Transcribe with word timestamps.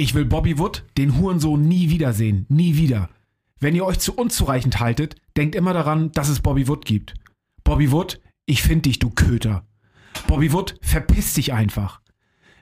Ich 0.00 0.14
will 0.14 0.24
Bobby 0.24 0.58
Wood, 0.58 0.84
den 0.96 1.18
Hurensohn, 1.18 1.66
nie 1.66 1.90
wiedersehen. 1.90 2.46
Nie 2.48 2.76
wieder. 2.76 3.10
Wenn 3.58 3.74
ihr 3.74 3.84
euch 3.84 3.98
zu 3.98 4.14
unzureichend 4.14 4.78
haltet, 4.78 5.16
denkt 5.36 5.56
immer 5.56 5.72
daran, 5.72 6.12
dass 6.12 6.28
es 6.28 6.38
Bobby 6.38 6.68
Wood 6.68 6.84
gibt. 6.84 7.14
Bobby 7.64 7.90
Wood, 7.90 8.20
ich 8.46 8.62
find 8.62 8.86
dich, 8.86 9.00
du 9.00 9.10
Köter. 9.10 9.66
Bobby 10.28 10.52
Wood, 10.52 10.76
verpiss 10.82 11.34
dich 11.34 11.52
einfach. 11.52 12.00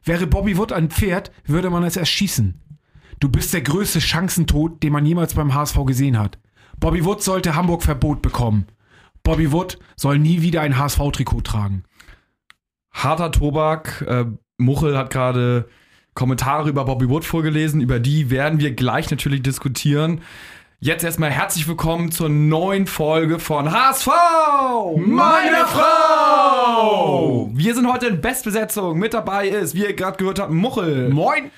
Wäre 0.03 0.27
Bobby 0.27 0.57
Wood 0.57 0.73
ein 0.73 0.89
Pferd, 0.89 1.31
würde 1.45 1.69
man 1.69 1.85
es 1.85 1.99
erschießen. 1.99 2.63
Du 3.21 3.29
bist 3.29 3.53
der 3.53 3.61
größte 3.61 4.01
Chancentod, 4.01 4.83
den 4.83 4.95
man 4.95 5.05
jemals 5.05 5.35
beim 5.35 5.53
HSV 5.53 5.85
gesehen 5.85 6.19
hat. 6.19 6.39
Bobby 6.81 7.05
Wood 7.05 7.23
sollte 7.23 7.55
Hamburg 7.55 7.83
Verbot 7.83 8.23
bekommen. 8.23 8.67
Bobby 9.23 9.53
Wood 9.53 9.79
soll 9.95 10.19
nie 10.19 10.41
wieder 10.41 10.63
ein 10.63 10.79
HSV-Trikot 10.79 11.43
tragen. 11.43 11.85
Harter 12.93 13.31
Tobak. 13.31 14.03
Äh, 14.09 14.25
Muchel 14.57 14.97
hat 14.97 15.11
gerade 15.11 15.69
Kommentare 16.17 16.71
über 16.71 16.87
Bobby 16.87 17.09
Wood 17.09 17.25
vorgelesen. 17.25 17.81
Über 17.81 18.01
die 18.01 18.31
werden 18.31 18.59
wir 18.59 18.73
gleich 18.73 19.11
natürlich 19.11 19.43
diskutieren. 19.43 20.23
Jetzt 20.81 21.05
erstmal 21.05 21.31
herzlich 21.31 21.69
willkommen 21.69 22.11
zur 22.11 22.31
neuen 22.31 22.87
Folge 22.87 23.39
von 23.39 23.71
HSV! 23.71 24.09
Meine 24.97 25.67
Frau! 25.67 27.51
Wir 27.53 27.75
sind 27.75 27.91
heute 27.93 28.07
in 28.07 28.21
Bestbesetzung. 28.21 28.99
Mit 28.99 29.15
dabei 29.15 29.49
ist, 29.49 29.75
wie 29.75 29.83
ihr 29.83 29.95
gerade 29.95 30.17
gehört 30.17 30.39
habt, 30.39 30.53
Muchel. 30.53 31.11
Moin! 31.11 31.51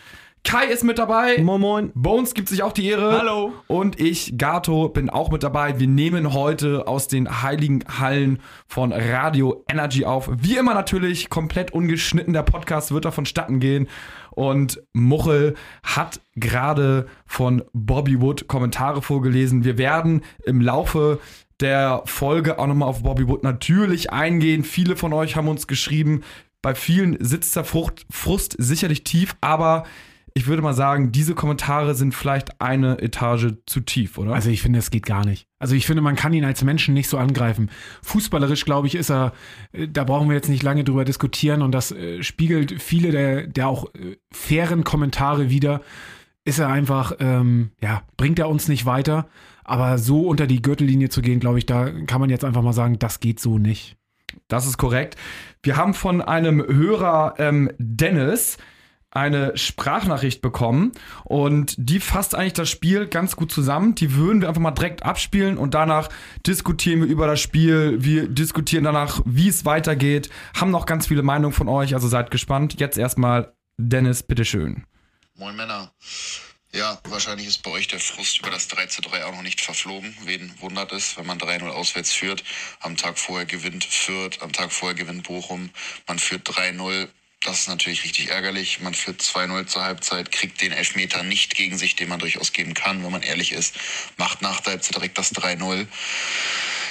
Kai 0.44 0.66
ist 0.66 0.82
mit 0.82 0.98
dabei. 0.98 1.42
Moin 1.42 1.60
Moin. 1.60 1.92
Bones 1.94 2.32
gibt 2.32 2.48
sich 2.48 2.62
auch 2.62 2.72
die 2.72 2.88
Ehre. 2.88 3.18
Hallo. 3.18 3.52
Und 3.66 4.00
ich, 4.00 4.38
Gato, 4.38 4.88
bin 4.88 5.10
auch 5.10 5.30
mit 5.30 5.42
dabei. 5.42 5.78
Wir 5.78 5.88
nehmen 5.88 6.32
heute 6.32 6.86
aus 6.86 7.06
den 7.06 7.42
heiligen 7.42 7.84
Hallen 7.98 8.40
von 8.66 8.92
Radio 8.92 9.62
Energy 9.68 10.06
auf. 10.06 10.30
Wie 10.32 10.56
immer 10.56 10.72
natürlich 10.74 11.28
komplett 11.28 11.72
ungeschnitten. 11.72 12.32
Der 12.32 12.44
Podcast 12.44 12.92
wird 12.92 13.04
da 13.04 13.10
vonstatten 13.10 13.60
gehen. 13.60 13.88
Und 14.38 14.80
Muchel 14.92 15.56
hat 15.82 16.20
gerade 16.36 17.08
von 17.26 17.64
Bobby 17.72 18.20
Wood 18.20 18.46
Kommentare 18.46 19.02
vorgelesen. 19.02 19.64
Wir 19.64 19.78
werden 19.78 20.22
im 20.44 20.60
Laufe 20.60 21.18
der 21.58 22.02
Folge 22.04 22.60
auch 22.60 22.68
nochmal 22.68 22.88
auf 22.88 23.02
Bobby 23.02 23.26
Wood 23.26 23.42
natürlich 23.42 24.12
eingehen. 24.12 24.62
Viele 24.62 24.94
von 24.94 25.12
euch 25.12 25.34
haben 25.34 25.48
uns 25.48 25.66
geschrieben, 25.66 26.22
bei 26.62 26.76
vielen 26.76 27.16
sitzt 27.18 27.56
der 27.56 27.64
Frucht, 27.64 28.06
Frust 28.10 28.54
sicherlich 28.58 29.02
tief, 29.02 29.34
aber 29.40 29.82
ich 30.38 30.46
würde 30.46 30.62
mal 30.62 30.72
sagen, 30.72 31.10
diese 31.10 31.34
Kommentare 31.34 31.96
sind 31.96 32.14
vielleicht 32.14 32.60
eine 32.60 33.00
Etage 33.00 33.54
zu 33.66 33.80
tief, 33.80 34.18
oder? 34.18 34.34
Also 34.34 34.50
ich 34.50 34.62
finde, 34.62 34.78
es 34.78 34.92
geht 34.92 35.04
gar 35.04 35.26
nicht. 35.26 35.48
Also 35.58 35.74
ich 35.74 35.84
finde, 35.84 36.00
man 36.00 36.14
kann 36.14 36.32
ihn 36.32 36.44
als 36.44 36.62
Menschen 36.62 36.94
nicht 36.94 37.08
so 37.08 37.18
angreifen. 37.18 37.70
Fußballerisch, 38.02 38.64
glaube 38.64 38.86
ich, 38.86 38.94
ist 38.94 39.10
er, 39.10 39.32
äh, 39.72 39.88
da 39.88 40.04
brauchen 40.04 40.28
wir 40.28 40.36
jetzt 40.36 40.48
nicht 40.48 40.62
lange 40.62 40.84
drüber 40.84 41.04
diskutieren 41.04 41.60
und 41.60 41.72
das 41.72 41.90
äh, 41.90 42.22
spiegelt 42.22 42.80
viele 42.80 43.10
der, 43.10 43.48
der 43.48 43.66
auch 43.66 43.92
äh, 43.94 44.16
fairen 44.32 44.84
Kommentare 44.84 45.50
wieder. 45.50 45.80
Ist 46.44 46.60
er 46.60 46.68
einfach, 46.68 47.16
ähm, 47.18 47.72
ja, 47.82 48.02
bringt 48.16 48.38
er 48.38 48.48
uns 48.48 48.68
nicht 48.68 48.86
weiter. 48.86 49.26
Aber 49.64 49.98
so 49.98 50.28
unter 50.28 50.46
die 50.46 50.62
Gürtellinie 50.62 51.08
zu 51.08 51.20
gehen, 51.20 51.40
glaube 51.40 51.58
ich, 51.58 51.66
da 51.66 51.90
kann 52.06 52.20
man 52.20 52.30
jetzt 52.30 52.44
einfach 52.44 52.62
mal 52.62 52.72
sagen, 52.72 53.00
das 53.00 53.18
geht 53.18 53.40
so 53.40 53.58
nicht. 53.58 53.96
Das 54.46 54.66
ist 54.66 54.78
korrekt. 54.78 55.16
Wir 55.64 55.76
haben 55.76 55.94
von 55.94 56.22
einem 56.22 56.64
Hörer 56.64 57.34
ähm, 57.38 57.70
Dennis 57.78 58.56
eine 59.10 59.56
Sprachnachricht 59.56 60.42
bekommen 60.42 60.92
und 61.24 61.74
die 61.78 62.00
fasst 62.00 62.34
eigentlich 62.34 62.52
das 62.52 62.68
Spiel 62.68 63.06
ganz 63.06 63.36
gut 63.36 63.50
zusammen. 63.50 63.94
Die 63.94 64.14
würden 64.14 64.40
wir 64.42 64.48
einfach 64.48 64.60
mal 64.60 64.70
direkt 64.70 65.02
abspielen 65.02 65.56
und 65.56 65.74
danach 65.74 66.08
diskutieren 66.46 67.00
wir 67.00 67.08
über 67.08 67.26
das 67.26 67.40
Spiel. 67.40 67.96
Wir 68.00 68.28
diskutieren 68.28 68.84
danach, 68.84 69.20
wie 69.24 69.48
es 69.48 69.64
weitergeht. 69.64 70.28
Haben 70.54 70.70
noch 70.70 70.86
ganz 70.86 71.06
viele 71.06 71.22
Meinungen 71.22 71.54
von 71.54 71.68
euch, 71.68 71.94
also 71.94 72.06
seid 72.08 72.30
gespannt. 72.30 72.78
Jetzt 72.80 72.98
erstmal 72.98 73.54
Dennis, 73.78 74.22
bitteschön. 74.22 74.84
Moin 75.36 75.56
Männer. 75.56 75.92
Ja, 76.74 77.00
wahrscheinlich 77.04 77.46
ist 77.46 77.62
bei 77.62 77.70
euch 77.70 77.88
der 77.88 77.98
Frust 77.98 78.40
über 78.40 78.50
das 78.50 78.68
3 78.68 78.86
zu 78.86 79.00
3 79.00 79.24
auch 79.24 79.34
noch 79.34 79.42
nicht 79.42 79.62
verflogen. 79.62 80.14
Wen 80.24 80.52
wundert 80.60 80.92
es, 80.92 81.16
wenn 81.16 81.24
man 81.24 81.38
3-0 81.38 81.66
auswärts 81.68 82.12
führt? 82.12 82.44
Am 82.80 82.96
Tag 82.96 83.18
vorher 83.18 83.46
gewinnt 83.46 83.84
Fürth, 83.84 84.42
am 84.42 84.52
Tag 84.52 84.70
vorher 84.70 84.94
gewinnt 84.94 85.24
Bochum. 85.24 85.70
Man 86.06 86.18
führt 86.18 86.46
3-0 86.46 87.08
das 87.40 87.60
ist 87.60 87.68
natürlich 87.68 88.04
richtig 88.04 88.30
ärgerlich. 88.30 88.80
Man 88.80 88.94
führt 88.94 89.22
2-0 89.22 89.66
zur 89.66 89.82
Halbzeit, 89.82 90.32
kriegt 90.32 90.60
den 90.60 90.72
Elfmeter 90.72 91.22
nicht 91.22 91.54
gegen 91.54 91.78
sich, 91.78 91.96
den 91.96 92.08
man 92.08 92.18
durchaus 92.18 92.52
geben 92.52 92.74
kann, 92.74 93.04
wenn 93.04 93.12
man 93.12 93.22
ehrlich 93.22 93.52
ist. 93.52 93.74
Macht 94.16 94.42
nach 94.42 94.60
der 94.60 94.72
Halbzeit 94.72 94.96
direkt 94.96 95.18
das 95.18 95.32
3-0. 95.34 95.86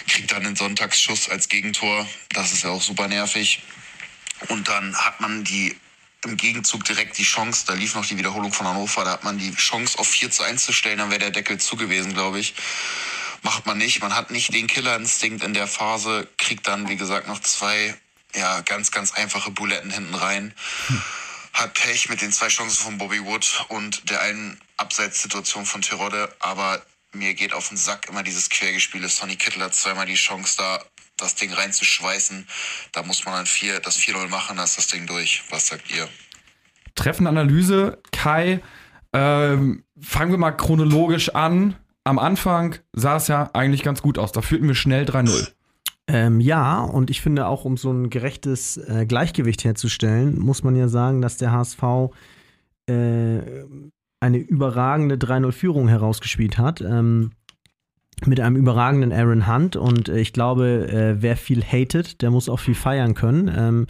Kriegt 0.08 0.32
dann 0.32 0.44
den 0.44 0.56
Sonntagsschuss 0.56 1.30
als 1.30 1.50
Gegentor. 1.50 2.08
Das 2.30 2.54
ist 2.54 2.64
ja 2.64 2.70
auch 2.70 2.82
super 2.82 3.08
nervig. 3.08 3.62
Und 4.48 4.68
dann 4.68 4.96
hat 4.96 5.20
man 5.20 5.44
die 5.44 5.76
im 6.24 6.38
Gegenzug 6.38 6.84
direkt 6.86 7.18
die 7.18 7.24
Chance, 7.24 7.66
da 7.68 7.74
lief 7.74 7.94
noch 7.96 8.06
die 8.06 8.18
Wiederholung 8.18 8.52
von 8.52 8.68
Hannover, 8.68 9.04
da 9.04 9.12
hat 9.12 9.24
man 9.24 9.38
die 9.38 9.54
Chance 9.54 10.00
auf 10.00 10.08
4 10.08 10.32
zu 10.32 10.44
1 10.44 10.66
zu 10.66 10.74
stellen, 10.74 10.98
dann 10.98 11.10
wäre 11.10 11.20
der 11.20 11.32
Deckel 11.32 11.60
zu 11.60 11.76
gewesen, 11.76 12.14
glaube 12.14 12.40
ich. 12.40 12.56
Macht 13.44 13.66
man 13.66 13.78
nicht. 13.78 14.02
Man 14.02 14.16
hat 14.16 14.32
nicht 14.32 14.54
den 14.54 14.68
Killerinstinkt 14.68 15.44
in 15.44 15.54
der 15.54 15.68
Phase, 15.68 16.28
kriegt 16.38 16.68
dann, 16.68 16.90
wie 16.90 16.98
gesagt, 16.98 17.28
noch 17.28 17.40
zwei 17.40 17.96
ja, 18.38 18.62
ganz, 18.62 18.92
ganz 18.92 19.14
einfache 19.14 19.52
Buletten 19.52 19.92
hinten 19.92 20.16
rein. 20.16 20.54
Hm. 20.88 21.02
Hat 21.54 21.74
Pech 21.74 22.10
mit 22.10 22.22
den 22.22 22.32
zwei 22.32 22.50
Chancen 22.50 22.84
von 22.84 22.98
Bobby 22.98 23.24
Wood 23.26 23.66
und 23.70 24.10
der 24.10 24.22
einen 24.22 24.62
Abseitssituation 24.78 25.66
von 25.66 25.82
Terodde, 25.82 26.34
aber 26.40 26.82
mir 27.14 27.34
geht 27.34 27.54
auf 27.54 27.70
den 27.70 27.78
Sack 27.78 28.08
immer 28.10 28.22
dieses 28.22 28.50
Quergespiel. 28.50 29.08
Sonny 29.08 29.36
Kittel 29.36 29.64
hat 29.64 29.74
zweimal 29.74 30.06
die 30.06 30.16
Chance 30.16 30.56
da, 30.58 30.84
das 31.18 31.36
Ding 31.36 31.52
reinzuschweißen. 31.52 32.48
Da 32.92 33.04
muss 33.04 33.26
man 33.26 33.34
dann 33.34 33.46
vier, 33.48 33.80
das 33.80 33.98
4-0 33.98 34.28
machen, 34.28 34.58
dann 34.58 34.66
ist 34.66 34.78
das 34.78 34.88
Ding 34.88 35.08
durch. 35.08 35.44
Was 35.50 35.68
sagt 35.68 35.90
ihr? 35.90 36.08
Treffende 36.94 37.30
Analyse. 37.30 38.02
Kai, 38.12 38.62
ähm, 39.14 39.84
fangen 40.00 40.32
wir 40.32 40.38
mal 40.38 40.52
chronologisch 40.52 41.30
an. 41.34 41.76
Am 42.04 42.20
Anfang 42.20 42.78
sah 42.94 43.18
es 43.18 43.28
ja 43.28 43.50
eigentlich 43.54 43.84
ganz 43.84 44.02
gut 44.02 44.18
aus. 44.18 44.32
Da 44.32 44.42
führten 44.42 44.68
wir 44.68 44.76
schnell 44.76 45.06
3-0. 45.06 45.52
Ähm, 46.10 46.40
ja, 46.40 46.84
und 46.84 47.10
ich 47.10 47.22
finde 47.22 47.48
auch, 47.48 47.66
um 47.66 47.76
so 47.76 47.92
ein 47.92 48.10
gerechtes 48.10 48.78
äh, 48.78 49.06
Gleichgewicht 49.06 49.66
herzustellen, 49.66 50.40
muss 50.40 50.64
man 50.64 50.76
ja 50.76 50.88
sagen, 50.88 51.22
dass 51.22 51.38
der 51.38 51.52
HSV 51.52 51.84
äh, 52.90 53.40
eine 54.20 54.38
überragende 54.38 55.16
3-0-Führung 55.16 55.90
herausgespielt 55.90 56.58
hat. 56.58 56.82
Ähm, 56.82 57.32
mit 58.26 58.40
einem 58.40 58.56
überragenden 58.56 59.14
Aaron 59.14 59.48
Hunt. 59.48 59.76
Und 59.76 60.10
äh, 60.10 60.20
ich 60.20 60.34
glaube, 60.34 60.88
äh, 60.90 61.22
wer 61.22 61.38
viel 61.38 61.64
hatet, 61.64 62.22
der 62.22 62.32
muss 62.32 62.50
auch 62.50 62.60
viel 62.60 62.76
feiern 62.76 63.14
können. 63.14 63.52
Ähm, 63.56 63.88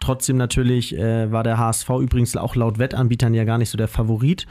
trotzdem 0.00 0.36
natürlich 0.36 0.96
äh, 0.96 1.30
war 1.30 1.44
der 1.44 1.58
HSV 1.58 1.88
übrigens 2.00 2.36
auch 2.36 2.56
laut 2.56 2.78
Wettanbietern 2.78 3.34
ja 3.34 3.44
gar 3.44 3.58
nicht 3.58 3.70
so 3.70 3.78
der 3.78 3.88
Favorit. 3.88 4.46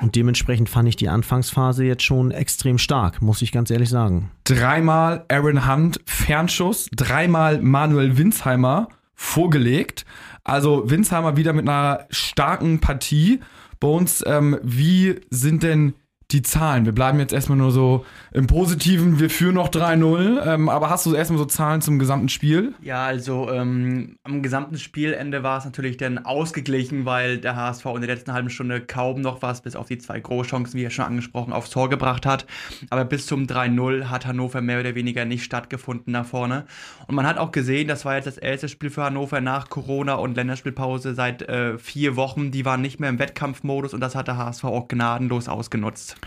Und 0.00 0.16
dementsprechend 0.16 0.68
fand 0.68 0.88
ich 0.88 0.96
die 0.96 1.08
Anfangsphase 1.08 1.84
jetzt 1.84 2.02
schon 2.02 2.30
extrem 2.30 2.78
stark, 2.78 3.20
muss 3.20 3.42
ich 3.42 3.52
ganz 3.52 3.70
ehrlich 3.70 3.90
sagen. 3.90 4.30
Dreimal 4.44 5.24
Aaron 5.28 5.68
Hunt 5.68 6.00
Fernschuss, 6.06 6.88
dreimal 6.96 7.60
Manuel 7.60 8.16
Winsheimer 8.16 8.88
vorgelegt. 9.14 10.06
Also 10.42 10.88
Winsheimer 10.88 11.36
wieder 11.36 11.52
mit 11.52 11.68
einer 11.68 12.06
starken 12.10 12.80
Partie. 12.80 13.40
Bones, 13.78 14.22
ähm, 14.26 14.58
wie 14.62 15.20
sind 15.30 15.62
denn 15.62 15.94
die 16.32 16.42
Zahlen. 16.42 16.84
Wir 16.84 16.92
bleiben 16.92 17.18
jetzt 17.18 17.32
erstmal 17.32 17.58
nur 17.58 17.72
so 17.72 18.04
im 18.32 18.46
Positiven. 18.46 19.18
Wir 19.18 19.30
führen 19.30 19.54
noch 19.54 19.68
3-0. 19.68 20.46
Ähm, 20.46 20.68
aber 20.68 20.90
hast 20.90 21.06
du 21.06 21.14
erstmal 21.14 21.38
so 21.38 21.44
Zahlen 21.44 21.80
zum 21.80 21.98
gesamten 21.98 22.28
Spiel? 22.28 22.74
Ja, 22.80 23.04
also 23.04 23.50
ähm, 23.50 24.16
am 24.22 24.42
gesamten 24.42 24.78
Spielende 24.78 25.42
war 25.42 25.58
es 25.58 25.64
natürlich 25.64 25.96
dann 25.96 26.18
ausgeglichen, 26.18 27.04
weil 27.04 27.38
der 27.38 27.56
HSV 27.56 27.84
in 27.86 28.00
der 28.02 28.14
letzten 28.14 28.32
halben 28.32 28.50
Stunde 28.50 28.80
kaum 28.80 29.20
noch 29.20 29.42
was, 29.42 29.62
bis 29.62 29.74
auf 29.74 29.88
die 29.88 29.98
zwei 29.98 30.20
Großchancen, 30.20 30.78
wie 30.78 30.84
er 30.84 30.90
schon 30.90 31.04
angesprochen, 31.04 31.52
aufs 31.52 31.70
Tor 31.70 31.88
gebracht 31.88 32.26
hat. 32.26 32.46
Aber 32.90 33.04
bis 33.04 33.26
zum 33.26 33.46
3-0 33.46 34.04
hat 34.04 34.26
Hannover 34.26 34.60
mehr 34.60 34.80
oder 34.80 34.94
weniger 34.94 35.24
nicht 35.24 35.44
stattgefunden 35.44 36.12
nach 36.12 36.26
vorne. 36.26 36.64
Und 37.08 37.16
man 37.16 37.26
hat 37.26 37.38
auch 37.38 37.50
gesehen, 37.50 37.88
das 37.88 38.04
war 38.04 38.14
jetzt 38.14 38.26
das 38.26 38.38
erste 38.38 38.68
Spiel 38.68 38.90
für 38.90 39.02
Hannover 39.02 39.40
nach 39.40 39.68
Corona 39.68 40.14
und 40.14 40.36
Länderspielpause 40.36 41.14
seit 41.14 41.42
äh, 41.42 41.78
vier 41.78 42.16
Wochen. 42.16 42.50
Die 42.52 42.64
waren 42.64 42.80
nicht 42.80 43.00
mehr 43.00 43.10
im 43.10 43.18
Wettkampfmodus 43.18 43.94
und 43.94 44.00
das 44.00 44.14
hat 44.14 44.28
der 44.28 44.36
HSV 44.36 44.64
auch 44.64 44.86
gnadenlos 44.86 45.48
ausgenutzt. 45.48 46.19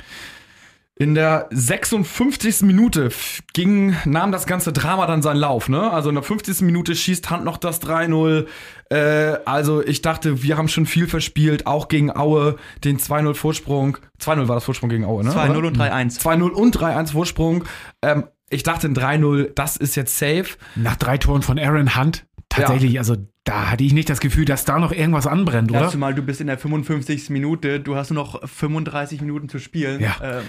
In 0.95 1.15
der 1.15 1.47
56. 1.49 2.61
Minute 2.61 3.09
ging, 3.53 3.95
nahm 4.05 4.31
das 4.31 4.45
ganze 4.45 4.71
Drama 4.71 5.07
dann 5.07 5.23
seinen 5.23 5.37
Lauf, 5.37 5.67
ne? 5.67 5.91
Also 5.91 6.09
in 6.09 6.15
der 6.15 6.23
50. 6.23 6.61
Minute 6.61 6.95
schießt 6.95 7.31
Hand 7.31 7.43
noch 7.45 7.57
das 7.57 7.81
3-0. 7.81 8.45
Äh, 8.89 9.39
also 9.45 9.83
ich 9.83 10.03
dachte, 10.03 10.43
wir 10.43 10.55
haben 10.55 10.67
schon 10.67 10.85
viel 10.85 11.07
verspielt, 11.07 11.65
auch 11.65 11.87
gegen 11.87 12.15
Aue, 12.15 12.57
den 12.83 12.99
2-0 12.99 13.33
Vorsprung. 13.33 13.97
2-0 14.21 14.47
war 14.47 14.55
das 14.55 14.65
Vorsprung 14.65 14.89
gegen 14.89 15.03
Aue, 15.03 15.23
ne? 15.23 15.31
2-0 15.31 15.65
und 15.65 15.77
3-1. 15.77 16.21
2-0 16.21 16.49
und 16.51 16.77
3-1 16.77 17.11
Vorsprung. 17.13 17.63
Ähm, 18.03 18.25
ich 18.51 18.61
dachte, 18.61 18.87
ein 18.87 18.95
3-0, 18.95 19.51
das 19.55 19.77
ist 19.77 19.95
jetzt 19.95 20.17
safe. 20.19 20.57
Nach 20.75 20.95
drei 20.95 21.17
Toren 21.17 21.41
von 21.41 21.57
Aaron 21.57 21.97
Hunt, 21.97 22.27
tatsächlich, 22.49 22.93
ja. 22.93 23.01
also 23.01 23.15
da 23.43 23.71
hatte 23.71 23.83
ich 23.83 23.93
nicht 23.93 24.09
das 24.09 24.19
Gefühl, 24.19 24.45
dass 24.45 24.63
da 24.63 24.79
noch 24.79 24.91
irgendwas 24.91 25.27
anbrennt, 25.27 25.71
oder? 25.71 25.89
Zumal 25.89 26.13
du 26.13 26.21
bist 26.21 26.39
in 26.39 26.47
der 26.47 26.57
55. 26.57 27.29
Minute, 27.29 27.79
du 27.79 27.95
hast 27.95 28.11
nur 28.11 28.23
noch 28.23 28.47
35 28.47 29.21
Minuten 29.21 29.49
zu 29.49 29.59
spielen. 29.59 29.99
Ja. 29.99 30.15
Ähm, 30.21 30.43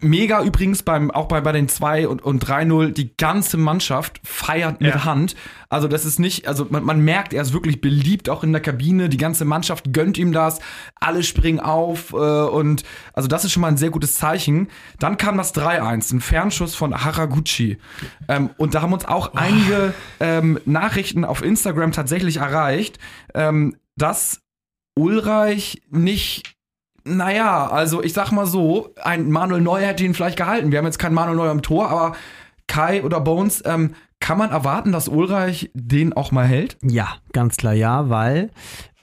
mega 0.00 0.42
übrigens 0.42 0.82
beim, 0.82 1.10
auch 1.10 1.28
bei, 1.28 1.40
bei 1.40 1.52
den 1.52 1.68
2 1.68 2.06
und, 2.06 2.22
und 2.22 2.44
3-0, 2.44 2.90
die 2.92 3.16
ganze 3.16 3.56
Mannschaft 3.56 4.20
feiert 4.22 4.80
mit 4.80 4.94
Ja. 4.94 5.04
Hand. 5.04 5.34
Also 5.70 5.88
das 5.88 6.04
ist 6.04 6.18
nicht, 6.18 6.46
also 6.46 6.66
man, 6.68 6.84
man 6.84 7.00
merkt, 7.00 7.32
er 7.32 7.40
ist 7.40 7.54
wirklich 7.54 7.80
beliebt 7.80 8.28
auch 8.28 8.44
in 8.44 8.52
der 8.52 8.60
Kabine. 8.60 9.08
Die 9.08 9.16
ganze 9.16 9.44
Mannschaft 9.46 9.92
gönnt 9.92 10.18
ihm 10.18 10.32
das. 10.32 10.60
Alle 11.00 11.22
springen 11.22 11.58
auf 11.58 12.12
äh, 12.12 12.16
und 12.16 12.84
also 13.14 13.28
das 13.28 13.44
ist 13.44 13.52
schon 13.52 13.62
mal 13.62 13.68
ein 13.68 13.78
sehr 13.78 13.90
gutes 13.90 14.16
Zeichen. 14.16 14.68
Dann 14.98 15.16
kam 15.16 15.38
das 15.38 15.54
3-1, 15.54 16.14
ein 16.14 16.20
Fernschuss 16.20 16.74
von 16.74 17.04
Haraguchi. 17.04 17.78
Ähm, 18.28 18.50
und 18.58 18.74
da 18.74 18.82
haben 18.82 18.92
uns 18.92 19.06
auch 19.06 19.34
einige 19.34 19.94
ähm, 20.20 20.60
Nachrichten 20.66 21.24
auf 21.24 21.42
Instagram 21.42 21.92
tatsächlich 21.92 22.36
erreicht, 22.36 22.98
ähm, 23.34 23.76
dass 23.96 24.40
Ulreich 24.94 25.80
nicht 25.90 26.56
naja, 27.04 27.68
also 27.68 28.02
ich 28.02 28.12
sag 28.12 28.30
mal 28.32 28.46
so, 28.46 28.90
ein 29.02 29.30
Manuel 29.30 29.60
Neuer 29.60 29.86
hätte 29.86 30.04
ihn 30.04 30.14
vielleicht 30.14 30.36
gehalten. 30.36 30.70
Wir 30.70 30.78
haben 30.78 30.86
jetzt 30.86 30.98
keinen 30.98 31.14
Manuel 31.14 31.36
Neuer 31.36 31.52
im 31.52 31.62
Tor, 31.62 31.90
aber 31.90 32.16
Kai 32.66 33.02
oder 33.02 33.20
Bones, 33.20 33.62
ähm, 33.66 33.94
kann 34.20 34.38
man 34.38 34.50
erwarten, 34.50 34.92
dass 34.92 35.08
Ulreich 35.08 35.70
den 35.74 36.12
auch 36.12 36.30
mal 36.30 36.46
hält? 36.46 36.76
Ja, 36.82 37.16
ganz 37.32 37.56
klar 37.56 37.74
ja, 37.74 38.08
weil 38.08 38.50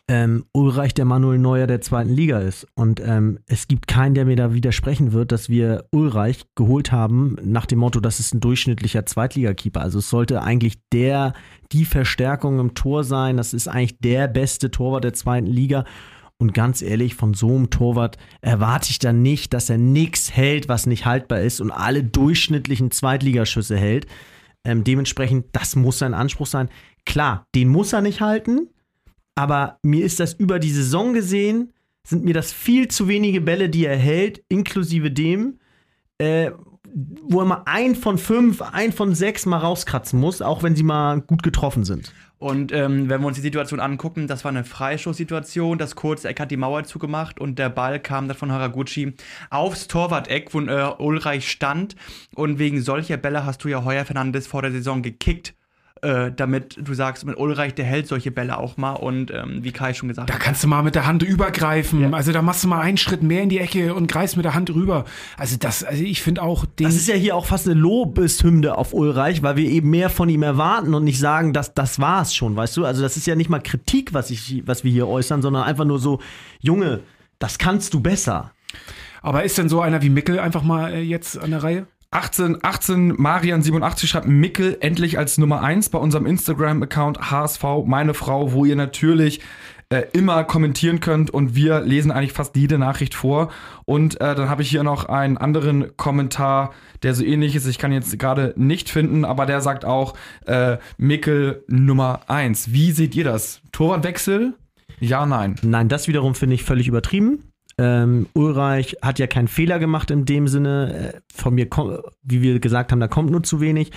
ähm, 0.10 0.46
Ulreich 0.54 0.96
der 0.96 1.06
Manuel 1.06 1.38
Neuer 1.38 1.68
der 1.68 1.82
zweiten 1.82 2.10
Liga 2.10 2.40
ist. 2.40 2.66
Und 2.74 3.00
ähm, 3.00 3.40
es 3.46 3.68
gibt 3.68 3.88
keinen, 3.88 4.16
der 4.16 4.26
mir 4.26 4.36
da 4.36 4.54
widersprechen 4.54 5.14
wird, 5.14 5.32
dass 5.32 5.50
wir 5.50 5.86
Ulreich 5.92 6.46
geholt 6.56 6.92
haben 6.92 7.38
nach 7.44 7.68
dem 7.68 7.80
Motto, 7.80 8.00
das 8.00 8.20
ist 8.20 8.34
ein 8.34 8.40
durchschnittlicher 8.40 9.06
Zweitligakeeper. 9.06 9.82
Also 9.82 10.00
es 10.00 10.10
sollte 10.10 10.42
eigentlich 10.42 10.80
der, 10.92 11.34
die 11.72 11.86
Verstärkung 11.86 12.60
im 12.60 12.74
Tor 12.74 13.04
sein. 13.04 13.38
Das 13.38 13.54
ist 13.54 13.68
eigentlich 13.68 14.00
der 14.00 14.28
beste 14.28 14.72
Torwart 14.72 15.04
der 15.04 15.14
zweiten 15.14 15.48
Liga. 15.48 15.86
Und 16.42 16.54
ganz 16.54 16.82
ehrlich, 16.82 17.16
von 17.16 17.34
so 17.34 17.54
einem 17.54 17.70
Torwart 17.70 18.18
erwarte 18.40 18.92
ich 18.92 19.00
dann 19.00 19.22
nicht, 19.22 19.54
dass 19.54 19.70
er 19.70 19.78
nichts 19.78 20.36
hält, 20.36 20.70
was 20.70 20.86
nicht 20.86 21.06
haltbar 21.06 21.42
ist 21.42 21.60
und 21.60 21.70
alle 21.70 22.02
durchschnittlichen 22.02 22.92
Zweitligaschüsse 22.92 23.78
hält. 23.78 24.08
Ähm, 24.64 24.86
dementsprechend, 24.86 25.48
das 25.52 25.76
muss 25.76 26.00
sein 26.00 26.14
Anspruch 26.14 26.48
sein. 26.48 26.70
Klar, 27.06 27.46
den 27.56 27.68
muss 27.68 27.92
er 27.92 28.02
nicht 28.02 28.22
halten, 28.22 28.70
aber 29.36 29.80
mir 29.84 30.06
ist 30.06 30.22
das 30.22 30.34
über 30.34 30.60
die 30.60 30.72
Saison 30.72 31.14
gesehen, 31.14 31.74
sind 32.08 32.24
mir 32.24 32.34
das 32.34 32.54
viel 32.54 32.88
zu 32.88 33.10
wenige 33.10 33.42
Bälle, 33.42 33.70
die 33.70 33.86
er 33.86 33.98
hält, 33.98 34.42
inklusive 34.48 35.12
dem, 35.12 35.60
äh, 36.20 36.52
wo 37.22 37.42
er 37.42 37.46
mal 37.46 37.64
ein 37.66 37.96
von 37.96 38.18
fünf, 38.18 38.62
ein 38.62 38.94
von 38.94 39.14
sechs 39.14 39.46
mal 39.46 39.58
rauskratzen 39.58 40.20
muss, 40.20 40.42
auch 40.42 40.64
wenn 40.64 40.76
sie 40.76 40.84
mal 40.84 41.22
gut 41.22 41.44
getroffen 41.44 41.84
sind. 41.84 42.14
Und 42.40 42.72
ähm, 42.72 43.10
wenn 43.10 43.20
wir 43.20 43.28
uns 43.28 43.36
die 43.36 43.42
Situation 43.42 43.82
angucken, 43.82 44.28
das 44.28 44.46
war 44.46 44.50
eine 44.50 44.64
Freistoßsituation. 44.64 45.78
Das 45.78 45.96
kurze 45.96 46.30
Eck 46.30 46.40
hat 46.40 46.52
die 46.52 46.58
Mauer 46.58 46.86
zugemacht 46.86 47.40
und 47.40 47.60
der 47.60 47.70
Ball 47.70 48.00
kam 48.00 48.30
dann 48.30 48.38
von 48.38 48.52
Haraguchi 48.52 49.14
aufs 49.50 49.88
Torwart-Eck, 49.88 50.54
wo 50.54 50.62
äh, 50.62 50.94
Ulreich 50.98 51.52
stand. 51.52 51.98
Und 52.34 52.58
wegen 52.58 52.82
solcher 52.82 53.18
Bälle 53.18 53.46
hast 53.46 53.64
du 53.64 53.68
ja 53.68 53.84
Heuer 53.84 54.06
Fernandes 54.06 54.48
vor 54.48 54.62
der 54.62 54.72
Saison 54.72 55.02
gekickt. 55.02 55.54
Äh, 56.02 56.32
damit 56.34 56.78
du 56.82 56.94
sagst, 56.94 57.26
mit 57.26 57.38
Ulreich, 57.38 57.76
der 57.76 57.84
hält 57.84 58.08
solche 58.08 58.32
Bälle 58.32 58.58
auch 58.58 58.78
mal 58.78 58.94
und 58.94 59.32
ähm, 59.32 59.66
wie 59.66 59.74
Kai 59.74 59.94
schon 59.94 60.08
gesagt 60.08 60.30
Da 60.30 60.36
hat. 60.36 60.40
kannst 60.42 60.64
du 60.64 60.70
mal 60.70 60.82
mit 60.82 60.96
der 60.96 61.06
Hand 61.06 61.24
übergreifen. 61.24 62.00
Ja. 62.00 62.12
Also 62.12 62.32
da 62.32 62.42
machst 62.42 62.64
du 62.64 62.70
mal 62.70 62.80
einen 62.80 62.96
Schritt 62.96 63.22
mehr 63.22 63.44
in 63.44 63.50
die 63.50 63.60
Ecke 63.60 63.94
und 63.94 64.10
greifst 64.10 64.38
mit 64.38 64.46
der 64.46 64.54
Hand 64.54 64.74
rüber. 64.74 65.04
Also 65.38 65.58
das, 65.60 65.84
also 65.84 66.02
ich 66.02 66.22
finde 66.22 66.42
auch 66.42 66.66
den. 66.66 66.86
Das 66.86 66.96
ist 66.96 67.10
ja 67.10 67.16
hier 67.16 67.36
auch 67.36 67.46
fast 67.46 67.68
eine 67.68 67.78
Lobeshymne 67.78 68.78
auf 68.78 68.94
Ulreich, 68.94 69.44
weil 69.44 69.58
wir 69.58 69.70
eben 69.70 69.90
mehr 69.90 70.10
von 70.10 70.30
ihm 70.30 70.42
erwarten 70.42 70.94
und 70.94 71.04
nicht 71.04 71.20
sagen, 71.20 71.52
dass 71.52 71.74
das 71.74 72.00
war's 72.00 72.34
schon, 72.34 72.56
weißt 72.56 72.78
du? 72.78 72.86
Also 72.86 73.02
das 73.02 73.18
ist 73.18 73.28
ja 73.28 73.36
nicht 73.36 73.50
mal 73.50 73.60
Kritik, 73.60 74.14
was, 74.14 74.30
ich, 74.32 74.64
was 74.66 74.86
wir 74.86 74.92
hier 74.92 75.06
äußern, 75.08 75.42
sondern 75.42 75.64
einfach 75.64 75.84
nur 75.86 76.00
so, 76.00 76.22
Junge, 76.62 77.02
das 77.40 77.58
kannst 77.58 77.94
du 77.94 78.00
besser. 78.00 78.52
aber 79.22 79.44
ist 79.44 79.58
denn 79.58 79.68
so 79.68 79.82
einer 79.82 80.02
wie 80.02 80.10
Mickel 80.10 80.40
einfach 80.40 80.64
mal 80.64 80.94
äh, 80.94 81.02
jetzt 81.02 81.38
an 81.38 81.52
der 81.52 81.62
Reihe? 81.62 81.88
18, 82.12 82.64
18, 82.64 83.18
Marian87 83.18 84.08
schreibt 84.08 84.28
Mickel 84.28 84.78
endlich 84.80 85.20
als 85.20 85.38
Nummer 85.38 85.62
1 85.62 85.90
bei 85.90 86.00
unserem 86.00 86.26
Instagram-Account 86.26 87.30
HSV, 87.30 87.64
meine 87.86 88.16
Frau, 88.16 88.52
wo 88.52 88.66
ihr 88.66 88.76
natürlich 88.76 89.42
äh, 89.90 90.06
immer 90.14 90.44
kommentieren 90.44 91.02
könnt 91.02 91.30
und 91.30 91.54
wir 91.54 91.82
lesen 91.82 92.10
eigentlich 92.12 92.34
fast 92.34 92.56
jede 92.56 92.80
Nachricht 92.80 93.14
vor. 93.14 93.52
Und 93.86 94.20
äh, 94.22 94.34
dann 94.34 94.50
habe 94.50 94.64
ich 94.64 94.72
hier 94.72 94.82
noch 94.82 95.06
einen 95.06 95.38
anderen 95.38 95.96
Kommentar, 95.98 96.74
der 97.04 97.14
so 97.14 97.24
ähnlich 97.24 97.56
ist. 97.56 97.68
Ich 97.68 97.78
kann 97.78 97.92
jetzt 97.92 98.18
gerade 98.18 98.56
nicht 98.56 98.90
finden, 98.90 99.24
aber 99.24 99.46
der 99.46 99.62
sagt 99.62 99.86
auch 99.86 100.16
äh, 100.48 100.78
Mickel 100.98 101.64
Nummer 101.68 102.22
1. 102.28 102.72
Wie 102.72 102.92
seht 102.92 103.16
ihr 103.16 103.24
das? 103.24 103.62
Torwartwechsel? 103.72 104.56
Ja, 105.00 105.28
nein. 105.28 105.56
Nein, 105.62 105.90
das 105.90 106.08
wiederum 106.08 106.34
finde 106.34 106.56
ich 106.56 106.64
völlig 106.64 106.88
übertrieben. 106.88 107.49
Ähm, 107.80 108.28
Ulreich 108.34 108.98
hat 109.02 109.20
ja 109.20 109.28
keinen 109.28 109.48
Fehler 109.48 109.80
gemacht 109.80 110.12
in 110.12 110.26
dem 110.26 110.50
Sinne. 110.50 111.14
Äh, 111.14 111.22
Von 111.34 111.56
mir, 111.56 111.70
kommt, 111.70 112.00
wie 112.24 112.42
wir 112.42 112.60
gesagt 112.60 112.92
haben, 112.92 113.00
da 113.00 113.08
kommt 113.08 113.32
nur 113.32 113.42
zu 113.42 113.62
wenig. 113.62 113.92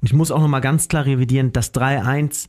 Und 0.00 0.06
ich 0.06 0.12
muss 0.12 0.32
auch 0.32 0.40
noch 0.40 0.48
mal 0.48 0.58
ganz 0.58 0.88
klar 0.88 1.06
revidieren, 1.06 1.52
das 1.52 1.72
3-1, 1.72 2.48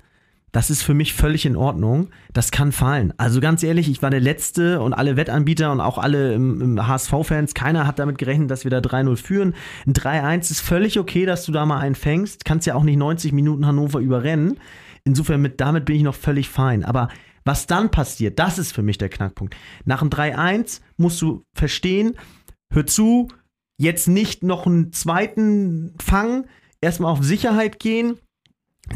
das 0.51 0.71
ist 0.71 0.81
für 0.81 0.95
mich 0.95 1.13
völlig 1.13 1.45
in 1.45 1.55
Ordnung. 1.55 2.07
Das 2.33 2.49
kann 2.49 2.71
fallen. 2.71 3.13
Also 3.17 3.39
ganz 3.39 3.61
ehrlich, 3.61 3.87
ich 3.87 4.01
war 4.01 4.09
der 4.09 4.19
Letzte 4.19 4.81
und 4.81 4.93
alle 4.93 5.15
Wettanbieter 5.15 5.71
und 5.71 5.79
auch 5.79 5.99
alle 5.99 6.33
im, 6.33 6.59
im 6.59 6.87
HSV-Fans, 6.87 7.53
keiner 7.53 7.85
hat 7.85 7.99
damit 7.99 8.17
gerechnet, 8.17 8.49
dass 8.49 8.63
wir 8.63 8.71
da 8.71 8.79
3-0 8.79 9.15
führen. 9.17 9.53
Ein 9.85 9.93
3-1 9.93 10.49
ist 10.49 10.61
völlig 10.61 10.97
okay, 10.97 11.27
dass 11.27 11.45
du 11.45 11.51
da 11.51 11.67
mal 11.67 11.79
einen 11.79 11.93
fängst. 11.93 12.45
Kannst 12.45 12.65
ja 12.65 12.73
auch 12.73 12.83
nicht 12.83 12.97
90 12.97 13.31
Minuten 13.31 13.67
Hannover 13.67 13.99
überrennen. 13.99 14.57
Insofern, 15.03 15.39
mit, 15.39 15.61
damit 15.61 15.85
bin 15.85 15.97
ich 15.97 16.03
noch 16.03 16.15
völlig 16.15 16.49
fein. 16.49 16.83
Aber 16.83 17.09
was 17.45 17.67
dann 17.67 17.91
passiert, 17.91 18.39
das 18.39 18.57
ist 18.57 18.71
für 18.71 18.83
mich 18.83 18.97
der 18.97 19.09
Knackpunkt. 19.09 19.55
Nach 19.85 19.99
dem 19.99 20.09
3-1 20.09 20.81
musst 20.97 21.21
du 21.21 21.43
verstehen, 21.53 22.17
hör 22.71 22.85
zu, 22.85 23.29
jetzt 23.79 24.07
nicht 24.07 24.43
noch 24.43 24.65
einen 24.65 24.91
zweiten 24.91 25.95
fangen, 25.99 26.47
erstmal 26.81 27.11
auf 27.11 27.23
Sicherheit 27.23 27.79
gehen, 27.79 28.19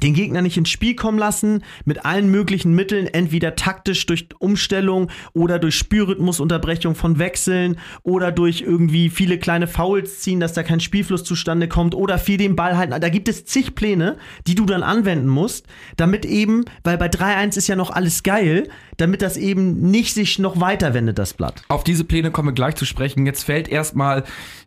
den 0.01 0.13
Gegner 0.13 0.42
nicht 0.42 0.57
ins 0.57 0.69
Spiel 0.69 0.95
kommen 0.95 1.18
lassen, 1.18 1.63
mit 1.86 2.06
allen 2.06 2.30
möglichen 2.30 2.74
Mitteln, 2.74 3.07
entweder 3.07 3.56
taktisch 3.56 4.06
durch 4.06 4.28
Umstellung 4.40 5.10
oder 5.34 5.60
durch 5.60 5.75
Spielrhythmusunterbrechung 5.75 6.95
von 6.95 7.19
Wechseln 7.19 7.78
oder 8.04 8.31
durch 8.31 8.62
irgendwie 8.62 9.10
viele 9.10 9.38
kleine 9.38 9.68
Fouls 9.68 10.22
ziehen, 10.22 10.40
dass 10.40 10.54
da 10.54 10.63
kein 10.63 10.80
Spielfluss 10.80 11.24
zustande 11.24 11.68
kommt 11.68 11.95
oder 11.95 12.18
viel 12.18 12.38
den 12.38 12.56
Ball 12.56 12.78
halten. 12.78 13.00
Da 13.00 13.10
gibt 13.10 13.28
es 13.28 13.45
zig 13.45 13.75
Pläne, 13.75 14.18
die 14.48 14.56
du 14.56 14.66
dann 14.66 14.84
anwenden 14.84 15.28
musst, 15.28 15.68
damit 15.98 16.25
eben, 16.25 16.66
weil 16.84 16.98
bei 16.98 17.07
3-1 17.07 17.57
ist 17.57 17.68
ja 17.68 17.75
noch 17.75 17.92
alles 17.92 18.24
geil, 18.24 18.69
damit 18.98 19.22
das 19.22 19.38
eben 19.38 19.92
nicht 19.92 20.13
sich 20.13 20.40
noch 20.40 20.60
weiter 20.60 20.94
wendet, 20.94 21.18
das 21.18 21.34
Blatt. 21.34 21.63
Auf 21.68 21.84
diese 21.84 22.04
Pläne 22.04 22.31
kommen 22.31 22.50
wir 22.50 22.54
gleich 22.54 22.75
zu 22.75 22.86
sprechen. 22.86 23.25
Jetzt 23.25 23.44
fällt 23.44 23.68
erstmal 23.68 24.24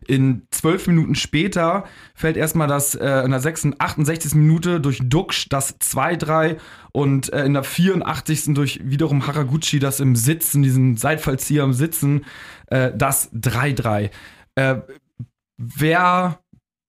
in 0.07 0.43
zwölf 0.51 0.87
Minuten 0.87 1.15
später, 1.15 1.85
fällt 2.13 2.37
erstmal 2.37 2.67
das 2.67 2.95
äh, 2.95 3.23
in 3.23 3.31
der 3.31 3.39
66, 3.39 3.81
68. 3.81 4.35
Minute 4.35 4.79
durch 4.79 4.99
Duxch 5.17 5.49
das 5.49 5.79
2-3 5.79 6.57
und 6.91 7.33
äh, 7.33 7.43
in 7.43 7.53
der 7.53 7.63
84. 7.63 8.53
durch 8.53 8.79
wiederum 8.83 9.25
Haraguchi 9.25 9.79
das 9.79 9.99
im 9.99 10.15
Sitzen, 10.15 10.61
diesen 10.61 10.95
Seitfallzieher 10.95 11.63
im 11.63 11.73
Sitzen, 11.73 12.25
äh, 12.67 12.91
das 12.95 13.33
3-3. 13.33 14.11
Äh, 14.55 14.75
wer 15.57 16.39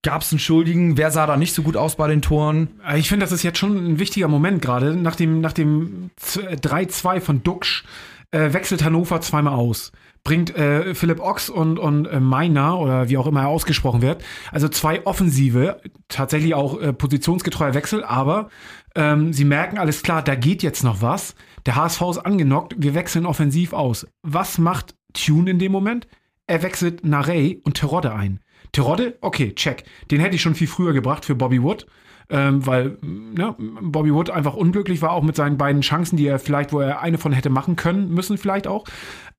gab 0.05 0.23
es 0.23 0.31
einen 0.33 0.39
Schuldigen? 0.41 0.97
Wer 0.99 1.11
sah 1.11 1.27
da 1.27 1.37
nicht 1.39 1.55
so 1.55 1.63
gut 1.63 1.77
aus 1.77 1.97
bei 1.97 2.07
den 2.09 2.21
Toren? 2.21 2.81
Ich 2.97 3.09
finde, 3.09 3.25
das 3.25 3.33
ist 3.33 3.43
jetzt 3.43 3.59
schon 3.59 3.77
ein 3.77 3.99
wichtiger 3.99 4.29
Moment 4.29 4.61
gerade. 4.61 4.95
Nach 4.95 5.17
dem, 5.17 5.41
nach 5.41 5.55
dem 5.55 6.11
Z- 6.17 6.65
3-2 6.65 7.21
von 7.21 7.43
Duxch 7.43 7.85
äh, 8.31 8.53
wechselt 8.53 8.85
Hannover 8.85 9.21
zweimal 9.23 9.55
aus. 9.55 9.91
Bringt 10.29 10.55
äh, 10.55 10.95
Philipp 10.95 11.21
Ochs 11.21 11.49
und, 11.49 11.79
und 11.79 12.05
äh, 12.05 12.21
Meiner 12.21 12.79
oder 12.79 13.09
wie 13.09 13.17
auch 13.17 13.27
immer 13.27 13.41
er 13.41 13.49
ausgesprochen 13.49 14.03
wird. 14.03 14.23
Also 14.53 14.69
zwei 14.69 15.07
offensive, 15.07 15.81
tatsächlich 16.09 16.53
auch 16.53 16.79
äh, 16.79 16.93
positionsgetreuer 16.93 17.73
Wechsel, 17.73 18.05
aber 18.05 18.51
ähm, 18.95 19.33
sie 19.33 19.47
merken 19.47 19.79
alles 19.79 20.03
klar, 20.03 20.23
da 20.23 20.35
geht 20.35 20.63
jetzt 20.63 20.85
noch 20.85 21.01
was. 21.01 21.35
Der 21.65 21.77
HSV 21.77 22.03
ist 22.11 22.19
angenockt, 22.19 22.75
wir 22.77 22.93
wechseln 22.93 23.25
offensiv 23.25 23.73
aus. 23.73 24.07
Was 24.23 24.59
macht 24.59 24.97
Tune 25.15 25.51
in 25.51 25.59
dem 25.59 25.73
Moment? 25.73 26.07
Er 26.47 26.63
wechselt 26.63 27.07
Narey 27.07 27.63
und 27.65 27.79
Terodde 27.79 28.13
ein. 28.13 28.41
Terodde, 28.73 29.17
okay, 29.23 29.55
check. 29.55 29.85
Den 30.11 30.21
hätte 30.21 30.35
ich 30.35 30.43
schon 30.43 30.55
viel 30.55 30.69
früher 30.69 30.93
gebracht 30.93 31.25
für 31.25 31.37
Bobby 31.37 31.63
Wood, 31.63 31.87
ähm, 32.31 32.67
weil 32.67 32.99
ne, 33.03 33.55
Bobby 33.81 34.13
Wood 34.13 34.31
einfach 34.31 34.55
unglücklich 34.55 35.01
war, 35.03 35.13
auch 35.13 35.23
mit 35.23 35.37
seinen 35.37 35.57
beiden 35.57 35.83
Chancen, 35.83 36.17
die 36.17 36.27
er 36.27 36.39
vielleicht, 36.39 36.73
wo 36.73 36.81
er 36.81 37.01
eine 37.01 37.19
von 37.19 37.33
hätte 37.33 37.51
machen 37.51 37.77
können, 37.77 38.13
müssen 38.13 38.39
vielleicht 38.39 38.67
auch. 38.67 38.85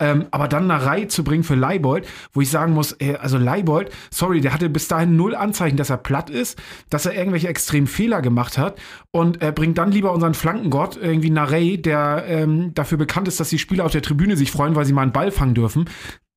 Ähm, 0.01 0.27
aber 0.31 0.47
dann 0.47 0.67
Narey 0.67 1.07
zu 1.09 1.23
bringen 1.25 1.43
für 1.43 1.55
Leibold, 1.55 2.07
wo 2.31 2.39
ich 2.41 2.49
sagen 2.49 2.73
muss, 2.73 2.93
äh, 3.01 3.15
also 3.19 3.37
Leibold, 3.37 3.91
sorry, 4.11 4.39
der 4.41 4.53
hatte 4.53 4.69
bis 4.69 4.87
dahin 4.87 5.17
null 5.17 5.35
Anzeichen, 5.35 5.75
dass 5.75 5.89
er 5.89 5.97
platt 5.97 6.29
ist, 6.29 6.57
dass 6.89 7.05
er 7.05 7.13
irgendwelche 7.15 7.49
extremen 7.49 7.85
Fehler 7.87 8.21
gemacht 8.21 8.57
hat 8.57 8.79
und 9.11 9.41
äh, 9.43 9.51
bringt 9.51 9.77
dann 9.77 9.91
lieber 9.91 10.13
unseren 10.13 10.33
Flankengott, 10.35 10.97
irgendwie 11.01 11.29
Narey, 11.31 11.81
der 11.81 12.23
ähm, 12.27 12.73
dafür 12.75 12.97
bekannt 12.97 13.27
ist, 13.27 13.39
dass 13.41 13.49
die 13.49 13.59
Spieler 13.59 13.85
auf 13.85 13.91
der 13.91 14.01
Tribüne 14.01 14.37
sich 14.37 14.51
freuen, 14.51 14.75
weil 14.75 14.85
sie 14.85 14.93
mal 14.93 15.01
einen 15.03 15.11
Ball 15.11 15.31
fangen 15.31 15.53
dürfen. 15.55 15.89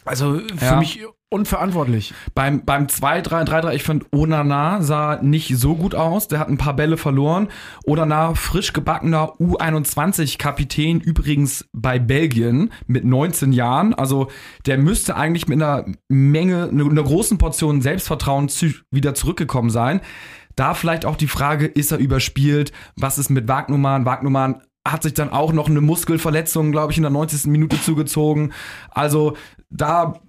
Also 0.04 0.40
für 0.57 0.64
Ja. 0.64 0.76
mich 0.78 1.04
unverantwortlich. 1.33 2.15
Beim, 2.35 2.65
beim 2.65 2.87
2-3-3-3, 2.87 3.75
ich 3.75 3.83
fand 3.83 4.07
Onana 4.12 4.83
sah 4.83 5.21
nicht 5.23 5.57
so 5.57 5.75
gut 5.75 5.95
aus. 5.95 6.29
Der 6.29 6.39
hat 6.39 6.49
ein 6.49 6.59
paar 6.59 6.77
Bälle 6.77 6.97
verloren. 6.97 7.49
Onana, 7.87 8.35
frisch 8.35 8.73
gebackener 8.73 9.33
U21-Kapitän, 9.41 11.01
übrigens 11.01 11.69
bei 11.73 11.99
Belgien 11.99 12.71
mit 12.87 13.05
19 13.05 13.53
Jahren. 13.53 13.95
Also 13.95 14.29
der 14.67 14.79
müsste 14.79 15.17
eigentlich 15.17 15.49
mit 15.49 15.62
einer 15.62 15.87
Menge, 16.09 16.69
einer 16.69 17.03
großen 17.03 17.39
Portion 17.39 17.81
Selbstvertrauen 17.81 18.51
wieder 18.91 19.15
zurückgekommen 19.15 19.71
sein. 19.71 20.01
Da 20.55 20.75
vielleicht 20.75 21.07
auch 21.07 21.17
die 21.17 21.29
Frage, 21.29 21.67
ist 21.67 21.93
er 21.93 21.99
überspielt? 21.99 22.73
Was 22.97 23.19
ist 23.19 23.31
mit 23.31 23.49
Wagnumann? 23.49 24.05
Wagnumann 24.05 24.62
hat 24.87 25.03
sich 25.03 25.15
dann 25.15 25.31
auch 25.31 25.53
noch 25.53 25.69
eine 25.69 25.81
Muskelverletzung, 25.81 26.73
glaube 26.73 26.93
ich, 26.93 26.99
in 26.99 27.05
der 27.05 27.12
90. 27.12 27.47
Minute 27.47 27.81
zugezogen. 27.81 28.53
Also 28.91 29.37
da 29.71 30.21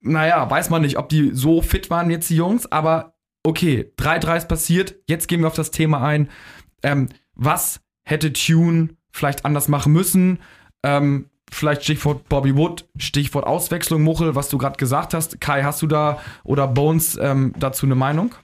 naja, 0.00 0.48
weiß 0.48 0.70
man 0.70 0.82
nicht, 0.82 0.98
ob 0.98 1.08
die 1.08 1.30
so 1.32 1.62
fit 1.62 1.90
waren 1.90 2.10
jetzt, 2.10 2.30
die 2.30 2.36
Jungs, 2.36 2.70
aber 2.70 3.14
okay, 3.42 3.92
3-3 3.98 4.36
ist 4.36 4.48
passiert. 4.48 4.96
Jetzt 5.06 5.28
gehen 5.28 5.40
wir 5.40 5.48
auf 5.48 5.54
das 5.54 5.70
Thema 5.70 6.02
ein. 6.02 6.28
Ähm, 6.82 7.08
was 7.34 7.80
hätte 8.04 8.32
Tune 8.32 8.90
vielleicht 9.10 9.44
anders 9.44 9.68
machen 9.68 9.92
müssen? 9.92 10.38
Ähm, 10.82 11.26
vielleicht 11.50 11.82
Stichwort 11.82 12.28
Bobby 12.28 12.56
Wood, 12.56 12.86
Stichwort 12.98 13.46
Auswechslung, 13.46 14.02
Muchel, 14.02 14.34
was 14.34 14.48
du 14.48 14.58
gerade 14.58 14.76
gesagt 14.76 15.14
hast. 15.14 15.40
Kai, 15.40 15.62
hast 15.62 15.82
du 15.82 15.86
da 15.86 16.18
oder 16.44 16.68
Bones 16.68 17.18
ähm, 17.20 17.52
dazu 17.58 17.86
eine 17.86 17.94
Meinung? 17.94 18.34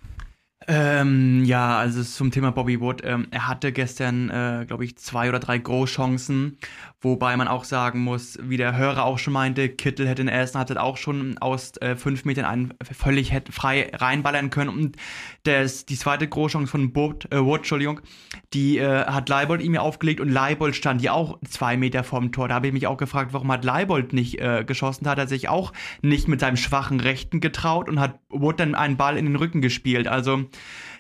Ähm, 0.67 1.45
ja, 1.45 1.77
also 1.77 2.03
zum 2.03 2.31
Thema 2.31 2.51
Bobby 2.51 2.81
Wood. 2.81 3.03
Ähm, 3.05 3.27
er 3.31 3.49
hatte 3.49 3.71
gestern, 3.71 4.31
äh, 4.31 4.65
glaube 4.67 4.85
ich, 4.85 4.97
zwei 4.97 5.29
oder 5.29 5.39
drei 5.39 5.59
Großchancen, 5.59 6.59
wobei 7.03 7.37
man 7.37 7.49
auch 7.49 7.65
sagen 7.65 8.01
muss, 8.01 8.39
wie 8.41 8.57
der 8.57 8.75
Hörer 8.75 9.05
auch 9.05 9.19
schon 9.19 9.35
meinte, 9.35 9.69
Kittel 9.69 10.09
hätte 10.09 10.23
in 10.23 10.27
der 10.27 10.37
ersten 10.37 10.57
Halbzeit 10.57 10.79
auch 10.79 10.97
schon 10.97 11.37
aus 11.37 11.77
äh, 11.83 11.97
fünf 11.97 12.25
Metern 12.25 12.47
einen 12.47 12.75
völlig 12.81 13.31
hätte 13.31 13.53
frei 13.53 13.91
reinballern 13.93 14.49
können. 14.49 14.71
Und 14.71 14.97
das, 15.43 15.85
die 15.85 15.99
zweite 15.99 16.27
Großchance 16.27 16.71
von 16.71 16.97
Wood, 16.97 17.31
äh, 17.31 17.45
Wood 17.45 17.59
Entschuldigung, 17.59 18.01
die 18.55 18.79
äh, 18.79 19.05
hat 19.05 19.29
Leibold 19.29 19.61
ihm 19.61 19.77
aufgelegt 19.77 20.21
und 20.21 20.31
Leibold 20.31 20.75
stand 20.75 21.03
ja 21.03 21.13
auch 21.13 21.39
zwei 21.47 21.77
Meter 21.77 22.05
vorm 22.05 22.33
Tor. 22.33 22.49
Da 22.49 22.55
habe 22.55 22.69
ich 22.69 22.73
mich 22.73 22.87
auch 22.87 22.97
gefragt, 22.97 23.35
warum 23.35 23.53
hat 23.53 23.65
Leibold 23.65 24.15
nicht 24.15 24.41
äh, 24.41 24.65
geschossen? 24.65 25.05
Da 25.05 25.11
hat 25.11 25.19
er 25.19 25.27
sich 25.27 25.51
auch 25.51 25.75
nicht 26.01 26.27
mit 26.27 26.41
seinem 26.41 26.57
schwachen 26.57 27.01
Rechten 27.01 27.41
getraut 27.41 27.91
und 27.91 28.01
hat 28.01 28.19
Wood 28.31 28.61
dann 28.61 28.75
einen 28.75 28.97
Ball 28.97 29.19
in 29.19 29.27
den 29.27 29.37
Rücken 29.37 29.61
gespielt. 29.61 30.09
Also 30.09 30.45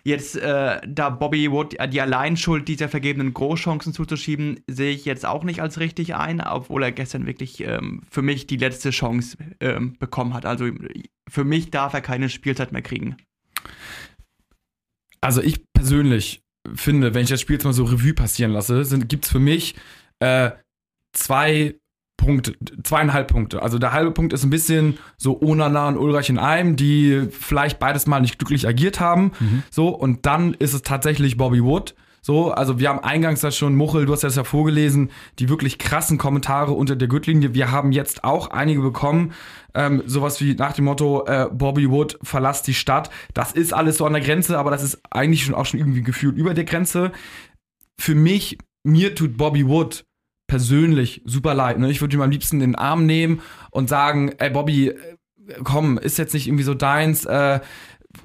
Jetzt 0.06 0.36
äh, 0.36 0.80
da 0.86 1.08
Bobby 1.08 1.50
Wood 1.50 1.76
die 1.90 2.00
Alleinschuld 2.00 2.68
dieser 2.68 2.90
vergebenen 2.90 3.32
Großchancen 3.32 3.94
zuzuschieben, 3.94 4.60
sehe 4.66 4.92
ich 4.92 5.06
jetzt 5.06 5.24
auch 5.24 5.44
nicht 5.44 5.60
als 5.60 5.80
richtig 5.80 6.14
ein, 6.14 6.42
obwohl 6.42 6.82
er 6.82 6.92
gestern 6.92 7.26
wirklich 7.26 7.60
ähm, 7.60 8.02
für 8.10 8.20
mich 8.20 8.46
die 8.46 8.58
letzte 8.58 8.90
Chance 8.90 9.38
ähm, 9.60 9.96
bekommen 9.98 10.34
hat. 10.34 10.44
Also 10.44 10.68
für 11.26 11.44
mich 11.44 11.70
darf 11.70 11.94
er 11.94 12.02
keine 12.02 12.28
Spielzeit 12.28 12.70
mehr 12.70 12.82
kriegen. 12.82 13.16
Also 15.22 15.40
ich 15.40 15.64
persönlich 15.72 16.42
finde, 16.74 17.14
wenn 17.14 17.22
ich 17.22 17.30
das 17.30 17.40
Spiel 17.40 17.54
jetzt 17.54 17.64
mal 17.64 17.72
so 17.72 17.84
Revue 17.84 18.12
passieren 18.12 18.52
lasse, 18.52 18.84
gibt 19.06 19.24
es 19.24 19.30
für 19.30 19.40
mich 19.40 19.74
äh, 20.18 20.50
zwei 21.14 21.76
Punkte, 22.24 22.54
zweieinhalb 22.82 23.28
Punkte. 23.28 23.62
Also 23.62 23.78
der 23.78 23.92
halbe 23.92 24.10
Punkt 24.10 24.32
ist 24.32 24.44
ein 24.44 24.50
bisschen 24.50 24.98
so 25.16 25.40
Onana 25.40 25.88
und 25.88 25.98
Ulreich 25.98 26.30
in 26.30 26.38
einem, 26.38 26.76
die 26.76 27.28
vielleicht 27.30 27.78
beides 27.78 28.06
mal 28.06 28.20
nicht 28.20 28.38
glücklich 28.38 28.66
agiert 28.66 29.00
haben. 29.00 29.32
Mhm. 29.38 29.62
So, 29.70 29.88
und 29.88 30.26
dann 30.26 30.54
ist 30.54 30.72
es 30.72 30.82
tatsächlich 30.82 31.36
Bobby 31.36 31.62
Wood. 31.62 31.94
So, 32.26 32.52
also 32.52 32.78
wir 32.78 32.88
haben 32.88 33.00
eingangs 33.00 33.42
das 33.42 33.54
schon, 33.54 33.74
Muchel, 33.74 34.06
du 34.06 34.12
hast 34.14 34.24
das 34.24 34.36
ja 34.36 34.44
vorgelesen, 34.44 35.10
die 35.38 35.50
wirklich 35.50 35.76
krassen 35.76 36.16
Kommentare 36.16 36.72
unter 36.72 36.96
der 36.96 37.06
Gürtellinie. 37.06 37.52
Wir 37.52 37.70
haben 37.70 37.92
jetzt 37.92 38.24
auch 38.24 38.48
einige 38.48 38.80
bekommen, 38.80 39.34
ähm, 39.74 40.02
sowas 40.06 40.40
wie 40.40 40.54
nach 40.54 40.72
dem 40.72 40.86
Motto, 40.86 41.26
äh, 41.26 41.48
Bobby 41.52 41.90
Wood, 41.90 42.18
verlass 42.22 42.62
die 42.62 42.72
Stadt. 42.72 43.10
Das 43.34 43.52
ist 43.52 43.74
alles 43.74 43.98
so 43.98 44.06
an 44.06 44.14
der 44.14 44.22
Grenze, 44.22 44.58
aber 44.58 44.70
das 44.70 44.82
ist 44.82 45.02
eigentlich 45.10 45.44
schon 45.44 45.54
auch 45.54 45.66
schon 45.66 45.78
irgendwie 45.78 46.00
gefühlt 46.00 46.38
über 46.38 46.54
der 46.54 46.64
Grenze. 46.64 47.12
Für 48.00 48.14
mich, 48.14 48.56
mir 48.84 49.14
tut 49.14 49.36
Bobby 49.36 49.68
Wood 49.68 50.06
persönlich 50.46 51.22
super 51.24 51.54
leid. 51.54 51.78
Ne? 51.78 51.90
Ich 51.90 52.00
würde 52.00 52.16
ihm 52.16 52.22
am 52.22 52.30
liebsten 52.30 52.60
den 52.60 52.74
Arm 52.74 53.06
nehmen 53.06 53.40
und 53.70 53.88
sagen, 53.88 54.32
ey 54.38 54.50
Bobby, 54.50 54.88
äh, 54.88 54.94
komm, 55.62 55.98
ist 55.98 56.18
jetzt 56.18 56.34
nicht 56.34 56.46
irgendwie 56.46 56.64
so 56.64 56.74
deins, 56.74 57.24
äh, 57.24 57.60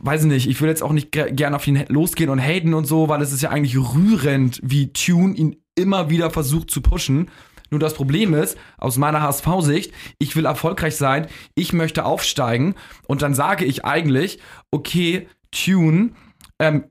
weiß 0.01 0.21
ich 0.21 0.27
nicht, 0.27 0.47
ich 0.47 0.61
will 0.61 0.69
jetzt 0.69 0.83
auch 0.83 0.91
nicht 0.91 1.11
gerne 1.11 1.55
auf 1.55 1.65
ihn 1.67 1.83
losgehen 1.87 2.29
und 2.29 2.39
haten 2.39 2.73
und 2.73 2.85
so, 2.85 3.09
weil 3.09 3.21
es 3.21 3.33
ist 3.33 3.41
ja 3.41 3.49
eigentlich 3.49 3.77
rührend, 3.77 4.59
wie 4.63 4.93
Tune 4.93 5.35
ihn 5.35 5.57
immer 5.75 6.09
wieder 6.09 6.29
versucht 6.29 6.69
zu 6.69 6.81
pushen. 6.81 7.29
Nur 7.71 7.79
das 7.79 7.93
Problem 7.93 8.33
ist, 8.33 8.57
aus 8.77 8.97
meiner 8.97 9.21
HSV-Sicht, 9.21 9.93
ich 10.17 10.35
will 10.35 10.45
erfolgreich 10.45 10.95
sein, 10.95 11.27
ich 11.55 11.73
möchte 11.73 12.05
aufsteigen 12.05 12.75
und 13.07 13.21
dann 13.21 13.33
sage 13.33 13.65
ich 13.65 13.85
eigentlich, 13.85 14.39
okay, 14.71 15.27
Tune, 15.51 16.11
ähm, 16.59 16.83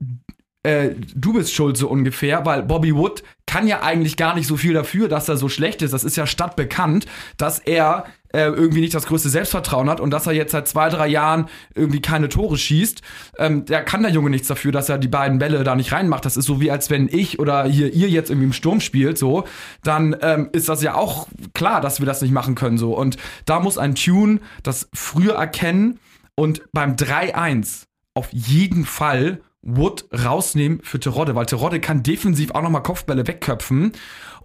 äh, 0.69 0.95
du 1.15 1.33
bist 1.33 1.55
schuld 1.55 1.79
so 1.79 1.89
ungefähr, 1.89 2.45
weil 2.45 2.63
Bobby 2.63 2.95
Wood 2.95 3.23
kann 3.47 3.67
ja 3.67 3.81
eigentlich 3.81 4.19
gar 4.19 4.35
nicht 4.35 4.47
so 4.47 4.59
viel 4.59 4.75
dafür, 4.75 5.09
dass 5.09 5.29
er 5.29 5.39
so 5.39 5.49
schlecht 5.49 5.81
ist. 5.81 5.95
Das 5.95 6.05
ist 6.05 6.17
ja 6.19 6.27
stadtbekannt, 6.27 7.07
dass 7.39 7.59
er 7.59 8.05
äh, 8.35 8.43
irgendwie 8.43 8.83
nicht 8.83 8.93
das 8.93 9.07
größte 9.07 9.31
Selbstvertrauen 9.31 9.89
hat 9.89 10.01
und 10.01 10.11
dass 10.11 10.27
er 10.27 10.35
jetzt 10.35 10.53
seit 10.53 10.69
zwei, 10.69 10.91
drei 10.91 11.09
Jahren 11.09 11.47
irgendwie 11.75 12.03
keine 12.03 12.29
Tore 12.29 12.59
schießt. 12.59 13.01
Ähm, 13.39 13.65
der 13.65 13.83
kann 13.83 14.03
der 14.03 14.13
Junge 14.13 14.29
nichts 14.29 14.49
dafür, 14.49 14.71
dass 14.71 14.91
er 14.91 14.99
die 14.99 15.09
beiden 15.09 15.39
Bälle 15.39 15.65
da 15.65 15.75
nicht 15.75 15.93
reinmacht. 15.93 16.27
Das 16.27 16.37
ist 16.37 16.45
so 16.45 16.61
wie 16.61 16.71
als 16.71 16.91
wenn 16.91 17.09
ich 17.09 17.39
oder 17.39 17.65
hier 17.65 17.91
ihr 17.95 18.11
jetzt 18.11 18.29
irgendwie 18.29 18.49
im 18.49 18.53
Sturm 18.53 18.81
spielt, 18.81 19.17
so, 19.17 19.45
dann 19.83 20.15
ähm, 20.21 20.51
ist 20.53 20.69
das 20.69 20.83
ja 20.83 20.95
auch 20.95 21.29
klar, 21.55 21.81
dass 21.81 22.01
wir 22.01 22.07
das 22.07 22.21
nicht 22.21 22.33
machen 22.33 22.55
können. 22.55 22.77
so. 22.77 22.95
Und 22.95 23.17
da 23.47 23.61
muss 23.61 23.79
ein 23.79 23.95
Tune 23.95 24.41
das 24.63 24.91
früher 24.93 25.37
erkennen 25.37 25.99
und 26.35 26.61
beim 26.73 26.97
3-1 26.97 27.85
auf 28.13 28.29
jeden 28.33 28.85
Fall 28.85 29.41
Wood 29.77 30.07
rausnehmen 30.13 30.81
für 30.83 31.01
Terodde, 31.01 31.35
weil 31.35 31.47
Terodde 31.47 31.81
kann 31.81 32.03
defensiv 32.03 32.53
auch 32.53 32.63
nochmal 32.63 32.83
Kopfbälle 32.83 33.27
wegköpfen. 33.27 33.93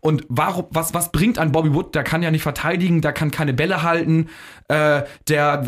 Und 0.01 0.25
warum, 0.27 0.65
was, 0.69 0.93
was 0.93 1.13
bringt 1.13 1.39
ein 1.39 1.53
Bobby 1.53 1.73
Wood? 1.73 1.95
Der 1.95 2.03
kann 2.03 2.21
ja 2.21 2.29
nicht 2.29 2.43
verteidigen, 2.43 3.01
der 3.01 3.13
kann 3.13 3.31
keine 3.31 3.53
Bälle 3.53 3.83
halten, 3.83 4.27
äh, 4.67 5.03
der 5.29 5.65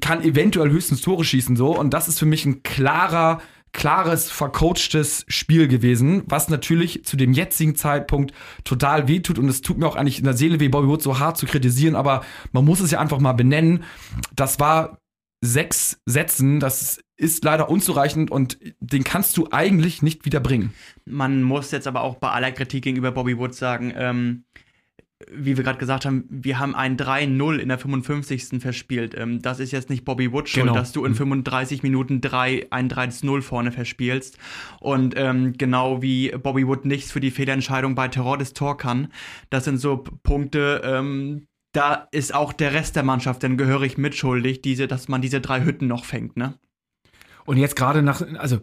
kann 0.00 0.22
eventuell 0.22 0.70
höchstens 0.70 1.00
Tore 1.00 1.24
schießen, 1.24 1.56
so. 1.56 1.76
Und 1.76 1.92
das 1.92 2.06
ist 2.06 2.20
für 2.20 2.26
mich 2.26 2.46
ein 2.46 2.62
klarer, 2.62 3.40
klares, 3.72 4.30
vercoachtes 4.30 5.24
Spiel 5.26 5.66
gewesen, 5.66 6.22
was 6.26 6.48
natürlich 6.48 7.04
zu 7.04 7.16
dem 7.16 7.32
jetzigen 7.32 7.74
Zeitpunkt 7.74 8.32
total 8.62 9.08
wehtut. 9.08 9.38
Und 9.38 9.48
es 9.48 9.62
tut 9.62 9.78
mir 9.78 9.88
auch 9.88 9.96
eigentlich 9.96 10.18
in 10.18 10.24
der 10.24 10.34
Seele 10.34 10.60
weh, 10.60 10.68
Bobby 10.68 10.86
Wood 10.86 11.02
so 11.02 11.18
hart 11.18 11.36
zu 11.36 11.46
kritisieren, 11.46 11.96
aber 11.96 12.22
man 12.52 12.64
muss 12.64 12.78
es 12.78 12.92
ja 12.92 13.00
einfach 13.00 13.18
mal 13.18 13.32
benennen. 13.32 13.82
Das 14.36 14.60
war 14.60 15.01
sechs 15.42 16.00
Sätzen, 16.06 16.60
das 16.60 17.02
ist 17.16 17.44
leider 17.44 17.68
unzureichend 17.68 18.30
und 18.30 18.58
den 18.80 19.04
kannst 19.04 19.36
du 19.36 19.48
eigentlich 19.50 20.00
nicht 20.00 20.24
wieder 20.24 20.40
bringen. 20.40 20.72
Man 21.04 21.42
muss 21.42 21.72
jetzt 21.72 21.86
aber 21.86 22.02
auch 22.02 22.16
bei 22.16 22.30
aller 22.30 22.52
Kritik 22.52 22.84
gegenüber 22.84 23.12
Bobby 23.12 23.36
Wood 23.36 23.54
sagen, 23.54 23.92
ähm, 23.94 24.44
wie 25.30 25.56
wir 25.56 25.64
gerade 25.64 25.78
gesagt 25.78 26.04
haben, 26.04 26.24
wir 26.28 26.58
haben 26.58 26.74
ein 26.74 26.96
3-0 26.96 27.56
in 27.58 27.68
der 27.68 27.78
55. 27.78 28.60
verspielt. 28.60 29.14
Ähm, 29.16 29.42
das 29.42 29.60
ist 29.60 29.72
jetzt 29.72 29.90
nicht 29.90 30.04
Bobby 30.04 30.32
Wood 30.32 30.48
schuld, 30.48 30.66
genau. 30.66 30.74
dass 30.74 30.92
du 30.92 31.04
in 31.04 31.14
35 31.14 31.82
mhm. 31.82 31.88
Minuten 31.88 32.20
3, 32.20 32.68
ein 32.70 32.88
3-0 32.88 33.42
vorne 33.42 33.72
verspielst. 33.72 34.38
Und 34.80 35.14
ähm, 35.16 35.54
genau 35.56 36.02
wie 36.02 36.30
Bobby 36.30 36.66
Wood 36.66 36.84
nichts 36.84 37.12
für 37.12 37.20
die 37.20 37.30
Fehlentscheidung 37.30 37.94
bei 37.94 38.08
Terror 38.08 38.38
des 38.38 38.52
Tor 38.52 38.76
kann. 38.76 39.08
Das 39.50 39.64
sind 39.64 39.78
so 39.78 40.04
Punkte, 40.22 40.82
ähm, 40.84 41.46
da 41.72 42.08
ist 42.10 42.34
auch 42.34 42.52
der 42.52 42.74
Rest 42.74 42.96
der 42.96 43.02
Mannschaft 43.02 43.42
dann 43.42 43.56
gehörig 43.56 43.98
mitschuldig, 43.98 44.62
diese, 44.62 44.86
dass 44.86 45.08
man 45.08 45.22
diese 45.22 45.40
drei 45.40 45.64
Hütten 45.64 45.86
noch 45.86 46.04
fängt, 46.04 46.36
ne? 46.36 46.54
Und 47.44 47.56
jetzt 47.56 47.74
gerade 47.74 48.02
nach, 48.02 48.22
also 48.38 48.60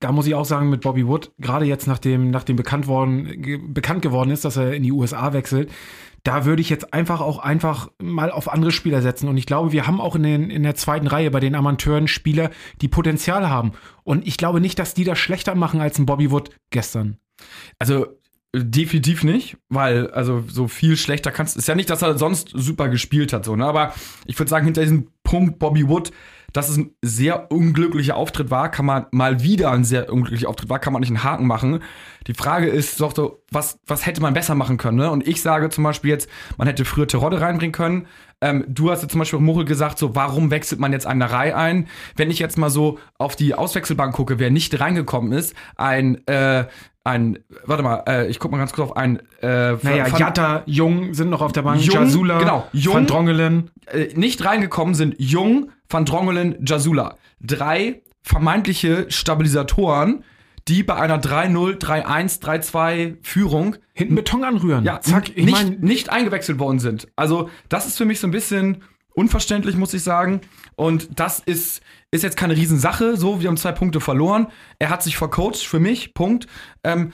da 0.00 0.12
muss 0.12 0.26
ich 0.26 0.34
auch 0.34 0.44
sagen, 0.44 0.70
mit 0.70 0.80
Bobby 0.82 1.06
Wood, 1.06 1.32
gerade 1.38 1.66
jetzt 1.66 1.86
nachdem, 1.86 2.30
nachdem 2.30 2.56
bekannt, 2.56 2.86
worden, 2.86 3.72
bekannt 3.74 4.02
geworden 4.02 4.30
ist, 4.30 4.44
dass 4.44 4.56
er 4.56 4.72
in 4.72 4.82
die 4.82 4.92
USA 4.92 5.32
wechselt, 5.32 5.70
da 6.22 6.46
würde 6.46 6.62
ich 6.62 6.70
jetzt 6.70 6.94
einfach 6.94 7.20
auch 7.20 7.38
einfach 7.38 7.90
mal 8.00 8.30
auf 8.30 8.50
andere 8.50 8.72
Spieler 8.72 9.02
setzen. 9.02 9.28
Und 9.28 9.36
ich 9.36 9.44
glaube, 9.46 9.72
wir 9.72 9.86
haben 9.86 10.00
auch 10.00 10.16
in, 10.16 10.22
den, 10.22 10.50
in 10.50 10.62
der 10.62 10.74
zweiten 10.74 11.06
Reihe 11.06 11.30
bei 11.30 11.40
den 11.40 11.54
Amateuren 11.54 12.08
Spieler, 12.08 12.50
die 12.80 12.88
Potenzial 12.88 13.50
haben. 13.50 13.72
Und 14.04 14.26
ich 14.26 14.38
glaube 14.38 14.60
nicht, 14.60 14.78
dass 14.78 14.94
die 14.94 15.04
das 15.04 15.18
schlechter 15.18 15.54
machen 15.54 15.80
als 15.80 15.98
ein 15.98 16.06
Bobby 16.06 16.30
Wood 16.30 16.50
gestern. 16.70 17.18
Also 17.78 18.06
Definitiv 18.56 19.24
nicht, 19.24 19.56
weil 19.68 20.12
also 20.12 20.44
so 20.46 20.68
viel 20.68 20.96
schlechter 20.96 21.32
kannst. 21.32 21.56
Ist 21.56 21.66
ja 21.66 21.74
nicht, 21.74 21.90
dass 21.90 22.02
er 22.02 22.16
sonst 22.16 22.50
super 22.52 22.88
gespielt 22.88 23.32
hat, 23.32 23.44
so, 23.44 23.56
ne? 23.56 23.66
Aber 23.66 23.94
ich 24.26 24.38
würde 24.38 24.48
sagen, 24.48 24.64
hinter 24.64 24.82
diesem 24.82 25.08
Punkt 25.24 25.58
Bobby 25.58 25.88
Wood, 25.88 26.12
dass 26.54 26.68
es 26.68 26.78
ein 26.78 26.92
sehr 27.02 27.50
unglücklicher 27.50 28.16
Auftritt 28.16 28.50
war, 28.50 28.70
kann 28.70 28.86
man 28.86 29.06
mal 29.10 29.42
wieder 29.42 29.72
ein 29.72 29.84
sehr 29.84 30.10
unglücklicher 30.10 30.48
Auftritt 30.48 30.70
war, 30.70 30.78
kann 30.78 30.92
man 30.92 31.00
nicht 31.00 31.10
einen 31.10 31.24
Haken 31.24 31.46
machen. 31.46 31.80
Die 32.28 32.32
Frage 32.32 32.68
ist 32.68 33.00
doch 33.00 33.14
so, 33.14 33.42
was, 33.50 33.80
was 33.86 34.06
hätte 34.06 34.22
man 34.22 34.34
besser 34.34 34.54
machen 34.54 34.78
können, 34.78 34.96
ne? 34.96 35.10
Und 35.10 35.26
ich 35.26 35.42
sage 35.42 35.68
zum 35.68 35.84
Beispiel 35.84 36.10
jetzt, 36.10 36.30
man 36.56 36.68
hätte 36.68 36.84
früher 36.84 37.08
Terodde 37.08 37.40
reinbringen 37.40 37.72
können. 37.72 38.06
Ähm, 38.40 38.64
du 38.68 38.90
hast 38.90 39.02
jetzt 39.02 39.10
zum 39.10 39.18
Beispiel 39.18 39.40
Muchel 39.40 39.64
gesagt, 39.64 39.98
so, 39.98 40.14
warum 40.14 40.52
wechselt 40.52 40.78
man 40.78 40.92
jetzt 40.92 41.06
eine 41.06 41.30
Reihe 41.30 41.56
ein? 41.56 41.88
Wenn 42.14 42.30
ich 42.30 42.38
jetzt 42.38 42.56
mal 42.56 42.70
so 42.70 42.98
auf 43.18 43.34
die 43.34 43.54
Auswechselbank 43.54 44.14
gucke, 44.14 44.38
wer 44.38 44.50
nicht 44.50 44.78
reingekommen 44.78 45.32
ist, 45.32 45.54
ein, 45.76 46.24
äh, 46.28 46.66
ein, 47.02 47.38
warte 47.66 47.82
mal, 47.82 48.04
äh, 48.08 48.28
ich 48.28 48.38
guck 48.38 48.52
mal 48.52 48.58
ganz 48.58 48.72
kurz 48.72 48.90
auf 48.90 48.96
ein. 48.96 49.18
Äh, 49.42 49.74
naja, 49.82 50.10
Van, 50.10 50.20
Jatta, 50.20 50.62
Jung 50.66 51.14
sind 51.14 51.30
noch 51.30 51.42
auf 51.42 51.52
der 51.52 51.62
Bank, 51.62 51.82
Jung, 51.82 51.96
Jasula, 51.96 52.38
genau, 52.38 52.66
Jung, 52.72 52.94
Van 52.94 53.06
Drongelen. 53.06 53.70
Äh, 53.86 54.14
nicht 54.14 54.44
reingekommen 54.44 54.94
sind 54.94 55.14
Jung, 55.18 55.70
Van 55.94 56.04
Drongelen, 56.04 56.56
Jasula. 56.66 57.16
Drei 57.40 58.02
vermeintliche 58.22 59.06
Stabilisatoren, 59.10 60.24
die 60.66 60.82
bei 60.82 60.96
einer 60.96 61.20
3-0, 61.20 61.78
3-1, 61.78 62.42
3-2 62.42 63.16
Führung 63.22 63.76
Hinten 63.92 64.16
Beton 64.16 64.42
anrühren. 64.42 64.84
ja, 64.84 65.00
zack. 65.00 65.28
Ich 65.36 65.44
nicht, 65.44 65.52
meine, 65.52 65.70
nicht 65.70 66.10
eingewechselt 66.10 66.58
worden 66.58 66.80
sind. 66.80 67.06
Also, 67.14 67.48
das 67.68 67.86
ist 67.86 67.96
für 67.96 68.06
mich 68.06 68.18
so 68.18 68.26
ein 68.26 68.32
bisschen 68.32 68.82
unverständlich, 69.14 69.76
muss 69.76 69.94
ich 69.94 70.02
sagen. 70.02 70.40
Und 70.74 71.20
das 71.20 71.38
ist, 71.38 71.80
ist 72.10 72.24
jetzt 72.24 72.36
keine 72.36 72.56
Riesensache. 72.56 73.16
So, 73.16 73.40
wir 73.40 73.48
haben 73.48 73.56
zwei 73.56 73.70
Punkte 73.70 74.00
verloren. 74.00 74.48
Er 74.80 74.90
hat 74.90 75.04
sich 75.04 75.16
vercoacht, 75.16 75.58
für 75.58 75.78
mich, 75.78 76.12
Punkt. 76.12 76.48
Ähm, 76.82 77.12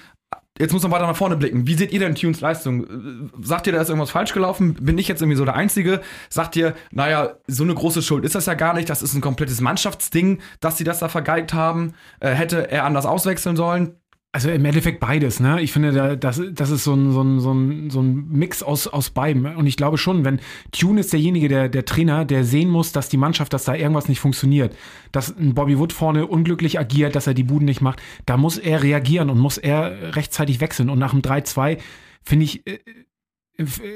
jetzt 0.60 0.72
muss 0.72 0.82
man 0.82 0.92
weiter 0.92 1.06
nach 1.06 1.16
vorne 1.16 1.36
blicken. 1.36 1.66
Wie 1.66 1.74
seht 1.74 1.92
ihr 1.92 2.00
denn 2.00 2.14
Tunes 2.14 2.40
Leistung? 2.40 3.30
Sagt 3.40 3.66
ihr, 3.66 3.72
da 3.72 3.80
ist 3.80 3.88
irgendwas 3.88 4.10
falsch 4.10 4.32
gelaufen? 4.32 4.74
Bin 4.74 4.98
ich 4.98 5.08
jetzt 5.08 5.22
irgendwie 5.22 5.36
so 5.36 5.44
der 5.44 5.54
Einzige? 5.54 6.00
Sagt 6.28 6.54
ihr, 6.56 6.74
naja, 6.90 7.34
so 7.46 7.64
eine 7.64 7.74
große 7.74 8.02
Schuld 8.02 8.24
ist 8.24 8.34
das 8.34 8.46
ja 8.46 8.54
gar 8.54 8.74
nicht. 8.74 8.90
Das 8.90 9.02
ist 9.02 9.14
ein 9.14 9.20
komplettes 9.20 9.60
Mannschaftsding, 9.60 10.40
dass 10.60 10.76
sie 10.76 10.84
das 10.84 10.98
da 10.98 11.08
vergeigt 11.08 11.54
haben. 11.54 11.94
Äh, 12.20 12.30
hätte 12.30 12.70
er 12.70 12.84
anders 12.84 13.06
auswechseln 13.06 13.56
sollen? 13.56 13.99
Also 14.32 14.48
im 14.48 14.64
Endeffekt 14.64 15.00
beides, 15.00 15.40
ne? 15.40 15.60
Ich 15.60 15.72
finde, 15.72 15.90
da, 15.90 16.14
das, 16.14 16.40
das 16.52 16.70
ist 16.70 16.84
so 16.84 16.94
ein, 16.94 17.10
so 17.10 17.20
ein, 17.20 17.40
so 17.40 17.52
ein, 17.52 17.90
so 17.90 18.00
ein 18.00 18.28
Mix 18.28 18.62
aus, 18.62 18.86
aus 18.86 19.10
beidem. 19.10 19.44
Und 19.56 19.66
ich 19.66 19.76
glaube 19.76 19.98
schon, 19.98 20.24
wenn 20.24 20.40
Tune 20.70 21.00
ist 21.00 21.12
derjenige, 21.12 21.48
der, 21.48 21.68
der 21.68 21.84
Trainer, 21.84 22.24
der 22.24 22.44
sehen 22.44 22.70
muss, 22.70 22.92
dass 22.92 23.08
die 23.08 23.16
Mannschaft, 23.16 23.52
dass 23.52 23.64
da 23.64 23.74
irgendwas 23.74 24.08
nicht 24.08 24.20
funktioniert, 24.20 24.76
dass 25.10 25.36
ein 25.36 25.54
Bobby 25.54 25.80
Wood 25.80 25.92
vorne 25.92 26.28
unglücklich 26.28 26.78
agiert, 26.78 27.16
dass 27.16 27.26
er 27.26 27.34
die 27.34 27.42
Buden 27.42 27.64
nicht 27.64 27.80
macht, 27.80 28.00
da 28.24 28.36
muss 28.36 28.56
er 28.56 28.84
reagieren 28.84 29.30
und 29.30 29.38
muss 29.40 29.58
er 29.58 30.14
rechtzeitig 30.14 30.60
wechseln. 30.60 30.90
Und 30.90 31.00
nach 31.00 31.10
dem 31.10 31.22
3-2 31.22 31.78
finde 32.22 32.44
ich, 32.44 32.64
äh, 32.68 32.78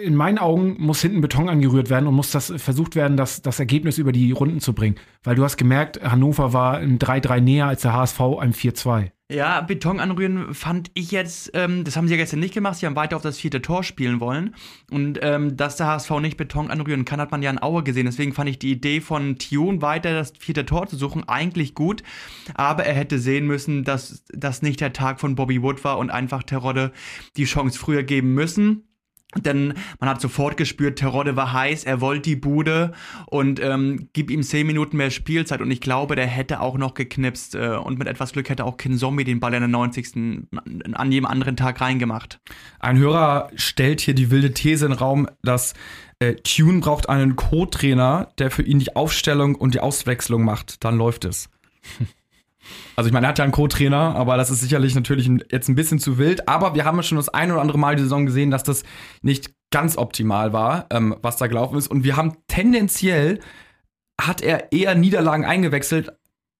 in 0.02 0.14
meinen 0.14 0.38
Augen 0.38 0.76
muss 0.78 1.00
hinten 1.00 1.20
Beton 1.20 1.48
angerührt 1.48 1.90
werden 1.90 2.06
und 2.06 2.14
muss 2.14 2.30
das 2.30 2.52
versucht 2.56 2.96
werden, 2.96 3.16
das, 3.16 3.42
das 3.42 3.58
Ergebnis 3.58 3.98
über 3.98 4.12
die 4.12 4.32
Runden 4.32 4.60
zu 4.60 4.72
bringen. 4.72 4.96
Weil 5.22 5.36
du 5.36 5.44
hast 5.44 5.56
gemerkt, 5.56 6.02
Hannover 6.02 6.52
war 6.52 6.80
im 6.80 6.98
3-3 6.98 7.40
näher 7.40 7.66
als 7.66 7.82
der 7.82 7.92
HSV 7.92 8.20
einem 8.20 8.52
4-2. 8.52 9.10
Ja, 9.32 9.62
Beton 9.62 10.00
anrühren 10.00 10.52
fand 10.52 10.90
ich 10.92 11.10
jetzt, 11.10 11.50
ähm, 11.54 11.82
das 11.82 11.96
haben 11.96 12.06
sie 12.06 12.12
ja 12.12 12.18
gestern 12.18 12.40
nicht 12.40 12.52
gemacht, 12.52 12.76
sie 12.76 12.84
haben 12.84 12.94
weiter 12.94 13.16
auf 13.16 13.22
das 13.22 13.38
vierte 13.38 13.62
Tor 13.62 13.82
spielen 13.82 14.20
wollen. 14.20 14.54
Und 14.90 15.18
ähm, 15.22 15.56
dass 15.56 15.76
der 15.76 15.86
HSV 15.86 16.10
nicht 16.20 16.36
Beton 16.36 16.70
anrühren 16.70 17.06
kann, 17.06 17.22
hat 17.22 17.30
man 17.30 17.42
ja 17.42 17.50
in 17.50 17.62
Aue 17.62 17.82
gesehen. 17.82 18.04
Deswegen 18.04 18.34
fand 18.34 18.50
ich 18.50 18.58
die 18.58 18.72
Idee 18.72 19.00
von 19.00 19.36
Tune 19.38 19.80
weiter 19.80 20.12
das 20.12 20.34
vierte 20.38 20.66
Tor 20.66 20.88
zu 20.88 20.96
suchen 20.96 21.26
eigentlich 21.26 21.74
gut. 21.74 22.02
Aber 22.54 22.84
er 22.84 22.94
hätte 22.94 23.18
sehen 23.18 23.46
müssen, 23.46 23.82
dass 23.82 24.24
das 24.28 24.60
nicht 24.60 24.82
der 24.82 24.92
Tag 24.92 25.20
von 25.20 25.36
Bobby 25.36 25.62
Wood 25.62 25.84
war 25.84 25.96
und 25.96 26.10
einfach 26.10 26.42
Terodde 26.42 26.92
die 27.38 27.44
Chance 27.44 27.78
früher 27.78 28.02
geben 28.02 28.34
müssen. 28.34 28.84
Denn 29.36 29.74
man 30.00 30.08
hat 30.08 30.20
sofort 30.20 30.56
gespürt, 30.56 30.98
Terodde 30.98 31.36
war 31.36 31.52
heiß, 31.52 31.84
er 31.84 32.00
wollte 32.00 32.30
die 32.30 32.36
Bude 32.36 32.92
und 33.26 33.60
ähm, 33.60 34.08
gib 34.12 34.30
ihm 34.30 34.42
10 34.42 34.66
Minuten 34.66 34.96
mehr 34.96 35.10
Spielzeit. 35.10 35.60
Und 35.60 35.70
ich 35.70 35.80
glaube, 35.80 36.16
der 36.16 36.26
hätte 36.26 36.60
auch 36.60 36.78
noch 36.78 36.94
geknipst. 36.94 37.54
Äh, 37.54 37.76
und 37.76 37.98
mit 37.98 38.08
etwas 38.08 38.32
Glück 38.32 38.48
hätte 38.48 38.64
auch 38.64 38.76
Kin 38.76 38.98
Zombie 38.98 39.24
den 39.24 39.40
Ball 39.40 39.54
in 39.54 39.60
der 39.60 39.68
90. 39.68 40.46
an 40.92 41.12
jedem 41.12 41.26
anderen 41.26 41.56
Tag 41.56 41.80
reingemacht. 41.80 42.40
Ein 42.80 42.98
Hörer 42.98 43.50
stellt 43.54 44.00
hier 44.00 44.14
die 44.14 44.30
wilde 44.30 44.52
These 44.52 44.86
in 44.86 44.92
den 44.92 44.98
Raum, 44.98 45.28
dass 45.42 45.74
äh, 46.18 46.34
Tune 46.34 46.80
braucht 46.80 47.08
einen 47.08 47.36
Co-Trainer, 47.36 48.28
der 48.38 48.50
für 48.50 48.62
ihn 48.62 48.78
die 48.78 48.94
Aufstellung 48.94 49.54
und 49.54 49.74
die 49.74 49.80
Auswechslung 49.80 50.44
macht. 50.44 50.84
Dann 50.84 50.96
läuft 50.96 51.24
es. 51.24 51.50
Also 52.96 53.08
ich 53.08 53.12
meine, 53.12 53.26
er 53.26 53.30
hat 53.30 53.38
ja 53.38 53.44
einen 53.44 53.52
Co-Trainer, 53.52 54.14
aber 54.16 54.36
das 54.36 54.50
ist 54.50 54.60
sicherlich 54.60 54.94
natürlich 54.94 55.30
jetzt 55.50 55.68
ein 55.68 55.74
bisschen 55.74 55.98
zu 55.98 56.18
wild. 56.18 56.48
Aber 56.48 56.74
wir 56.74 56.84
haben 56.84 56.96
ja 56.96 57.02
schon 57.02 57.16
das 57.16 57.28
ein 57.28 57.50
oder 57.50 57.60
andere 57.60 57.78
Mal 57.78 57.96
die 57.96 58.02
Saison 58.02 58.26
gesehen, 58.26 58.50
dass 58.50 58.62
das 58.62 58.84
nicht 59.22 59.52
ganz 59.70 59.96
optimal 59.96 60.52
war, 60.52 60.86
ähm, 60.90 61.16
was 61.22 61.36
da 61.36 61.46
gelaufen 61.46 61.76
ist. 61.76 61.88
Und 61.88 62.04
wir 62.04 62.16
haben 62.16 62.36
tendenziell, 62.46 63.40
hat 64.20 64.40
er 64.40 64.72
eher 64.72 64.94
Niederlagen 64.94 65.44
eingewechselt 65.44 66.12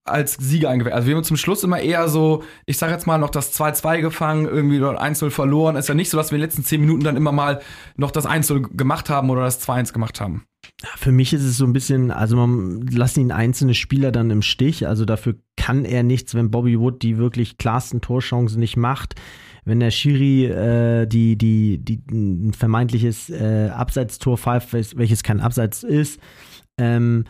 als 0.04 0.34
Sieger 0.34 0.68
eingewechselt. 0.68 0.96
Also 0.96 1.08
wir 1.08 1.16
haben 1.16 1.24
zum 1.24 1.36
Schluss 1.36 1.62
immer 1.62 1.80
eher 1.80 2.08
so, 2.08 2.42
ich 2.66 2.76
sag 2.76 2.90
jetzt 2.90 3.06
mal, 3.06 3.18
noch 3.18 3.30
das 3.30 3.58
2-2 3.58 4.00
gefangen, 4.00 4.46
irgendwie 4.46 4.78
dort 4.78 5.00
1-0 5.00 5.30
verloren. 5.30 5.76
Ist 5.76 5.88
ja 5.88 5.94
nicht 5.94 6.10
so, 6.10 6.16
dass 6.16 6.30
wir 6.30 6.36
in 6.36 6.40
den 6.40 6.48
letzten 6.48 6.64
10 6.64 6.80
Minuten 6.80 7.04
dann 7.04 7.16
immer 7.16 7.32
mal 7.32 7.62
noch 7.96 8.10
das 8.10 8.26
1-0 8.26 8.76
gemacht 8.76 9.08
haben 9.08 9.30
oder 9.30 9.42
das 9.42 9.66
2-1 9.66 9.92
gemacht 9.92 10.20
haben. 10.20 10.44
Für 10.96 11.12
mich 11.12 11.32
ist 11.32 11.44
es 11.44 11.56
so 11.56 11.64
ein 11.64 11.72
bisschen, 11.72 12.10
also 12.10 12.36
man 12.36 12.82
lassen 12.88 13.20
ihn 13.20 13.32
einzelne 13.32 13.74
Spieler 13.74 14.12
dann 14.12 14.30
im 14.30 14.42
Stich. 14.42 14.86
Also 14.86 15.04
dafür 15.04 15.36
kann 15.56 15.84
er 15.84 16.02
nichts, 16.02 16.34
wenn 16.34 16.50
Bobby 16.50 16.78
Wood 16.78 17.02
die 17.02 17.16
wirklich 17.18 17.58
klarsten 17.58 18.00
Torchancen 18.00 18.60
nicht 18.60 18.76
macht. 18.76 19.14
Wenn 19.64 19.80
der 19.80 19.90
Schiri 19.90 20.44
äh, 20.46 21.06
die, 21.06 21.36
die, 21.36 21.78
die 21.78 22.02
ein 22.10 22.52
vermeintliches 22.52 23.30
äh, 23.30 23.70
Abseitstor 23.74 24.36
pfeift, 24.36 24.72
welches- 24.72 25.22
kein 25.22 25.40
Abseits 25.40 25.82
ist. 25.82 26.20
Ähm, 26.76 27.24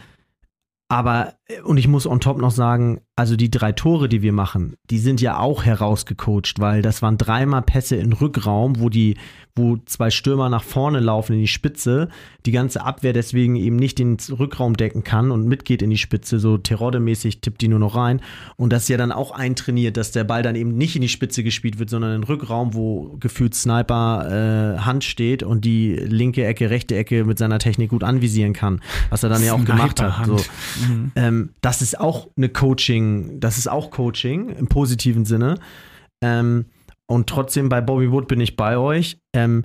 aber, 0.88 1.34
äh, 1.46 1.60
und 1.62 1.78
ich 1.78 1.86
muss 1.88 2.06
on 2.06 2.20
top 2.20 2.38
noch 2.38 2.50
sagen, 2.50 3.00
also 3.16 3.36
die 3.36 3.50
drei 3.50 3.72
Tore, 3.72 4.08
die 4.08 4.22
wir 4.22 4.32
machen, 4.32 4.74
die 4.90 4.98
sind 4.98 5.20
ja 5.20 5.38
auch 5.38 5.64
herausgecoacht, 5.64 6.58
weil 6.58 6.82
das 6.82 7.02
waren 7.02 7.18
dreimal 7.18 7.62
Pässe 7.62 7.96
in 7.96 8.12
Rückraum, 8.12 8.80
wo 8.80 8.88
die, 8.88 9.16
wo 9.56 9.76
zwei 9.86 10.10
Stürmer 10.10 10.48
nach 10.48 10.64
vorne 10.64 10.98
laufen 10.98 11.34
in 11.34 11.40
die 11.40 11.46
Spitze, 11.48 12.08
die 12.44 12.50
ganze 12.50 12.84
Abwehr 12.84 13.12
deswegen 13.12 13.54
eben 13.54 13.76
nicht 13.76 14.00
den 14.00 14.16
Rückraum 14.30 14.76
decken 14.76 15.04
kann 15.04 15.30
und 15.30 15.46
mitgeht 15.46 15.80
in 15.80 15.90
die 15.90 15.98
Spitze, 15.98 16.40
so 16.40 16.58
Terodde-mäßig 16.58 17.40
tippt 17.40 17.60
die 17.60 17.68
nur 17.68 17.78
noch 17.78 17.94
rein. 17.94 18.20
Und 18.56 18.72
das 18.72 18.82
ist 18.84 18.88
ja 18.88 18.96
dann 18.96 19.12
auch 19.12 19.30
eintrainiert, 19.30 19.96
dass 19.96 20.10
der 20.10 20.24
Ball 20.24 20.42
dann 20.42 20.56
eben 20.56 20.76
nicht 20.76 20.96
in 20.96 21.02
die 21.02 21.08
Spitze 21.08 21.44
gespielt 21.44 21.78
wird, 21.78 21.88
sondern 21.88 22.16
in 22.16 22.22
den 22.22 22.24
Rückraum, 22.26 22.74
wo 22.74 23.16
gefühlt 23.20 23.54
Sniper 23.54 24.74
äh, 24.76 24.80
Hand 24.80 25.04
steht 25.04 25.44
und 25.44 25.64
die 25.64 25.94
linke 25.94 26.44
Ecke, 26.44 26.70
rechte 26.70 26.96
Ecke 26.96 27.24
mit 27.24 27.38
seiner 27.38 27.60
Technik 27.60 27.90
gut 27.90 28.02
anvisieren 28.02 28.54
kann, 28.54 28.80
was 29.10 29.22
er 29.22 29.28
dann 29.28 29.44
ja 29.44 29.52
auch 29.52 29.64
gemacht 29.64 30.00
hat. 30.02 30.26
So. 30.26 30.38
Sniperhand. 30.38 31.12
Ähm, 31.14 31.50
das 31.60 31.80
ist 31.80 32.00
auch 32.00 32.28
eine 32.36 32.48
Coaching, 32.48 33.38
das 33.38 33.56
ist 33.56 33.68
auch 33.68 33.92
Coaching 33.92 34.48
im 34.48 34.66
positiven 34.66 35.24
Sinne. 35.24 35.58
Ähm, 36.20 36.66
und 37.06 37.28
trotzdem 37.28 37.68
bei 37.68 37.80
Bobby 37.80 38.10
Wood 38.10 38.28
bin 38.28 38.40
ich 38.40 38.56
bei 38.56 38.76
euch. 38.76 39.18
Ähm, 39.34 39.64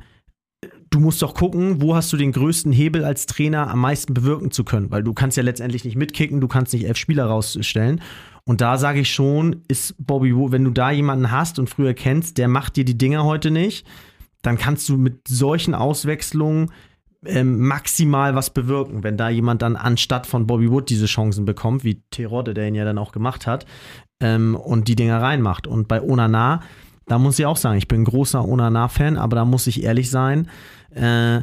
du 0.90 1.00
musst 1.00 1.22
doch 1.22 1.34
gucken, 1.34 1.82
wo 1.82 1.96
hast 1.96 2.12
du 2.12 2.18
den 2.18 2.32
größten 2.32 2.72
Hebel 2.72 3.06
als 3.06 3.26
Trainer 3.26 3.70
am 3.70 3.80
meisten 3.80 4.14
bewirken 4.14 4.52
zu 4.52 4.64
können, 4.64 4.92
weil 4.92 5.04
du 5.04 5.14
kannst 5.14 5.38
ja 5.38 5.44
letztendlich 5.44 5.86
nicht 5.86 5.96
mitkicken, 5.96 6.42
du 6.42 6.48
kannst 6.48 6.74
nicht 6.74 6.86
elf 6.86 6.98
Spieler 6.98 7.26
rausstellen. 7.26 8.02
Und 8.46 8.62
da 8.62 8.78
sage 8.78 9.02
ich 9.02 9.14
schon, 9.14 9.64
ist 9.68 9.96
Bobby 10.00 10.36
Wood, 10.36 10.52
wenn 10.52 10.64
du 10.64 10.72
da 10.72 10.92
jemanden 10.92 11.32
hast 11.32 11.60
und 11.60 11.70
früher 11.70 11.94
kennst, 11.94 12.38
der 12.38 12.48
macht 12.48 12.76
dir 12.76 12.86
die 12.86 12.98
Dinger 12.98 13.24
heute 13.24 13.52
nicht, 13.52 13.86
dann 14.42 14.58
kannst 14.58 14.90
du 14.90 14.98
mit 14.98 15.28
solchen 15.28 15.76
Auswechslungen 15.76 16.72
ähm, 17.26 17.60
maximal 17.60 18.36
was 18.36 18.50
bewirken, 18.50 19.04
wenn 19.04 19.18
da 19.18 19.30
jemand 19.30 19.62
dann 19.62 19.76
anstatt 19.76 20.26
von 20.26 20.48
Bobby 20.48 20.72
Wood 20.72 20.90
diese 20.90 21.06
Chancen 21.06 21.46
bekommt, 21.46 21.84
wie 21.84 22.02
Terodde, 22.12 22.54
der 22.54 22.68
ihn 22.68 22.76
ja 22.76 22.86
dann 22.86 22.98
auch 22.98 23.12
gemacht 23.12 23.46
hat, 23.46 23.66
ähm, 24.22 24.56
und 24.56 24.88
die 24.88 24.96
Dinger 24.96 25.22
reinmacht. 25.22 25.68
Und 25.68 25.88
bei 25.88 26.02
Onana, 26.02 26.62
da 27.10 27.18
muss 27.18 27.40
ich 27.40 27.46
auch 27.46 27.58
sagen, 27.58 27.78
ich 27.78 27.88
bin 27.88 28.06
großer 28.06 28.48
Onana-Fan, 28.48 29.18
aber 29.18 29.36
da 29.36 29.46
muss 29.46 29.68
ich 29.68 29.84
ehrlich 29.84 30.10
sein, 30.10 30.48
äh, 30.96 31.42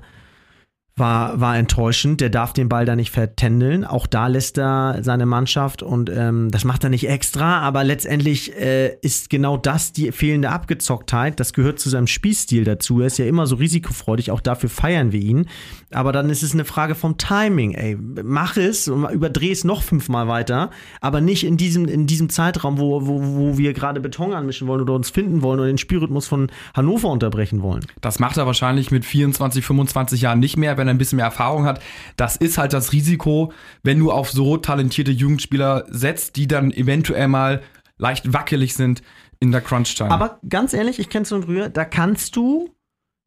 war, 0.97 1.39
war 1.41 1.57
enttäuschend. 1.57 2.21
Der 2.21 2.31
darf 2.31 2.55
den 2.55 2.69
Ball 2.69 2.87
da 2.87 2.97
nicht 2.97 3.11
vertändeln. 3.11 3.85
Auch 3.85 4.07
da 4.07 4.29
lässt 4.29 4.59
er 4.59 4.99
seine 5.03 5.27
Mannschaft 5.27 5.83
und 5.83 6.11
ähm, 6.11 6.51
das 6.51 6.65
macht 6.65 6.85
er 6.85 6.91
nicht 6.91 7.09
extra, 7.09 7.61
aber 7.61 7.85
letztendlich 7.85 8.57
äh, 8.57 8.97
ist 9.03 9.29
genau 9.29 9.59
das 9.59 9.93
die 9.93 10.11
fehlende 10.11 10.49
Abgezocktheit. 10.49 11.39
Das 11.39 11.53
gehört 11.53 11.79
zu 11.79 11.91
seinem 11.91 12.07
Spielstil 12.07 12.65
dazu. 12.65 13.01
Er 13.01 13.09
ist 13.09 13.19
ja 13.19 13.27
immer 13.27 13.47
so 13.47 13.57
risikofreudig, 13.57 14.31
auch 14.31 14.41
dafür 14.41 14.71
feiern 14.71 15.13
wir 15.13 15.21
ihn. 15.21 15.49
Aber 15.93 16.13
dann 16.13 16.31
ist 16.31 16.43
es 16.43 16.55
eine 16.55 16.65
Frage 16.65 16.95
vom 16.95 17.19
Timing. 17.19 17.75
Ey, 17.75 17.97
mach 17.97 18.57
es 18.57 18.89
und 18.89 19.09
überdreh 19.11 19.53
es 19.53 19.65
noch 19.65 19.83
fünfmal 19.83 20.29
weiter, 20.29 20.71
aber 21.01 21.21
nicht 21.21 21.45
in 21.45 21.59
diesem, 21.59 21.87
in 21.87 22.07
diesem 22.07 22.31
Zeitraum, 22.31 22.79
wo, 22.79 23.07
wo, 23.07 23.21
wo 23.23 23.59
wir 23.59 23.75
gerade 23.75 24.01
Beton 24.01 24.33
anmischen 24.33 24.67
wollen 24.67 24.81
oder 24.81 24.95
uns 24.95 25.11
finden 25.11 25.43
wollen 25.43 25.61
oder 25.61 25.69
den 25.69 25.79
Spielrhythmus 25.79 26.27
von 26.27 26.51
Hannover 26.75 27.09
unterbrechen 27.09 27.63
wollen. 27.63 27.85
Das 28.01 28.19
macht 28.19 28.39
er 28.39 28.47
wahrscheinlich 28.47 28.91
mit 28.91 29.05
24, 29.05 29.65
25 29.65 30.23
Jahren 30.23 30.39
nicht 30.39 30.57
mehr, 30.57 30.79
wenn 30.79 30.86
er 30.89 30.95
ein 30.95 30.99
bisschen 30.99 31.17
mehr 31.17 31.27
Erfahrung 31.27 31.65
hat. 31.65 31.83
Das 32.17 32.37
ist 32.37 32.59
halt 32.59 32.73
das 32.73 32.93
Risiko, 32.93 33.53
wenn 33.83 33.99
du 33.99 34.11
auf 34.13 34.31
so 34.31 34.57
talentierte 34.57 35.13
Jugendspieler 35.13 35.85
setzt, 35.89 36.37
die 36.37 36.47
dann 36.47 36.71
eventuell 36.71 37.29
mal 37.29 37.63
leicht 37.99 38.33
wackelig 38.33 38.75
sind 38.75 39.03
in 39.41 39.53
der 39.53 39.61
Crunch-Time. 39.61 40.11
Aber 40.11 40.41
ganz 40.49 40.73
ehrlich, 40.73 40.99
ich 40.99 41.09
kenn's 41.09 41.33
und 41.33 41.47
rühr, 41.47 41.69
da 41.69 41.85
kannst 41.85 42.37
du, 42.37 42.75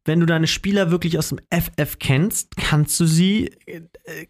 wenn 0.04 0.20
du 0.20 0.26
deine 0.26 0.46
Spieler 0.46 0.90
wirklich 0.90 1.18
aus 1.18 1.28
dem 1.28 1.40
FF 1.50 1.98
kennst, 1.98 2.56
kannst 2.56 2.98
du 2.98 3.06
sie, 3.06 3.50
äh, 3.66 3.82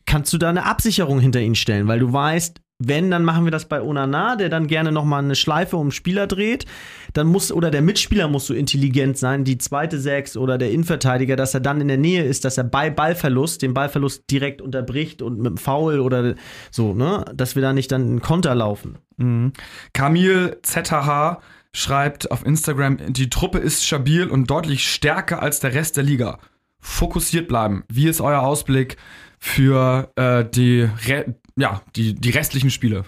kannst 0.06 0.32
du 0.32 0.38
da 0.38 0.50
eine 0.50 0.64
Absicherung 0.64 1.20
hinter 1.20 1.40
ihnen 1.40 1.54
stellen, 1.54 1.88
weil 1.88 2.00
du 2.00 2.12
weißt, 2.12 2.60
wenn, 2.80 3.10
dann 3.10 3.24
machen 3.24 3.44
wir 3.44 3.50
das 3.50 3.66
bei 3.66 3.82
Onana, 3.82 4.36
der 4.36 4.48
dann 4.48 4.66
gerne 4.66 4.90
nochmal 4.90 5.22
eine 5.22 5.36
Schleife 5.36 5.76
um 5.76 5.88
den 5.88 5.92
Spieler 5.92 6.26
dreht. 6.26 6.64
Dann 7.12 7.26
muss, 7.26 7.52
oder 7.52 7.70
der 7.70 7.82
Mitspieler 7.82 8.26
muss 8.26 8.46
so 8.46 8.54
intelligent 8.54 9.18
sein, 9.18 9.44
die 9.44 9.58
zweite 9.58 10.00
Sechs 10.00 10.36
oder 10.36 10.56
der 10.56 10.70
Innenverteidiger, 10.70 11.36
dass 11.36 11.52
er 11.52 11.60
dann 11.60 11.80
in 11.80 11.88
der 11.88 11.98
Nähe 11.98 12.24
ist, 12.24 12.44
dass 12.44 12.56
er 12.56 12.64
bei 12.64 12.88
Ballverlust 12.88 13.60
den 13.60 13.74
Ballverlust 13.74 14.24
direkt 14.30 14.62
unterbricht 14.62 15.20
und 15.20 15.38
mit 15.38 15.46
dem 15.46 15.56
Foul 15.58 16.00
oder 16.00 16.34
so, 16.70 16.94
ne? 16.94 17.24
Dass 17.34 17.54
wir 17.54 17.62
da 17.62 17.74
nicht 17.74 17.92
dann 17.92 18.02
einen 18.02 18.22
Konter 18.22 18.54
laufen. 18.54 18.96
Mhm. 19.18 19.52
Kamil 19.92 20.56
ZH 20.62 21.40
schreibt 21.72 22.30
auf 22.30 22.46
Instagram, 22.46 23.12
die 23.12 23.28
Truppe 23.30 23.58
ist 23.58 23.84
stabil 23.84 24.26
und 24.26 24.50
deutlich 24.50 24.90
stärker 24.90 25.42
als 25.42 25.60
der 25.60 25.74
Rest 25.74 25.98
der 25.98 26.04
Liga. 26.04 26.38
Fokussiert 26.80 27.46
bleiben. 27.46 27.84
Wie 27.88 28.08
ist 28.08 28.22
euer 28.22 28.40
Ausblick 28.40 28.96
für 29.40 30.12
äh, 30.16 30.44
die 30.48 30.82
Re 31.06 31.34
ja, 31.56 31.82
die, 31.96 32.14
die 32.14 32.30
restlichen 32.30 32.70
Spiele. 32.70 33.04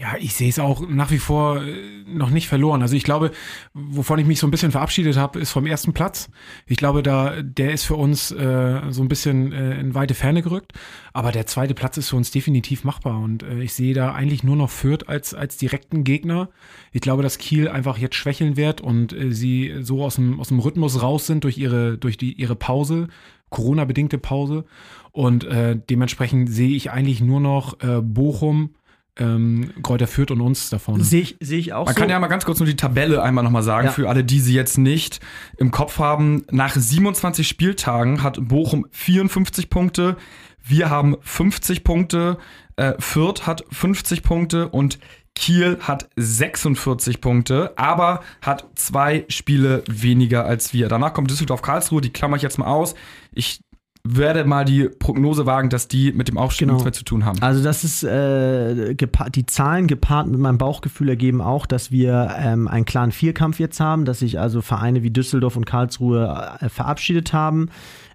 Ja, 0.00 0.16
ich 0.18 0.34
sehe 0.34 0.48
es 0.48 0.58
auch 0.58 0.88
nach 0.88 1.10
wie 1.10 1.18
vor 1.18 1.62
äh, 1.62 2.02
noch 2.06 2.30
nicht 2.30 2.48
verloren. 2.48 2.82
Also 2.82 2.96
ich 2.96 3.04
glaube, 3.04 3.30
wovon 3.72 4.18
ich 4.18 4.26
mich 4.26 4.40
so 4.40 4.46
ein 4.46 4.50
bisschen 4.50 4.72
verabschiedet 4.72 5.16
habe, 5.16 5.38
ist 5.38 5.52
vom 5.52 5.66
ersten 5.66 5.92
Platz. 5.92 6.28
Ich 6.66 6.76
glaube, 6.76 7.02
da 7.02 7.40
der 7.42 7.72
ist 7.72 7.84
für 7.84 7.94
uns 7.94 8.32
äh, 8.32 8.80
so 8.90 9.02
ein 9.02 9.08
bisschen 9.08 9.52
äh, 9.52 9.78
in 9.78 9.94
weite 9.94 10.14
Ferne 10.14 10.42
gerückt. 10.42 10.72
Aber 11.12 11.30
der 11.30 11.46
zweite 11.46 11.74
Platz 11.74 11.98
ist 11.98 12.08
für 12.08 12.16
uns 12.16 12.30
definitiv 12.30 12.84
machbar. 12.84 13.20
Und 13.20 13.44
äh, 13.44 13.60
ich 13.60 13.74
sehe 13.74 13.94
da 13.94 14.12
eigentlich 14.12 14.42
nur 14.42 14.56
noch 14.56 14.70
Fürth 14.70 15.08
als, 15.08 15.34
als 15.34 15.56
direkten 15.56 16.04
Gegner. 16.04 16.48
Ich 16.90 17.00
glaube, 17.00 17.22
dass 17.22 17.38
Kiel 17.38 17.68
einfach 17.68 17.98
jetzt 17.98 18.16
schwächeln 18.16 18.56
wird 18.56 18.80
und 18.80 19.12
äh, 19.12 19.32
sie 19.32 19.76
so 19.82 20.02
aus 20.02 20.16
dem, 20.16 20.40
aus 20.40 20.48
dem 20.48 20.58
Rhythmus 20.58 21.02
raus 21.02 21.26
sind 21.26 21.44
durch 21.44 21.58
ihre, 21.58 21.98
durch 21.98 22.16
die, 22.16 22.32
ihre 22.32 22.56
Pause, 22.56 23.08
Corona-bedingte 23.52 24.18
Pause. 24.18 24.64
Und 25.12 25.44
äh, 25.44 25.78
dementsprechend 25.88 26.50
sehe 26.50 26.74
ich 26.74 26.90
eigentlich 26.90 27.20
nur 27.20 27.38
noch 27.40 27.80
äh, 27.82 28.00
Bochum, 28.00 28.70
ähm, 29.18 29.70
Kräuter 29.82 30.06
Fürth 30.06 30.30
und 30.30 30.40
uns 30.40 30.70
da 30.70 30.78
vorne. 30.78 31.04
Sehe 31.04 31.20
ich, 31.20 31.36
seh 31.38 31.58
ich 31.58 31.74
auch 31.74 31.84
Man 31.84 31.94
so. 31.94 32.00
kann 32.00 32.08
ja 32.10 32.18
mal 32.18 32.28
ganz 32.28 32.46
kurz 32.46 32.58
nur 32.60 32.66
die 32.66 32.76
Tabelle 32.76 33.22
einmal 33.22 33.44
nochmal 33.44 33.62
sagen, 33.62 33.88
Ja. 33.88 33.92
für 33.92 34.08
alle, 34.08 34.24
die 34.24 34.40
sie 34.40 34.54
jetzt 34.54 34.78
nicht 34.78 35.20
im 35.58 35.70
Kopf 35.70 35.98
haben. 35.98 36.44
Nach 36.50 36.74
27 36.74 37.46
Spieltagen 37.46 38.22
hat 38.22 38.38
Bochum 38.48 38.86
54 38.90 39.68
Punkte, 39.68 40.16
wir 40.64 40.88
haben 40.88 41.16
50 41.20 41.84
Punkte, 41.84 42.38
äh, 42.76 42.94
Fürth 42.98 43.46
hat 43.46 43.64
50 43.70 44.22
Punkte 44.22 44.68
und 44.70 44.98
Kiel 45.34 45.78
hat 45.80 46.08
46 46.16 47.20
Punkte, 47.20 47.72
aber 47.76 48.20
hat 48.40 48.66
zwei 48.76 49.24
Spiele 49.28 49.82
weniger 49.90 50.44
als 50.46 50.72
wir. 50.72 50.88
Danach 50.88 51.12
kommt 51.14 51.30
Düsseldorf 51.30 51.62
Karlsruhe, 51.62 52.00
die 52.00 52.10
klammer 52.10 52.36
ich 52.36 52.42
jetzt 52.42 52.58
mal 52.58 52.66
aus. 52.66 52.94
Ich 53.34 53.60
werde 54.04 54.44
mal 54.44 54.64
die 54.64 54.88
Prognose 54.88 55.46
wagen, 55.46 55.68
dass 55.70 55.86
die 55.86 56.12
mit 56.12 56.26
dem 56.26 56.36
Aufstieg 56.36 56.66
Genau. 56.66 56.72
nichts 56.74 56.84
mehr 56.84 56.92
zu 56.92 57.04
tun 57.04 57.24
haben. 57.24 57.40
Also 57.40 57.62
das 57.62 57.84
ist 57.84 58.02
äh, 58.02 58.96
die 58.96 59.46
Zahlen 59.46 59.86
gepaart 59.86 60.26
mit 60.26 60.40
meinem 60.40 60.58
Bauchgefühl 60.58 61.08
ergeben 61.08 61.40
auch, 61.40 61.66
dass 61.66 61.92
wir 61.92 62.34
ähm, 62.36 62.66
einen 62.66 62.84
klaren 62.84 63.12
Vierkampf 63.12 63.60
jetzt 63.60 63.78
haben, 63.78 64.04
dass 64.04 64.18
sich 64.18 64.40
also 64.40 64.60
Vereine 64.60 65.04
wie 65.04 65.10
Düsseldorf 65.10 65.56
und 65.56 65.66
Karlsruhe 65.66 66.56
äh, 66.60 66.68
verabschiedet 66.68 67.32
haben. 67.32 67.68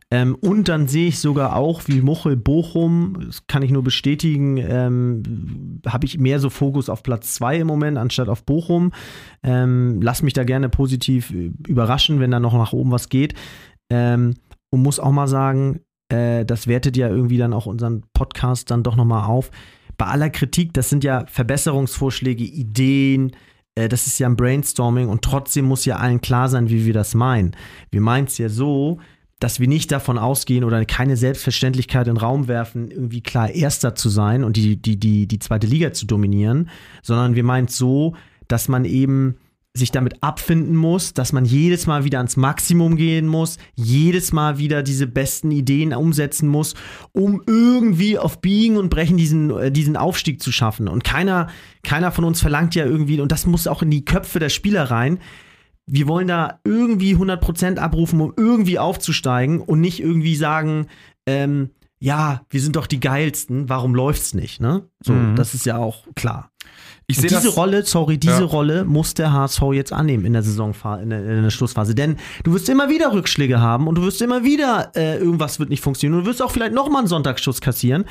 Ähm, 0.10 0.36
und 0.36 0.70
dann 0.70 0.88
sehe 0.88 1.08
ich 1.08 1.20
sogar 1.20 1.56
auch, 1.56 1.82
wie 1.88 2.02
Muchel 2.02 2.38
Bochum, 2.38 3.18
das 3.26 3.46
kann 3.48 3.62
ich 3.62 3.72
nur 3.72 3.84
bestätigen, 3.84 4.58
ähm, 4.58 5.82
habe 5.86 6.06
ich 6.06 6.18
mehr 6.18 6.40
so 6.40 6.50
Fokus 6.50 6.90
auf 6.90 7.04
Platz 7.04 7.34
2 7.36 7.60
im 7.60 7.68
Moment 7.68 7.98
anstatt 7.98 8.30
auf 8.30 8.44
Bochum. 8.46 8.92
Ähm, 9.44 10.02
lass 10.02 10.22
mich 10.22 10.34
da 10.34 10.44
gerne 10.44 10.70
positiv 10.70 11.32
äh, 11.32 11.52
überraschen, 11.68 12.20
wenn 12.20 12.32
da 12.32 12.40
noch 12.40 12.54
nach 12.54 12.74
oben 12.74 12.92
was 12.92 13.10
geht. 13.10 13.34
Ähm, 13.90 14.34
und 14.70 14.82
muss 14.82 15.00
auch 15.00 15.12
mal 15.12 15.28
sagen, 15.28 15.82
äh, 16.10 16.46
das 16.46 16.68
wertet 16.68 16.98
ja 16.98 17.10
irgendwie 17.10 17.38
dann 17.38 17.54
auch 17.54 17.66
unseren 17.66 18.04
Podcast 18.14 18.72
dann 18.72 18.84
doch 18.84 18.96
nochmal 18.96 19.26
auf. 19.26 19.52
Bei 19.98 20.06
aller 20.06 20.30
Kritik, 20.30 20.74
das 20.74 20.90
sind 20.90 21.04
ja 21.04 21.26
Verbesserungsvorschläge, 21.28 22.44
Ideen, 22.44 23.32
äh, 23.76 23.90
das 23.90 24.08
ist 24.08 24.20
ja 24.20 24.28
ein 24.28 24.36
Brainstorming 24.36 25.08
und 25.08 25.24
trotzdem 25.24 25.66
muss 25.66 25.86
ja 25.86 25.98
allen 25.98 26.22
klar 26.22 26.50
sein, 26.50 26.70
wie 26.70 26.86
wir 26.86 26.94
das 26.94 27.16
meinen. 27.16 27.56
Wir 27.92 28.02
meinen 28.02 28.28
es 28.28 28.38
ja 28.38 28.50
so, 28.50 29.00
dass 29.40 29.60
wir 29.60 29.68
nicht 29.68 29.92
davon 29.92 30.18
ausgehen 30.18 30.64
oder 30.64 30.84
keine 30.86 31.16
Selbstverständlichkeit 31.16 32.08
in 32.08 32.16
den 32.16 32.22
Raum 32.22 32.48
werfen, 32.48 32.90
irgendwie 32.90 33.22
klar 33.22 33.50
Erster 33.50 33.94
zu 33.94 34.10
sein 34.10 34.44
und 34.44 34.58
die, 34.58 34.82
die, 34.82 35.00
die, 35.00 35.28
die 35.28 35.40
zweite 35.40 35.68
Liga 35.68 35.94
zu 35.94 36.08
dominieren, 36.08 36.70
sondern 37.04 37.36
wir 37.36 37.44
meinen 37.44 37.68
es 37.68 37.78
so, 37.78 38.16
dass 38.48 38.68
man 38.68 38.84
eben 38.86 39.38
sich 39.78 39.92
damit 39.92 40.22
abfinden 40.22 40.76
muss, 40.76 41.14
dass 41.14 41.34
man 41.34 41.46
jedes 41.46 41.88
Mal 41.88 42.04
wieder 42.04 42.18
ans 42.20 42.38
Maximum 42.38 42.96
gehen 42.96 43.28
muss, 43.28 43.58
jedes 43.76 44.34
Mal 44.34 44.58
wieder 44.58 44.84
diese 44.84 45.08
besten 45.08 45.52
Ideen 45.52 45.94
umsetzen 45.94 46.48
muss, 46.48 46.76
um 47.14 47.42
irgendwie 47.48 48.18
auf 48.18 48.42
Biegen 48.42 48.78
und 48.78 48.90
Brechen 48.90 49.18
diesen, 49.18 49.50
äh, 49.52 49.72
diesen 49.72 49.96
Aufstieg 49.98 50.42
zu 50.42 50.52
schaffen. 50.52 50.88
Und 50.88 51.04
keiner, 51.04 51.48
keiner 51.84 52.12
von 52.12 52.26
uns 52.26 52.42
verlangt 52.42 52.76
ja 52.76 52.86
irgendwie, 52.86 53.20
und 53.22 53.32
das 53.32 53.46
muss 53.46 53.68
auch 53.68 53.82
in 53.82 53.92
die 53.92 54.06
Köpfe 54.06 54.40
der 54.40 54.50
Spieler 54.50 54.84
rein, 54.92 55.20
wir 55.90 56.08
wollen 56.08 56.28
da 56.28 56.60
irgendwie 56.66 57.16
100% 57.16 57.78
abrufen, 57.78 58.20
um 58.20 58.34
irgendwie 58.36 58.78
aufzusteigen 58.78 59.62
und 59.62 59.80
nicht 59.80 60.02
irgendwie 60.02 60.36
sagen, 60.36 60.88
ähm, 61.26 61.70
ja, 62.00 62.42
wir 62.50 62.62
sind 62.62 62.76
doch 62.76 62.88
die 62.88 63.00
geilsten, 63.00 63.70
warum 63.70 63.96
läuft's 63.96 64.34
nicht, 64.34 64.62
ne? 64.62 64.84
So, 65.04 65.14
Mhm. 65.14 65.36
das 65.36 65.54
ist 65.54 65.66
ja 65.66 65.78
auch 65.78 66.06
klar. 66.16 66.52
Ich 67.08 67.18
diese 67.22 67.36
das. 67.36 67.56
Rolle, 67.58 67.86
sorry, 67.86 68.18
diese 68.18 68.42
Ja. 68.42 68.46
Rolle 68.46 68.84
muss 68.84 69.14
der 69.14 69.32
HSV 69.32 69.62
jetzt 69.74 69.94
annehmen 69.94 70.26
in 70.26 70.34
der 70.34 70.44
Saisonphase, 70.44 71.04
in 71.04 71.10
der, 71.10 71.20
in 71.26 71.44
der 71.44 71.50
Schlussphase. 71.50 71.96
Denn 71.96 72.18
du 72.44 72.54
wirst 72.54 72.68
immer 72.68 72.90
wieder 72.90 73.14
Rückschläge 73.14 73.62
haben 73.62 73.88
und 73.88 73.96
du 73.96 74.02
wirst 74.04 74.22
immer 74.22 74.44
wieder, 74.44 74.92
äh, 74.96 75.18
irgendwas 75.18 75.60
wird 75.60 75.70
nicht 75.70 75.82
funktionieren. 75.82 76.20
Und 76.20 76.26
du 76.26 76.30
wirst 76.30 76.42
auch 76.42 76.52
vielleicht 76.52 76.74
nochmal 76.74 77.00
einen 77.00 77.08
Sonntagsschuss 77.08 77.62
kassieren. 77.62 78.04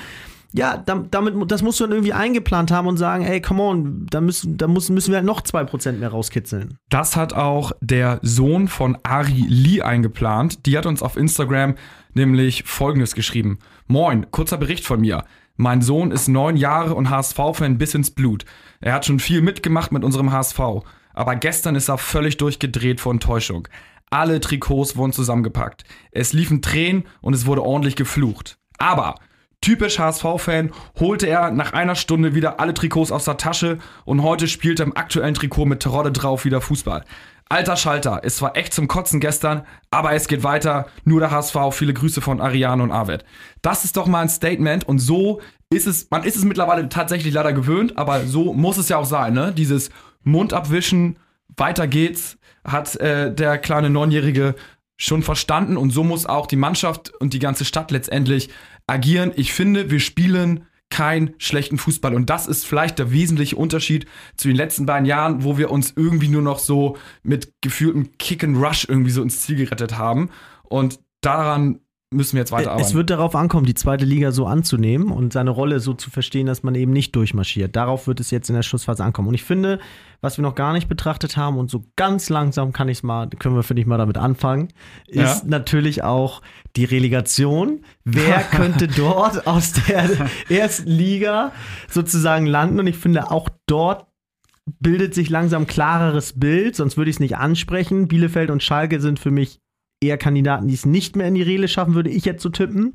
Ja, 0.52 0.78
dam- 0.78 1.10
damit, 1.10 1.34
das 1.50 1.60
musst 1.62 1.78
du 1.80 1.84
dann 1.84 1.92
irgendwie 1.92 2.14
eingeplant 2.14 2.70
haben 2.70 2.86
und 2.86 2.96
sagen, 2.96 3.24
ey, 3.24 3.42
come 3.42 3.62
on, 3.62 4.06
da 4.08 4.22
müssen, 4.22 4.56
da 4.56 4.66
müssen, 4.66 4.94
müssen 4.94 5.10
wir 5.10 5.16
halt 5.16 5.26
noch 5.26 5.42
2% 5.42 5.98
mehr 5.98 6.08
rauskitzeln. 6.08 6.78
Das 6.88 7.16
hat 7.16 7.34
auch 7.34 7.72
der 7.82 8.20
Sohn 8.22 8.66
von 8.68 8.96
Ari 9.02 9.44
Lee 9.46 9.82
eingeplant. 9.82 10.64
Die 10.64 10.78
hat 10.78 10.86
uns 10.86 11.02
auf 11.02 11.18
Instagram 11.18 11.74
nämlich 12.16 12.64
Folgendes 12.64 13.14
geschrieben. 13.14 13.60
Moin, 13.86 14.30
kurzer 14.30 14.56
Bericht 14.56 14.84
von 14.84 15.00
mir. 15.00 15.24
Mein 15.56 15.80
Sohn 15.80 16.10
ist 16.10 16.28
neun 16.28 16.56
Jahre 16.56 16.94
und 16.94 17.08
HSV-Fan 17.08 17.78
bis 17.78 17.94
ins 17.94 18.10
Blut. 18.10 18.44
Er 18.80 18.92
hat 18.94 19.06
schon 19.06 19.20
viel 19.20 19.40
mitgemacht 19.40 19.92
mit 19.92 20.04
unserem 20.04 20.32
HSV. 20.32 20.58
Aber 21.14 21.36
gestern 21.36 21.76
ist 21.76 21.88
er 21.88 21.98
völlig 21.98 22.36
durchgedreht 22.36 23.00
vor 23.00 23.12
Enttäuschung. 23.12 23.68
Alle 24.10 24.40
Trikots 24.40 24.96
wurden 24.96 25.12
zusammengepackt. 25.12 25.84
Es 26.10 26.32
liefen 26.32 26.60
Tränen 26.60 27.04
und 27.20 27.34
es 27.34 27.46
wurde 27.46 27.62
ordentlich 27.62 27.96
geflucht. 27.96 28.58
Aber 28.78 29.14
Typisch 29.62 29.98
HSV-Fan 29.98 30.70
holte 31.00 31.26
er 31.26 31.50
nach 31.50 31.72
einer 31.72 31.96
Stunde 31.96 32.34
wieder 32.34 32.60
alle 32.60 32.74
Trikots 32.74 33.10
aus 33.10 33.24
der 33.24 33.36
Tasche 33.36 33.78
und 34.04 34.22
heute 34.22 34.46
spielt 34.46 34.78
er 34.78 34.86
im 34.86 34.96
aktuellen 34.96 35.34
Trikot 35.34 35.64
mit 35.64 35.80
Terodde 35.80 36.12
drauf 36.12 36.44
wieder 36.44 36.60
Fußball. 36.60 37.04
Alter 37.48 37.76
Schalter, 37.76 38.20
es 38.24 38.42
war 38.42 38.56
echt 38.56 38.74
zum 38.74 38.88
Kotzen 38.88 39.20
gestern, 39.20 39.64
aber 39.90 40.12
es 40.12 40.26
geht 40.26 40.42
weiter. 40.42 40.86
Nur 41.04 41.20
der 41.20 41.30
HSV, 41.30 41.56
viele 41.70 41.94
Grüße 41.94 42.20
von 42.20 42.40
Ariane 42.40 42.82
und 42.82 42.90
Arvid. 42.90 43.24
Das 43.62 43.84
ist 43.84 43.96
doch 43.96 44.06
mal 44.06 44.22
ein 44.22 44.28
Statement 44.28 44.84
und 44.84 44.98
so 44.98 45.40
ist 45.70 45.86
es, 45.86 46.08
man 46.10 46.24
ist 46.24 46.36
es 46.36 46.44
mittlerweile 46.44 46.88
tatsächlich 46.88 47.32
leider 47.32 47.52
gewöhnt, 47.52 47.96
aber 47.98 48.24
so 48.24 48.52
muss 48.52 48.78
es 48.78 48.88
ja 48.88 48.98
auch 48.98 49.04
sein, 49.04 49.34
ne? 49.34 49.52
Dieses 49.52 49.90
Mund 50.22 50.52
abwischen, 50.52 51.18
weiter 51.56 51.86
geht's, 51.86 52.36
hat 52.64 52.96
äh, 52.96 53.32
der 53.32 53.58
kleine 53.58 53.90
Neunjährige 53.90 54.56
schon 54.96 55.22
verstanden 55.22 55.76
und 55.76 55.90
so 55.90 56.02
muss 56.02 56.26
auch 56.26 56.46
die 56.46 56.56
Mannschaft 56.56 57.12
und 57.20 57.32
die 57.32 57.38
ganze 57.38 57.64
Stadt 57.64 57.90
letztendlich 57.90 58.50
agieren. 58.86 59.32
Ich 59.36 59.52
finde, 59.52 59.90
wir 59.90 60.00
spielen 60.00 60.66
keinen 60.90 61.34
schlechten 61.38 61.78
Fußball. 61.78 62.14
Und 62.14 62.30
das 62.30 62.46
ist 62.46 62.64
vielleicht 62.64 62.98
der 62.98 63.12
wesentliche 63.12 63.56
Unterschied 63.56 64.06
zu 64.36 64.48
den 64.48 64.56
letzten 64.56 64.86
beiden 64.86 65.06
Jahren, 65.06 65.44
wo 65.44 65.58
wir 65.58 65.70
uns 65.70 65.92
irgendwie 65.96 66.28
nur 66.28 66.42
noch 66.42 66.58
so 66.58 66.96
mit 67.22 67.52
gefühltem 67.60 68.16
Kick 68.18 68.44
and 68.44 68.56
Rush 68.56 68.86
irgendwie 68.88 69.10
so 69.10 69.22
ins 69.22 69.40
Ziel 69.40 69.56
gerettet 69.56 69.98
haben. 69.98 70.30
Und 70.62 71.00
daran 71.20 71.80
müssen 72.12 72.34
wir 72.34 72.40
jetzt 72.40 72.52
weiterarbeiten. 72.52 72.86
Es 72.88 72.94
wird 72.94 73.10
darauf 73.10 73.34
ankommen, 73.34 73.66
die 73.66 73.74
zweite 73.74 74.04
Liga 74.04 74.30
so 74.30 74.46
anzunehmen 74.46 75.10
und 75.10 75.32
seine 75.32 75.50
Rolle 75.50 75.80
so 75.80 75.92
zu 75.92 76.08
verstehen, 76.10 76.46
dass 76.46 76.62
man 76.62 76.74
eben 76.76 76.92
nicht 76.92 77.16
durchmarschiert. 77.16 77.74
Darauf 77.74 78.06
wird 78.06 78.20
es 78.20 78.30
jetzt 78.30 78.48
in 78.48 78.54
der 78.54 78.62
Schlussphase 78.62 79.02
ankommen. 79.04 79.28
Und 79.28 79.34
ich 79.34 79.42
finde, 79.42 79.80
was 80.20 80.38
wir 80.38 80.42
noch 80.42 80.54
gar 80.54 80.72
nicht 80.72 80.88
betrachtet 80.88 81.36
haben 81.36 81.58
und 81.58 81.68
so 81.70 81.84
ganz 81.96 82.28
langsam 82.28 82.72
kann 82.72 82.88
ich 82.88 83.02
mal, 83.02 83.28
können 83.28 83.56
wir 83.56 83.64
finde 83.64 83.82
ich 83.82 83.86
mal 83.88 83.98
damit 83.98 84.18
anfangen, 84.18 84.68
ist 85.08 85.16
Ja. 85.16 85.40
natürlich 85.44 86.04
auch 86.04 86.42
die 86.76 86.84
Relegation. 86.84 87.80
Wer 88.04 88.38
könnte 88.52 88.86
dort 88.86 89.46
aus 89.48 89.72
der 89.72 90.08
ersten 90.48 90.88
Liga 90.88 91.50
sozusagen 91.90 92.46
landen? 92.46 92.78
Und 92.78 92.86
ich 92.86 92.96
finde 92.96 93.30
auch 93.32 93.48
dort 93.66 94.06
bildet 94.80 95.14
sich 95.14 95.30
langsam 95.30 95.66
klareres 95.68 96.38
Bild, 96.38 96.74
sonst 96.74 96.96
würde 96.96 97.08
ich 97.10 97.16
es 97.16 97.20
nicht 97.20 97.36
ansprechen. 97.36 98.08
Bielefeld 98.08 98.50
und 98.50 98.62
Schalke 98.64 99.00
sind 99.00 99.18
für 99.20 99.30
mich 99.30 99.60
eher 100.00 100.18
Kandidaten, 100.18 100.68
die 100.68 100.74
es 100.74 100.86
nicht 100.86 101.16
mehr 101.16 101.28
in 101.28 101.34
die 101.34 101.42
Rele 101.42 101.68
schaffen, 101.68 101.94
würde 101.94 102.10
ich 102.10 102.24
jetzt 102.24 102.42
so 102.42 102.48
tippen. 102.48 102.94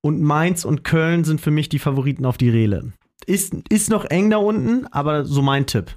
Und 0.00 0.22
Mainz 0.22 0.64
und 0.64 0.84
Köln 0.84 1.24
sind 1.24 1.40
für 1.40 1.50
mich 1.50 1.68
die 1.68 1.78
Favoriten 1.78 2.24
auf 2.24 2.38
die 2.38 2.50
Rele. 2.50 2.92
Ist, 3.26 3.54
ist 3.68 3.90
noch 3.90 4.04
eng 4.04 4.30
da 4.30 4.36
unten, 4.36 4.86
aber 4.92 5.24
so 5.24 5.42
mein 5.42 5.66
Tipp. 5.66 5.96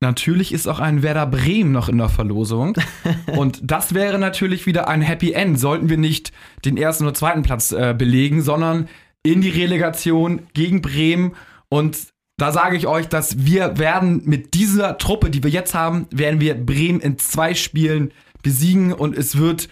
Natürlich 0.00 0.52
ist 0.52 0.66
auch 0.66 0.80
ein 0.80 1.02
Werder 1.02 1.26
Bremen 1.26 1.72
noch 1.72 1.88
in 1.88 1.98
der 1.98 2.08
Verlosung. 2.08 2.76
Und 3.36 3.60
das 3.62 3.94
wäre 3.94 4.18
natürlich 4.18 4.66
wieder 4.66 4.88
ein 4.88 5.00
Happy 5.00 5.32
End, 5.32 5.58
sollten 5.58 5.88
wir 5.88 5.96
nicht 5.96 6.32
den 6.64 6.76
ersten 6.76 7.04
oder 7.04 7.14
zweiten 7.14 7.42
Platz 7.42 7.72
äh, 7.72 7.94
belegen, 7.96 8.42
sondern 8.42 8.88
in 9.22 9.40
die 9.40 9.50
Relegation 9.50 10.42
gegen 10.54 10.82
Bremen. 10.82 11.34
Und 11.68 11.98
da 12.36 12.50
sage 12.50 12.76
ich 12.76 12.88
euch, 12.88 13.08
dass 13.08 13.44
wir 13.44 13.78
werden 13.78 14.22
mit 14.24 14.54
dieser 14.54 14.98
Truppe, 14.98 15.30
die 15.30 15.44
wir 15.44 15.50
jetzt 15.50 15.74
haben, 15.74 16.08
werden 16.10 16.40
wir 16.40 16.54
Bremen 16.54 17.00
in 17.00 17.18
zwei 17.18 17.54
Spielen 17.54 18.12
besiegen 18.42 18.92
und 18.92 19.16
es 19.16 19.36
wird 19.38 19.68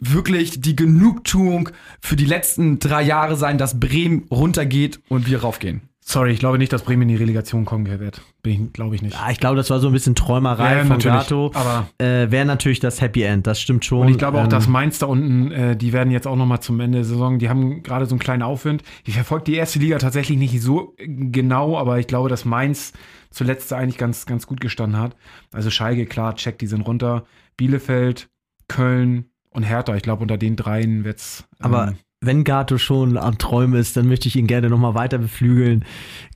wirklich 0.00 0.60
die 0.60 0.74
Genugtuung 0.76 1.68
für 2.00 2.16
die 2.16 2.24
letzten 2.24 2.78
drei 2.80 3.02
Jahre 3.02 3.36
sein, 3.36 3.58
dass 3.58 3.78
Bremen 3.78 4.24
runtergeht 4.30 5.00
und 5.08 5.26
wir 5.28 5.42
raufgehen. 5.42 5.82
Sorry, 6.04 6.32
ich 6.32 6.40
glaube 6.40 6.58
nicht, 6.58 6.72
dass 6.72 6.82
Bremen 6.82 7.02
in 7.02 7.08
die 7.10 7.14
Relegation 7.14 7.64
kommen 7.64 7.86
wird. 7.86 8.22
Bin 8.42 8.64
ich, 8.66 8.72
glaube 8.72 8.96
ich 8.96 9.02
nicht. 9.02 9.14
Ja, 9.14 9.30
ich 9.30 9.38
glaube, 9.38 9.54
das 9.54 9.70
war 9.70 9.78
so 9.78 9.86
ein 9.86 9.92
bisschen 9.92 10.16
Träumerei 10.16 10.78
Ja, 10.78 10.80
von 10.80 10.88
natürlich. 10.88 11.16
Gato. 11.20 11.52
Aber- 11.54 11.88
äh, 11.98 12.28
wäre 12.32 12.44
natürlich 12.44 12.80
das 12.80 13.00
Happy 13.00 13.22
End, 13.22 13.46
das 13.46 13.60
stimmt 13.60 13.84
schon. 13.84 14.00
Und 14.00 14.08
ich 14.08 14.18
glaube 14.18 14.38
auch, 14.38 14.42
Ähm, 14.44 14.50
dass 14.50 14.66
Mainz 14.66 14.98
da 14.98 15.06
unten, 15.06 15.52
äh, 15.52 15.76
die 15.76 15.92
werden 15.92 16.10
jetzt 16.10 16.26
auch 16.26 16.34
noch 16.34 16.44
mal 16.46 16.60
zum 16.60 16.80
Ende 16.80 16.98
der 16.98 17.04
Saison, 17.04 17.38
die 17.38 17.48
haben 17.48 17.84
gerade 17.84 18.06
so 18.06 18.14
einen 18.16 18.18
kleinen 18.18 18.42
Aufwind. 18.42 18.82
Ich 19.04 19.14
verfolge 19.14 19.44
die 19.44 19.54
erste 19.54 19.78
Liga 19.78 19.98
tatsächlich 19.98 20.36
nicht 20.38 20.60
so 20.60 20.96
genau, 21.06 21.78
aber 21.78 22.00
ich 22.00 22.08
glaube, 22.08 22.28
dass 22.28 22.44
Mainz 22.44 22.92
zuletzt 23.30 23.72
eigentlich 23.72 23.96
ganz, 23.96 24.26
ganz 24.26 24.48
gut 24.48 24.60
gestanden 24.60 24.98
hat. 25.00 25.14
Also 25.52 25.70
Schalke, 25.70 26.06
klar, 26.06 26.34
check, 26.34 26.58
die 26.58 26.66
sind 26.66 26.80
runter. 26.80 27.24
Bielefeld, 27.56 28.30
Köln 28.68 29.30
und 29.50 29.62
Hertha. 29.62 29.94
Ich 29.96 30.02
glaube, 30.02 30.22
unter 30.22 30.38
den 30.38 30.56
dreien 30.56 31.04
wird's. 31.04 31.44
Aber 31.58 31.88
ähm, 31.88 31.98
wenn 32.22 32.44
Gato 32.44 32.78
schon 32.78 33.18
am 33.18 33.36
Träumen 33.36 33.78
ist, 33.78 33.96
dann 33.96 34.06
möchte 34.06 34.28
ich 34.28 34.36
ihn 34.36 34.46
gerne 34.46 34.70
nochmal 34.70 34.94
weiter 34.94 35.18
beflügeln. 35.18 35.84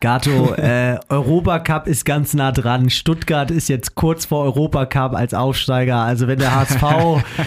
Gato, 0.00 0.52
äh, 0.56 0.98
Europacup 1.08 1.86
ist 1.86 2.04
ganz 2.04 2.34
nah 2.34 2.52
dran. 2.52 2.90
Stuttgart 2.90 3.50
ist 3.50 3.68
jetzt 3.68 3.94
kurz 3.94 4.26
vor 4.26 4.44
Europacup 4.44 5.14
als 5.14 5.32
Aufsteiger. 5.32 5.96
Also 5.98 6.26
wenn 6.28 6.38
der 6.38 6.54
HSV 6.54 6.82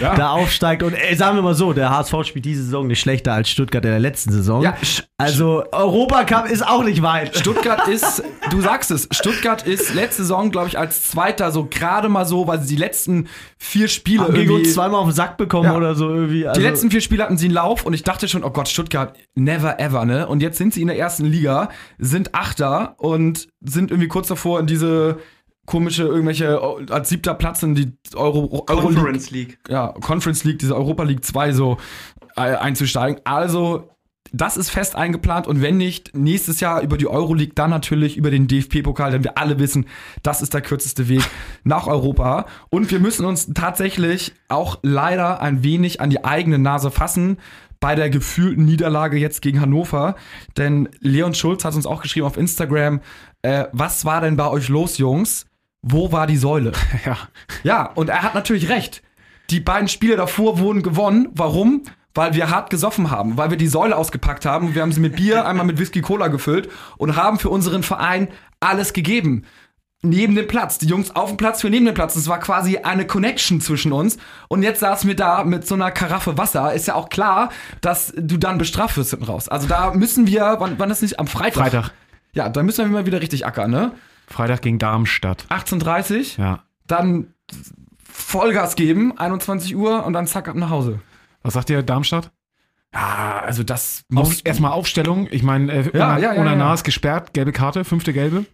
da 0.00 0.30
aufsteigt 0.30 0.82
und 0.82 0.94
ey, 0.94 1.14
sagen 1.14 1.36
wir 1.36 1.42
mal 1.42 1.54
so, 1.54 1.72
der 1.72 1.90
HSV 1.90 2.14
spielt 2.24 2.44
diese 2.46 2.64
Saison 2.64 2.86
nicht 2.86 3.00
schlechter 3.00 3.32
als 3.34 3.48
Stuttgart 3.50 3.84
in 3.84 3.90
der 3.90 4.00
letzten 4.00 4.32
Saison. 4.32 4.62
Ja, 4.62 4.74
Also 5.18 5.64
Europacup 5.70 6.50
ist 6.50 6.66
auch 6.66 6.82
nicht 6.82 7.02
weit. 7.02 7.36
Stuttgart 7.36 7.86
ist, 7.88 8.22
du 8.50 8.60
sagst 8.62 8.90
es, 8.90 9.06
Stuttgart 9.12 9.62
ist 9.66 9.94
letzte 9.94 10.22
Saison, 10.22 10.50
glaube 10.50 10.68
ich, 10.68 10.78
als 10.78 11.04
Zweiter 11.10 11.50
so 11.52 11.66
gerade 11.66 12.08
mal 12.08 12.24
so, 12.24 12.46
weil 12.46 12.60
sie 12.62 12.74
die 12.74 12.80
letzten 12.80 13.28
vier 13.58 13.88
Spiele 13.88 14.22
Haben 14.22 14.34
gegen 14.34 14.50
irgendwie, 14.50 14.66
uns 14.66 14.74
zweimal 14.74 15.00
auf 15.00 15.08
den 15.08 15.14
Sack 15.14 15.36
bekommen 15.36 15.66
Ja. 15.66 15.76
oder 15.76 15.94
so 15.94 16.08
irgendwie. 16.08 16.46
Also, 16.48 16.58
die 16.60 16.66
letzten 16.66 16.90
vier 16.90 17.00
Spiele 17.02 17.22
hatten 17.22 17.36
sie 17.36 17.46
einen 17.46 17.54
Lauf 17.54 17.84
und 17.84 17.92
ich 17.92 18.02
dachte 18.02 18.26
schon, 18.30 18.44
oh 18.44 18.50
Gott, 18.50 18.68
Stuttgart, 18.68 19.16
never 19.34 19.78
ever, 19.80 20.04
ne? 20.04 20.26
Und 20.26 20.42
jetzt 20.42 20.58
sind 20.58 20.74
sie 20.74 20.82
in 20.82 20.88
der 20.88 20.98
ersten 20.98 21.24
Liga, 21.24 21.70
sind 21.98 22.34
Achter 22.34 22.94
und 22.98 23.48
sind 23.60 23.90
irgendwie 23.90 24.08
kurz 24.08 24.28
davor 24.28 24.60
in 24.60 24.66
diese 24.66 25.18
komische, 25.66 26.02
irgendwelche, 26.04 26.60
oh, 26.62 26.80
als 26.90 27.08
siebter 27.08 27.34
Platz 27.34 27.62
in 27.62 27.74
die 27.74 27.92
Euro, 28.14 28.64
Euro 28.68 28.82
Conference 28.82 29.30
League. 29.30 29.58
ja, 29.68 29.88
Conference 30.00 30.44
League, 30.44 30.58
diese 30.58 30.74
Europa 30.74 31.04
League 31.04 31.24
2 31.24 31.52
so 31.52 31.76
äh, 32.36 32.40
einzusteigen. 32.40 33.20
Also, 33.24 33.88
das 34.32 34.56
ist 34.56 34.70
fest 34.70 34.94
eingeplant 34.94 35.46
und 35.46 35.60
wenn 35.60 35.76
nicht, 35.76 36.16
nächstes 36.16 36.60
Jahr 36.60 36.82
über 36.82 36.96
die 36.96 37.08
Euroleague, 37.08 37.54
dann 37.54 37.70
natürlich 37.70 38.16
über 38.16 38.30
den 38.30 38.46
DFB-Pokal, 38.46 39.12
denn 39.12 39.24
wir 39.24 39.38
alle 39.38 39.58
wissen, 39.58 39.86
das 40.22 40.42
ist 40.42 40.54
der 40.54 40.60
kürzeste 40.60 41.08
Weg 41.08 41.22
nach 41.64 41.86
Europa. 41.86 42.46
Und 42.70 42.90
wir 42.90 43.00
müssen 43.00 43.24
uns 43.24 43.52
tatsächlich 43.54 44.32
auch 44.48 44.78
leider 44.82 45.40
ein 45.40 45.62
wenig 45.62 46.00
an 46.00 46.10
die 46.10 46.24
eigene 46.24 46.58
Nase 46.58 46.90
fassen 46.90 47.38
bei 47.80 47.94
der 47.94 48.10
gefühlten 48.10 48.66
Niederlage 48.66 49.16
jetzt 49.16 49.42
gegen 49.42 49.60
Hannover. 49.60 50.14
Denn 50.56 50.88
Leon 51.00 51.34
Schulz 51.34 51.64
hat 51.64 51.74
uns 51.74 51.86
auch 51.86 52.02
geschrieben 52.02 52.26
auf 52.26 52.36
Instagram, 52.36 53.00
äh, 53.42 53.64
was 53.72 54.04
war 54.04 54.20
denn 54.20 54.36
bei 54.36 54.46
euch 54.46 54.68
los, 54.68 54.98
Jungs? 54.98 55.46
Wo 55.82 56.12
war 56.12 56.26
die 56.26 56.36
Säule? 56.36 56.72
ja. 57.06 57.16
Ja, 57.62 57.86
und 57.86 58.10
er 58.10 58.22
hat 58.22 58.34
natürlich 58.34 58.68
recht. 58.68 59.02
Die 59.48 59.60
beiden 59.60 59.88
Spiele 59.88 60.16
davor 60.16 60.58
wurden 60.58 60.82
gewonnen. 60.82 61.28
Warum? 61.32 61.82
Weil 62.14 62.34
wir 62.34 62.50
hart 62.50 62.70
gesoffen 62.70 63.10
haben, 63.10 63.36
weil 63.36 63.50
wir 63.50 63.56
die 63.56 63.68
Säule 63.68 63.96
ausgepackt 63.96 64.44
haben. 64.44 64.74
Wir 64.74 64.82
haben 64.82 64.92
sie 64.92 65.00
mit 65.00 65.16
Bier, 65.16 65.46
einmal 65.46 65.64
mit 65.64 65.78
Whisky 65.78 66.02
Cola 66.02 66.28
gefüllt 66.28 66.68
und 66.98 67.16
haben 67.16 67.38
für 67.38 67.50
unseren 67.50 67.82
Verein 67.82 68.28
alles 68.58 68.92
gegeben. 68.92 69.44
Neben 70.02 70.34
dem 70.34 70.48
Platz. 70.48 70.78
Die 70.78 70.86
Jungs 70.86 71.14
auf 71.14 71.28
dem 71.28 71.36
Platz, 71.36 71.62
wir 71.62 71.68
neben 71.70 71.84
dem 71.84 71.94
Platz. 71.94 72.16
Es 72.16 72.26
war 72.26 72.38
quasi 72.38 72.78
eine 72.78 73.06
Connection 73.06 73.60
zwischen 73.60 73.92
uns. 73.92 74.16
Und 74.48 74.62
jetzt 74.62 74.80
saßen 74.80 75.06
wir 75.06 75.14
da 75.16 75.44
mit 75.44 75.66
so 75.66 75.74
einer 75.74 75.90
Karaffe 75.90 76.38
Wasser. 76.38 76.72
Ist 76.72 76.86
ja 76.86 76.94
auch 76.94 77.10
klar, 77.10 77.50
dass 77.82 78.12
du 78.16 78.38
dann 78.38 78.56
bestraft 78.56 78.96
wirst 78.96 79.10
hinten 79.10 79.26
raus. 79.26 79.48
Also 79.48 79.68
da 79.68 79.92
müssen 79.92 80.26
wir, 80.26 80.56
wann, 80.58 80.78
wann 80.78 80.90
ist 80.90 81.02
nicht? 81.02 81.20
Am 81.20 81.26
Freitag. 81.26 81.64
Freitag. 81.70 81.90
Ja, 82.32 82.48
da 82.48 82.62
müssen 82.62 82.84
wir 82.86 82.90
mal 82.90 83.04
wieder 83.06 83.20
richtig 83.20 83.44
ackern, 83.44 83.70
ne? 83.70 83.92
Freitag 84.26 84.62
gegen 84.62 84.78
Darmstadt. 84.78 85.44
18.30 85.50 86.40
Ja. 86.40 86.62
dann 86.86 87.34
Vollgas 88.10 88.76
geben, 88.76 89.16
21 89.18 89.76
Uhr 89.76 90.04
und 90.06 90.12
dann 90.12 90.26
zack 90.26 90.48
ab 90.48 90.56
nach 90.56 90.70
Hause. 90.70 91.00
Was 91.42 91.54
sagt 91.54 91.68
ihr, 91.70 91.82
Darmstadt? 91.82 92.30
Ja, 92.94 93.42
also 93.44 93.62
das 93.62 94.04
Auf, 94.14 94.28
muss 94.28 94.40
erstmal 94.40 94.72
Aufstellung. 94.72 95.28
Ich 95.30 95.42
meine, 95.42 95.72
äh, 95.72 95.90
Ja, 95.96 96.14
Una- 96.16 96.18
ja, 96.18 96.56
ja. 96.56 96.74
ist 96.74 96.84
gesperrt, 96.84 97.34
gelbe 97.34 97.52
Karte, 97.52 97.84
fünfte 97.84 98.12
gelbe. 98.12 98.46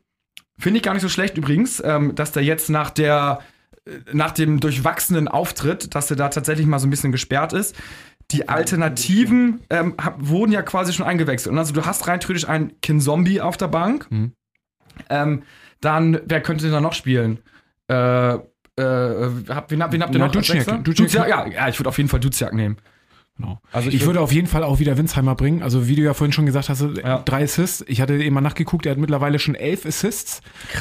Finde 0.58 0.78
ich 0.78 0.82
gar 0.82 0.94
nicht 0.94 1.02
so 1.02 1.08
schlecht 1.08 1.36
übrigens, 1.36 1.82
ähm, 1.84 2.14
dass 2.14 2.32
der 2.32 2.42
jetzt 2.42 2.70
nach 2.70 2.90
der 2.90 3.40
äh, 3.84 3.90
nach 4.12 4.32
dem 4.32 4.60
durchwachsenen 4.60 5.28
Auftritt, 5.28 5.94
dass 5.94 6.10
er 6.10 6.16
da 6.16 6.28
tatsächlich 6.28 6.66
mal 6.66 6.78
so 6.78 6.86
ein 6.86 6.90
bisschen 6.90 7.12
gesperrt 7.12 7.52
ist. 7.52 7.76
Die 8.32 8.48
Alternativen 8.48 9.60
ähm, 9.70 9.94
wurden 10.18 10.50
ja 10.50 10.62
quasi 10.62 10.92
schon 10.92 11.06
eingewechselt. 11.06 11.52
Und 11.52 11.58
also 11.58 11.72
du 11.72 11.86
hast 11.86 12.08
rein 12.08 12.18
theoretisch 12.18 12.48
einen 12.48 12.80
Kinzombie 12.80 13.40
auf 13.40 13.56
der 13.56 13.68
Bank. 13.68 14.10
Mhm. 14.10 14.32
Ähm, 15.08 15.42
dann, 15.80 16.20
wer 16.24 16.40
könnte 16.40 16.70
da 16.70 16.80
noch 16.80 16.92
spielen? 16.92 17.38
Äh, 17.88 18.34
äh, 18.34 19.30
hab, 19.48 19.70
wen, 19.70 19.78
wen 19.78 20.02
habt 20.02 20.14
ihr 20.14 20.18
Na, 20.18 20.26
noch? 20.26 20.32
Duziak. 20.32 20.84
Duziak, 20.84 21.28
ja, 21.28 21.46
ja, 21.46 21.68
ich 21.68 21.78
würde 21.78 21.88
auf 21.88 21.98
jeden 21.98 22.08
Fall 22.08 22.20
Duziak 22.20 22.52
nehmen. 22.52 22.78
Genau. 23.38 23.60
Also 23.70 23.90
Ich, 23.90 24.06
würde 24.06 24.20
auf 24.20 24.32
jeden 24.32 24.46
Fall 24.46 24.64
auch 24.64 24.78
wieder 24.78 24.96
Winsheimer 24.96 25.34
bringen. 25.34 25.62
Also 25.62 25.88
wie 25.88 25.96
du 25.96 26.02
ja 26.02 26.14
vorhin 26.14 26.32
schon 26.32 26.46
gesagt 26.46 26.68
hast, 26.68 26.80
Ja. 27.02 27.18
drei 27.18 27.44
Assists. 27.44 27.84
Ich 27.86 28.00
hatte 28.00 28.14
eben 28.14 28.34
mal 28.34 28.40
nachgeguckt, 28.40 28.86
er 28.86 28.92
hat 28.92 28.98
mittlerweile 28.98 29.38
schon 29.38 29.54
elf 29.54 29.84
Assists 29.84 30.40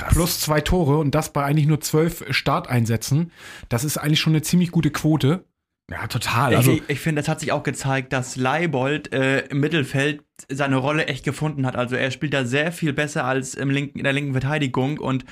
plus 0.10 0.40
zwei 0.40 0.62
Tore 0.62 0.98
und 0.98 1.14
das 1.14 1.34
bei 1.34 1.44
eigentlich 1.44 1.68
nur 1.68 1.82
zwölf 1.82 2.24
Starteinsätzen. 2.30 3.32
Das 3.70 3.84
ist 3.84 3.98
eigentlich 3.98 4.20
schon 4.22 4.34
eine 4.34 4.42
ziemlich 4.42 4.72
gute 4.72 4.92
Quote. 4.92 5.44
Ja, 5.92 6.08
total. 6.08 6.56
Also, 6.56 6.72
ich 6.72 6.84
ich 6.88 7.00
finde, 7.00 7.22
es 7.22 7.28
hat 7.28 7.40
sich 7.40 7.52
auch 7.52 7.62
gezeigt, 7.62 8.12
dass 8.12 8.38
Leibold 8.38 9.14
äh, 9.14 9.42
im 9.48 9.60
Mittelfeld 9.60 10.24
seine 10.50 10.76
Rolle 10.76 11.08
echt 11.08 11.24
gefunden 11.24 11.66
hat. 11.66 11.76
Also 11.76 11.96
er 11.96 12.12
spielt 12.12 12.34
da 12.34 12.46
sehr 12.46 12.72
viel 12.72 12.94
besser 12.94 13.26
als 13.26 13.56
im 13.56 13.70
linken, 13.70 14.00
in 14.00 14.04
der 14.04 14.14
linken 14.14 14.34
Verteidigung 14.34 14.98
und 14.98 15.26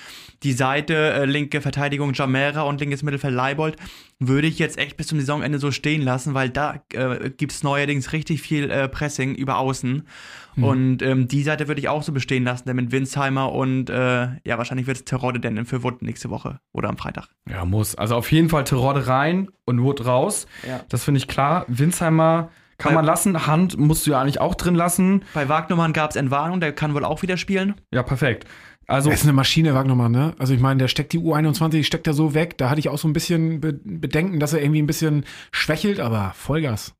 die 0.43 0.53
Seite 0.53 0.95
äh, 1.13 1.25
linke 1.25 1.61
Verteidigung 1.61 2.13
Jamera 2.13 2.61
und 2.61 2.79
linkes 2.79 3.03
Mittelfeld 3.03 3.33
Leibold 3.33 3.75
würde 4.19 4.47
ich 4.47 4.59
jetzt 4.59 4.77
echt 4.77 4.95
bis 4.95 5.07
zum 5.07 5.19
Saisonende 5.19 5.59
so 5.59 5.71
stehen 5.71 6.01
lassen, 6.01 6.33
weil 6.33 6.49
da 6.49 6.81
äh, 6.93 7.29
gibt 7.29 7.51
es 7.51 7.63
neuerdings 7.63 8.13
richtig 8.13 8.41
viel 8.41 8.71
äh, 8.71 8.87
Pressing 8.87 9.35
über 9.35 9.57
außen. 9.57 10.07
Und 10.55 11.01
ähm, 11.01 11.27
die 11.27 11.41
Seite 11.41 11.67
würde 11.67 11.81
ich 11.81 11.89
auch 11.89 12.03
so 12.03 12.11
bestehen 12.11 12.43
lassen, 12.43 12.65
denn 12.67 12.75
mit 12.75 12.91
Winsheimer 12.91 13.51
und 13.51 13.89
äh, 13.89 14.27
ja, 14.45 14.57
wahrscheinlich 14.57 14.85
wird 14.85 14.97
es 14.97 15.05
Terodde 15.05 15.39
denn 15.39 15.65
für 15.65 15.81
Wood 15.83 16.03
nächste 16.03 16.29
Woche 16.29 16.59
oder 16.71 16.89
am 16.89 16.97
Freitag. 16.97 17.29
ja, 17.49 17.65
muss. 17.65 17.95
Also 17.95 18.15
auf 18.15 18.31
jeden 18.31 18.49
Fall 18.49 18.63
Terodde 18.63 19.07
rein 19.07 19.49
und 19.65 19.81
Wood 19.81 20.05
raus. 20.05 20.45
Ja. 20.67 20.81
Das 20.89 21.03
finde 21.03 21.17
ich 21.17 21.27
klar. 21.27 21.65
Winsheimer 21.67 22.51
kann 22.83 22.89
Weil- 22.91 22.97
man 22.97 23.05
lassen. 23.05 23.47
Hand 23.47 23.77
musst 23.79 24.05
du 24.05 24.11
ja 24.11 24.21
eigentlich 24.21 24.39
auch 24.41 24.55
drin 24.55 24.75
lassen. 24.75 25.23
Bei 25.33 25.47
Wagnumann 25.49 25.93
gab 25.93 26.11
es 26.11 26.15
Entwarnung, 26.15 26.59
der 26.59 26.73
kann 26.73 26.93
wohl 26.93 27.05
auch 27.05 27.21
wieder 27.21 27.37
spielen. 27.37 27.75
Ja, 27.91 28.03
perfekt. 28.03 28.45
Also, 28.85 29.09
Er 29.09 29.15
ist 29.15 29.23
eine 29.23 29.31
Maschine, 29.33 29.73
Wagnermann, 29.73 30.11
ne? 30.11 30.33
Also 30.37 30.53
ich 30.53 30.59
meine, 30.59 30.77
der 30.77 30.89
steckt 30.89 31.13
die 31.13 31.19
U21, 31.19 31.85
steckt 31.85 32.05
er 32.05 32.13
so 32.13 32.33
weg. 32.33 32.57
Da 32.57 32.69
hatte 32.69 32.79
ich 32.79 32.89
auch 32.89 32.97
so 32.97 33.07
ein 33.07 33.13
bisschen 33.13 33.61
Be 33.61 33.79
Bedenken, 33.83 34.41
dass 34.41 34.51
er 34.51 34.61
irgendwie 34.61 34.81
ein 34.81 34.87
bisschen 34.87 35.23
schwächelt, 35.53 36.01
aber 36.01 36.33
Vollgas. 36.35 36.93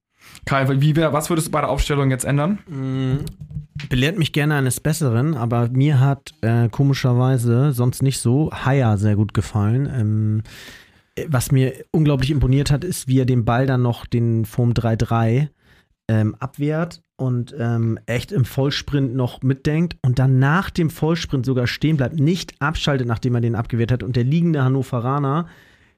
Kai, 0.45 0.65
wie 0.81 0.95
wär, 0.95 1.11
was 1.11 1.29
würdest 1.29 1.47
du 1.47 1.51
bei 1.51 1.59
der 1.59 1.69
Aufstellung 1.69 2.09
jetzt 2.09 2.23
ändern? 2.23 2.59
belehrt 3.89 4.17
mich 4.17 4.31
gerne 4.33 4.55
eines 4.55 4.79
Besseren, 4.79 5.35
aber 5.35 5.67
mir 5.69 5.99
hat 5.99 6.33
äh, 6.41 6.69
komischerweise 6.69 7.71
sonst 7.73 8.01
nicht 8.03 8.19
so 8.19 8.51
Haya 8.51 8.97
sehr 8.97 9.15
gut 9.15 9.33
gefallen. 9.33 9.89
Ähm, 9.93 10.43
äh, 11.15 11.25
was 11.27 11.51
mir 11.51 11.73
unglaublich 11.91 12.31
imponiert 12.31 12.71
hat, 12.71 12.83
ist, 12.83 13.07
wie 13.07 13.19
er 13.19 13.25
den 13.25 13.45
Ball 13.45 13.65
dann 13.65 13.81
noch 13.81 14.05
den 14.05 14.45
Form 14.45 14.71
3-3 14.71 15.49
ähm, 16.09 16.35
abwehrt 16.39 17.01
und 17.15 17.55
ähm, 17.57 17.97
echt 18.05 18.31
im 18.31 18.45
Vollsprint 18.45 19.15
noch 19.15 19.41
mitdenkt 19.41 19.97
und 20.01 20.19
dann 20.19 20.39
nach 20.39 20.69
dem 20.69 20.89
Vollsprint 20.89 21.45
sogar 21.45 21.67
stehen 21.67 21.97
bleibt, 21.97 22.19
nicht 22.19 22.53
abschaltet, 22.59 23.07
nachdem 23.07 23.35
er 23.35 23.41
den 23.41 23.55
abgewehrt 23.55 23.91
hat. 23.91 24.03
Und 24.03 24.15
der 24.15 24.23
liegende 24.23 24.63
Hannoveraner 24.63 25.47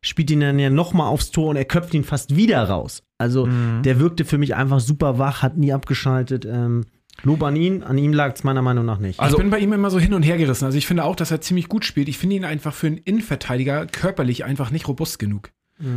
spielt 0.01 0.29
ihn 0.29 0.41
dann 0.41 0.59
ja 0.59 0.69
nochmal 0.69 1.07
aufs 1.07 1.31
Tor 1.31 1.49
und 1.49 1.55
er 1.55 1.65
köpft 1.65 1.93
ihn 1.95 2.03
fast 2.03 2.35
wieder 2.35 2.63
raus. 2.63 3.01
Also 3.17 3.47
der 3.83 3.99
wirkte 3.99 4.25
für 4.25 4.37
mich 4.37 4.55
einfach 4.55 4.79
super 4.79 5.17
wach, 5.17 5.41
hat 5.41 5.57
nie 5.57 5.73
abgeschaltet. 5.73 6.45
Ähm, 6.45 6.85
Lob 7.23 7.41
an 7.43 7.55
ihn, 7.55 7.81
an 7.81 7.97
ihm 7.97 8.11
lag 8.11 8.35
es 8.35 8.43
meiner 8.43 8.61
Meinung 8.61 8.85
nach 8.85 8.99
nicht. 8.99 9.19
Also- 9.21 9.37
ich 9.37 9.41
bin 9.41 9.49
bei 9.49 9.59
ihm 9.59 9.71
immer 9.71 9.89
so 9.89 9.99
hin 9.99 10.13
und 10.13 10.23
her 10.23 10.37
gerissen. 10.37 10.65
Also 10.65 10.77
ich 10.77 10.85
finde 10.85 11.05
auch, 11.05 11.15
dass 11.15 11.31
er 11.31 11.39
ziemlich 11.39 11.69
gut 11.69 11.85
spielt. 11.85 12.09
Ich 12.09 12.17
finde 12.17 12.35
ihn 12.35 12.43
einfach 12.43 12.73
für 12.73 12.87
einen 12.87 12.97
Innenverteidiger 12.97 13.85
körperlich 13.87 14.43
einfach 14.43 14.69
nicht 14.69 14.87
robust 14.89 15.17
genug. 15.17 15.51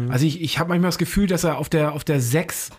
Also 0.09 0.27
ich, 0.27 0.41
ich 0.41 0.59
habe 0.59 0.71
manchmal 0.71 0.89
das 0.89 0.99
Gefühl, 0.99 1.27
dass 1.29 1.45
er 1.45 1.59
auf 1.59 1.69
der, 1.69 1.93
auf 1.93 2.03
der 2.05 2.21
6 2.21 2.71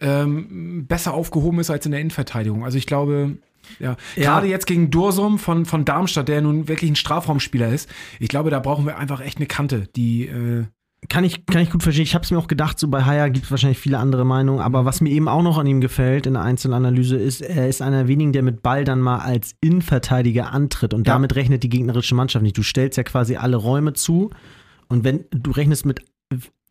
ähm, 0.00 0.86
besser 0.86 1.14
aufgehoben 1.14 1.60
ist 1.60 1.70
als 1.70 1.84
in 1.86 1.92
der 1.92 2.00
Innenverteidigung. 2.00 2.64
Also 2.64 2.78
ich 2.78 2.86
glaube, 2.86 3.38
ja, 3.80 3.96
Ja. 4.16 4.22
gerade 4.22 4.46
jetzt 4.46 4.66
gegen 4.66 4.90
Dursum 4.90 5.38
von, 5.38 5.64
von 5.66 5.84
Darmstadt, 5.84 6.28
der 6.28 6.40
nun 6.40 6.68
wirklich 6.68 6.90
ein 6.90 6.96
Strafraumspieler 6.96 7.68
ist, 7.68 7.88
ich 8.20 8.28
glaube, 8.28 8.50
da 8.50 8.60
brauchen 8.60 8.86
wir 8.86 8.96
einfach 8.98 9.20
echt 9.20 9.38
eine 9.38 9.46
Kante, 9.46 9.88
die 9.96 10.26
äh, 10.28 10.64
Kann 11.08 11.22
ich, 11.22 11.46
kann 11.46 11.62
ich 11.62 11.70
gut 11.70 11.82
verstehen. 11.84 12.02
Ich 12.02 12.14
habe 12.14 12.24
es 12.24 12.30
mir 12.32 12.38
auch 12.38 12.48
gedacht, 12.48 12.76
so 12.78 12.88
bei 12.88 13.04
Haya 13.04 13.28
gibt 13.28 13.44
es 13.44 13.50
wahrscheinlich 13.52 13.78
viele 13.78 13.98
andere 13.98 14.24
Meinungen. 14.24 14.60
Aber 14.60 14.84
was 14.84 15.00
mir 15.00 15.10
eben 15.10 15.28
auch 15.28 15.42
noch 15.42 15.56
an 15.58 15.66
ihm 15.66 15.80
gefällt 15.80 16.26
in 16.26 16.32
der 16.34 16.42
Einzelanalyse 16.42 17.16
ist, 17.16 17.40
er 17.40 17.68
ist 17.68 17.82
einer 17.82 17.98
der 17.98 18.08
wenigen, 18.08 18.32
der 18.32 18.42
mit 18.42 18.62
Ball 18.62 18.82
dann 18.84 19.00
mal 19.00 19.18
als 19.18 19.54
Innenverteidiger 19.60 20.52
antritt. 20.52 20.94
Und 20.94 21.06
Ja. 21.06 21.12
damit 21.12 21.36
rechnet 21.36 21.62
die 21.62 21.68
gegnerische 21.68 22.16
Mannschaft 22.16 22.42
nicht. 22.42 22.58
Du 22.58 22.62
stellst 22.64 22.96
ja 22.96 23.04
quasi 23.04 23.36
alle 23.36 23.56
Räume 23.56 23.92
zu. 23.92 24.30
Und 24.88 25.04
wenn 25.04 25.24
du 25.30 25.52
rechnest 25.52 25.86
mit 25.86 26.00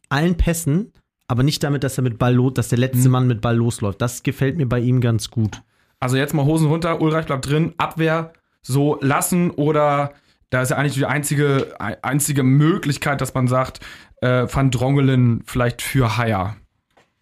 allen 0.10 0.36
Pässen, 0.36 0.92
aber 1.28 1.44
nicht 1.44 1.63
damit, 1.63 1.84
dass 1.84 1.98
er 1.98 2.04
mit 2.04 2.18
Ball 2.18 2.34
los, 2.34 2.54
dass 2.54 2.70
der 2.70 2.78
letzte 2.78 3.08
Mhm. 3.08 3.12
Mann 3.12 3.28
mit 3.28 3.42
Ball 3.42 3.56
losläuft. 3.56 4.02
Das 4.02 4.24
gefällt 4.24 4.58
mir 4.58 4.68
bei 4.68 4.80
ihm 4.80 5.02
ganz 5.02 5.30
gut. 5.30 5.62
Also 6.00 6.18
jetzt 6.18 6.34
mal 6.34 6.46
Hosen 6.46 6.68
runter, 6.68 7.02
Ulreich 7.02 7.26
bleibt 7.26 7.50
drin, 7.50 7.74
Abwehr, 7.78 8.34
so 8.62 8.98
lassen 9.02 9.52
oder 9.52 10.13
da 10.50 10.62
ist 10.62 10.70
ja 10.70 10.78
eigentlich 10.78 10.94
die 10.94 11.06
einzige, 11.06 11.76
einzige 11.80 12.44
Möglichkeit, 12.44 13.20
dass 13.20 13.34
man 13.34 13.48
sagt, 13.48 13.80
äh, 14.22 14.48
Van 14.50 14.72
Drongelen 14.72 15.44
vielleicht 15.46 15.82
für 15.82 16.18
Haier. 16.18 16.56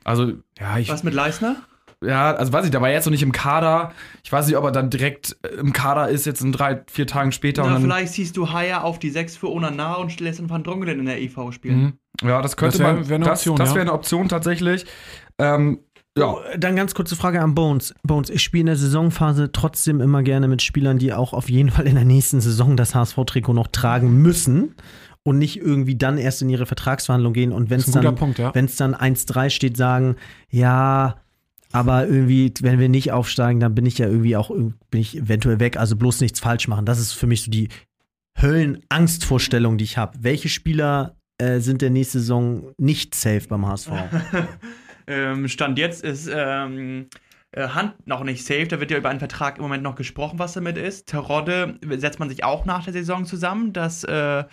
Also, 0.03 0.33
ja, 0.59 0.77
ich. 0.77 0.89
Was 0.89 1.03
mit 1.03 1.13
Leisner? 1.15 1.55
Ja, 2.03 2.33
also 2.33 2.51
weiß 2.51 2.65
ich, 2.65 2.71
der 2.71 2.81
war 2.81 2.89
jetzt 2.89 3.05
noch 3.05 3.11
nicht 3.11 3.23
im 3.23 3.31
Kader. 3.31 3.91
Ich 4.23 4.31
weiß 4.31 4.47
nicht, 4.47 4.57
ob 4.57 4.63
er 4.65 4.71
dann 4.71 4.89
direkt 4.89 5.37
äh, 5.43 5.55
im 5.59 5.73
Kader 5.73 6.09
ist, 6.09 6.25
jetzt 6.25 6.41
in 6.41 6.51
drei, 6.51 6.81
vier 6.87 7.07
Tagen 7.07 7.31
später. 7.31 7.61
Na, 7.61 7.67
und 7.67 7.73
dann, 7.75 7.81
vielleicht 7.83 8.13
siehst 8.13 8.37
du 8.37 8.51
Haier 8.51 8.83
auf 8.83 8.99
die 8.99 9.09
6 9.09 9.37
für 9.37 9.51
Onana 9.51 9.95
und 9.95 10.19
lässt 10.19 10.39
den 10.39 10.49
Van 10.49 10.63
Drongelen 10.63 10.99
in 10.99 11.05
der 11.05 11.21
IV 11.21 11.37
spielen. 11.51 11.97
Mhm. 12.21 12.27
Ja, 12.27 12.41
das 12.41 12.57
könnte 12.57 12.77
Das 12.77 12.85
wär- 12.87 12.93
man. 12.93 13.09
wär 13.09 13.15
eine 13.15 13.25
das 13.25 13.39
Option, 13.39 13.55
das 13.57 13.69
ja. 13.69 13.75
wäre 13.75 13.81
eine 13.83 13.93
Option 13.93 14.29
tatsächlich. 14.29 14.85
Ähm, 15.37 15.79
ja. 16.17 16.27
Oh, 16.27 16.39
Dann 16.57 16.77
ganz 16.77 16.95
kurze 16.95 17.15
Frage 17.17 17.41
an 17.41 17.55
Bones. 17.55 17.93
Bones, 18.03 18.29
ich 18.29 18.41
spiele 18.41 18.61
in 18.61 18.67
der 18.67 18.77
Saisonphase 18.77 19.51
trotzdem 19.51 19.99
immer 19.99 20.23
gerne 20.23 20.47
mit 20.47 20.61
Spielern, 20.61 20.97
die 20.97 21.13
auch 21.13 21.33
auf 21.33 21.49
jeden 21.49 21.71
Fall 21.71 21.87
in 21.87 21.95
der 21.95 22.05
nächsten 22.05 22.39
Saison 22.39 22.77
das 22.77 22.95
HSV-Trikot 22.95 23.53
noch 23.53 23.67
tragen 23.67 24.21
müssen 24.21 24.75
und 25.23 25.39
nicht 25.39 25.57
irgendwie 25.57 25.97
dann 25.97 26.17
erst 26.17 26.41
in 26.41 26.49
ihre 26.49 26.65
Vertragsverhandlung 26.65 27.33
gehen 27.33 27.51
und 27.51 27.69
wenn 27.69 27.79
es 27.79 27.91
dann, 27.91 28.15
Punkt, 28.15 28.37
ja. 28.37 28.53
wenn 28.55 28.65
es 28.65 28.77
dann 28.77 28.95
1-3 28.95 29.49
steht, 29.49 29.75
sagen, 29.75 30.15
ja, 30.49 31.15
aber 31.75 32.07
irgendwie, 32.07 32.53
wenn 32.61 32.79
wir 32.79 32.87
nicht 32.87 33.11
aufsteigen, 33.11 33.59
dann 33.59 33.75
bin 33.75 33.85
ich 33.85 33.97
ja 33.97 34.07
irgendwie 34.07 34.37
auch 34.37 34.49
bin 34.49 35.01
ich 35.01 35.17
eventuell 35.17 35.59
weg, 35.59 35.75
also 35.75 35.97
bloß 35.97 36.21
nichts 36.21 36.39
falsch 36.39 36.69
machen. 36.69 36.85
Das 36.85 36.99
ist 36.99 37.11
für 37.11 37.27
mich 37.27 37.41
so 37.43 37.51
die 37.51 37.67
Höllenangstvorstellung, 38.41 39.77
die 39.77 39.83
ich 39.83 39.97
habe. 39.97 40.17
Welche 40.21 40.47
Spieler 40.47 41.17
äh, 41.37 41.59
sind 41.59 41.81
der 41.81 41.89
nächste 41.89 42.19
Saison 42.19 42.73
nicht 42.77 43.13
safe 43.13 43.47
beim 43.49 43.67
HSV? 43.67 43.91
Ähm, 45.07 45.47
Stand 45.47 45.77
jetzt 45.77 46.03
ist 46.03 46.27
ähm, 46.33 47.01
äh, 47.01 47.17
Hand 47.55 48.07
noch 48.07 48.23
nicht 48.23 48.45
safe. 48.45 48.67
Da 48.67 48.79
wird 48.79 48.91
ja 48.91 48.97
über 48.97 49.09
einen 49.09 49.19
Vertrag 49.19 49.57
im 49.57 49.63
Moment 49.63 49.83
noch 49.83 49.95
gesprochen, 49.95 50.39
was 50.39 50.53
damit 50.53 50.77
ist. 50.77 51.07
Terodde 51.07 51.79
setzt 51.97 52.19
man 52.19 52.29
sich 52.29 52.43
auch 52.43 52.65
nach 52.65 52.83
der 52.83 52.93
Saison 52.93 53.25
zusammen. 53.25 53.73
Das 53.73 54.03
äh, 54.03 54.43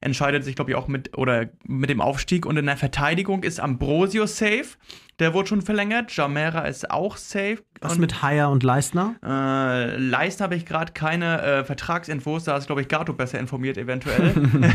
entscheidet 0.00 0.44
sich, 0.44 0.56
glaube 0.56 0.70
ich, 0.70 0.76
auch 0.76 0.88
mit 0.88 1.16
oder 1.16 1.46
mit 1.64 1.90
dem 1.90 2.00
Aufstieg. 2.00 2.46
Und 2.46 2.56
in 2.56 2.66
der 2.66 2.76
Verteidigung 2.76 3.42
ist 3.42 3.60
Ambrosio 3.60 4.26
safe. 4.26 4.76
Der 5.18 5.34
wurde 5.34 5.48
schon 5.48 5.62
verlängert. 5.62 6.14
Jamera 6.16 6.62
ist 6.62 6.90
auch 6.90 7.16
safe. 7.16 7.58
Was 7.80 7.94
Und, 7.94 8.00
mit 8.00 8.22
Haier 8.22 8.50
und 8.50 8.62
Leistner? 8.62 9.14
Äh, 9.24 9.96
Leisten 9.96 10.42
habe 10.42 10.56
ich 10.56 10.66
gerade 10.66 10.92
keine 10.92 11.42
äh, 11.42 11.64
Vertragsinfos, 11.64 12.44
da 12.44 12.56
ist, 12.56 12.66
glaube 12.66 12.80
ich, 12.82 12.88
Gato 12.88 13.12
besser 13.12 13.38
informiert, 13.38 13.78
eventuell. 13.78 14.34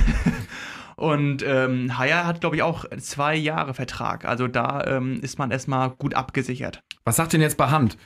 Und 0.96 1.44
ähm, 1.46 1.98
Haier 1.98 2.26
hat, 2.26 2.40
glaube 2.40 2.56
ich, 2.56 2.62
auch 2.62 2.86
zwei 3.00 3.36
Jahre 3.36 3.74
Vertrag. 3.74 4.26
Also 4.26 4.48
da 4.48 4.84
ähm, 4.86 5.20
ist 5.22 5.38
man 5.38 5.52
erstmal 5.52 5.90
gut 5.90 6.14
abgesichert. 6.14 6.82
Was 7.06 7.18
sagt 7.18 7.34
denn 7.34 7.42
jetzt 7.42 7.58
bei 7.58 7.68
Hand? 7.68 7.98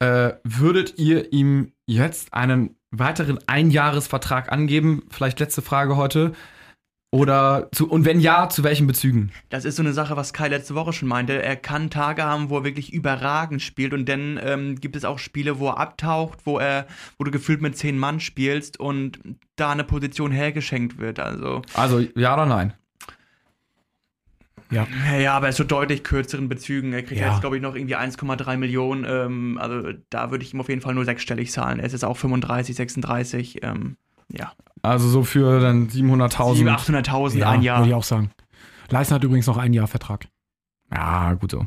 Äh, 0.00 0.32
würdet 0.42 0.98
ihr 0.98 1.32
ihm 1.32 1.72
jetzt 1.86 2.34
einen 2.34 2.76
weiteren 2.90 3.38
Einjahresvertrag 3.46 4.50
angeben? 4.50 5.04
Vielleicht 5.10 5.38
letzte 5.38 5.62
Frage 5.62 5.96
heute. 5.96 6.32
Oder 7.10 7.68
zu, 7.72 7.88
und 7.88 8.04
wenn 8.04 8.20
ja, 8.20 8.48
zu 8.50 8.64
welchen 8.64 8.86
Bezügen? 8.86 9.30
Das 9.48 9.64
ist 9.64 9.76
so 9.76 9.82
eine 9.82 9.94
Sache, 9.94 10.16
was 10.16 10.32
Kai 10.32 10.48
letzte 10.48 10.74
Woche 10.74 10.92
schon 10.92 11.08
meinte. 11.08 11.40
Er 11.40 11.56
kann 11.56 11.88
Tage 11.88 12.24
haben, 12.24 12.50
wo 12.50 12.58
er 12.58 12.64
wirklich 12.64 12.92
überragend 12.92 13.62
spielt 13.62 13.94
und 13.94 14.06
dann 14.08 14.38
ähm, 14.42 14.76
gibt 14.76 14.94
es 14.94 15.06
auch 15.06 15.18
Spiele, 15.18 15.58
wo 15.58 15.68
er 15.68 15.78
abtaucht, 15.78 16.40
wo 16.44 16.58
er, 16.58 16.86
wo 17.16 17.24
du 17.24 17.30
gefühlt 17.30 17.62
mit 17.62 17.78
zehn 17.78 17.96
Mann 17.96 18.20
spielst 18.20 18.78
und 18.78 19.20
da 19.56 19.70
eine 19.70 19.84
Position 19.84 20.32
hergeschenkt 20.32 20.98
wird. 20.98 21.18
Also 21.18 21.62
Also 21.74 22.00
ja 22.14 22.34
oder 22.34 22.44
nein? 22.44 22.74
Ja. 24.70 24.86
Ja, 25.18 25.34
aber 25.34 25.50
zu 25.50 25.64
deutlich 25.64 26.04
kürzeren 26.04 26.48
Bezügen. 26.48 26.92
Er 26.92 27.02
kriegt 27.02 27.20
Ja. 27.20 27.30
jetzt, 27.30 27.40
glaube 27.40 27.56
ich, 27.56 27.62
noch 27.62 27.74
irgendwie 27.74 27.96
1,3 27.96 28.56
Millionen. 28.58 29.04
Ähm, 29.08 29.58
also 29.60 29.92
da 30.10 30.30
würde 30.30 30.44
ich 30.44 30.52
ihm 30.52 30.60
auf 30.60 30.68
jeden 30.68 30.80
Fall 30.82 30.94
nur 30.94 31.04
sechsstellig 31.04 31.50
zahlen. 31.50 31.78
Er 31.80 31.86
ist 31.86 31.92
jetzt 31.92 32.04
auch 32.04 32.16
35, 32.16 32.76
36. 32.76 33.62
Ähm, 33.62 33.96
ja, 34.30 34.52
Also 34.82 35.08
so 35.08 35.22
für 35.24 35.60
dann 35.60 35.88
700.000. 35.88 36.64
700.000, 36.66 37.02
800.000 37.06 37.38
ja, 37.38 37.50
ein 37.50 37.62
Jahr. 37.62 37.78
würde 37.78 37.88
ich 37.88 37.94
auch 37.94 38.04
sagen. 38.04 38.30
Leisner 38.90 39.16
hat 39.16 39.24
übrigens 39.24 39.46
noch 39.46 39.56
ein 39.56 39.72
Jahr 39.72 39.86
Vertrag. 39.86 40.26
Ja, 40.92 41.34
gut 41.34 41.50
so. 41.50 41.66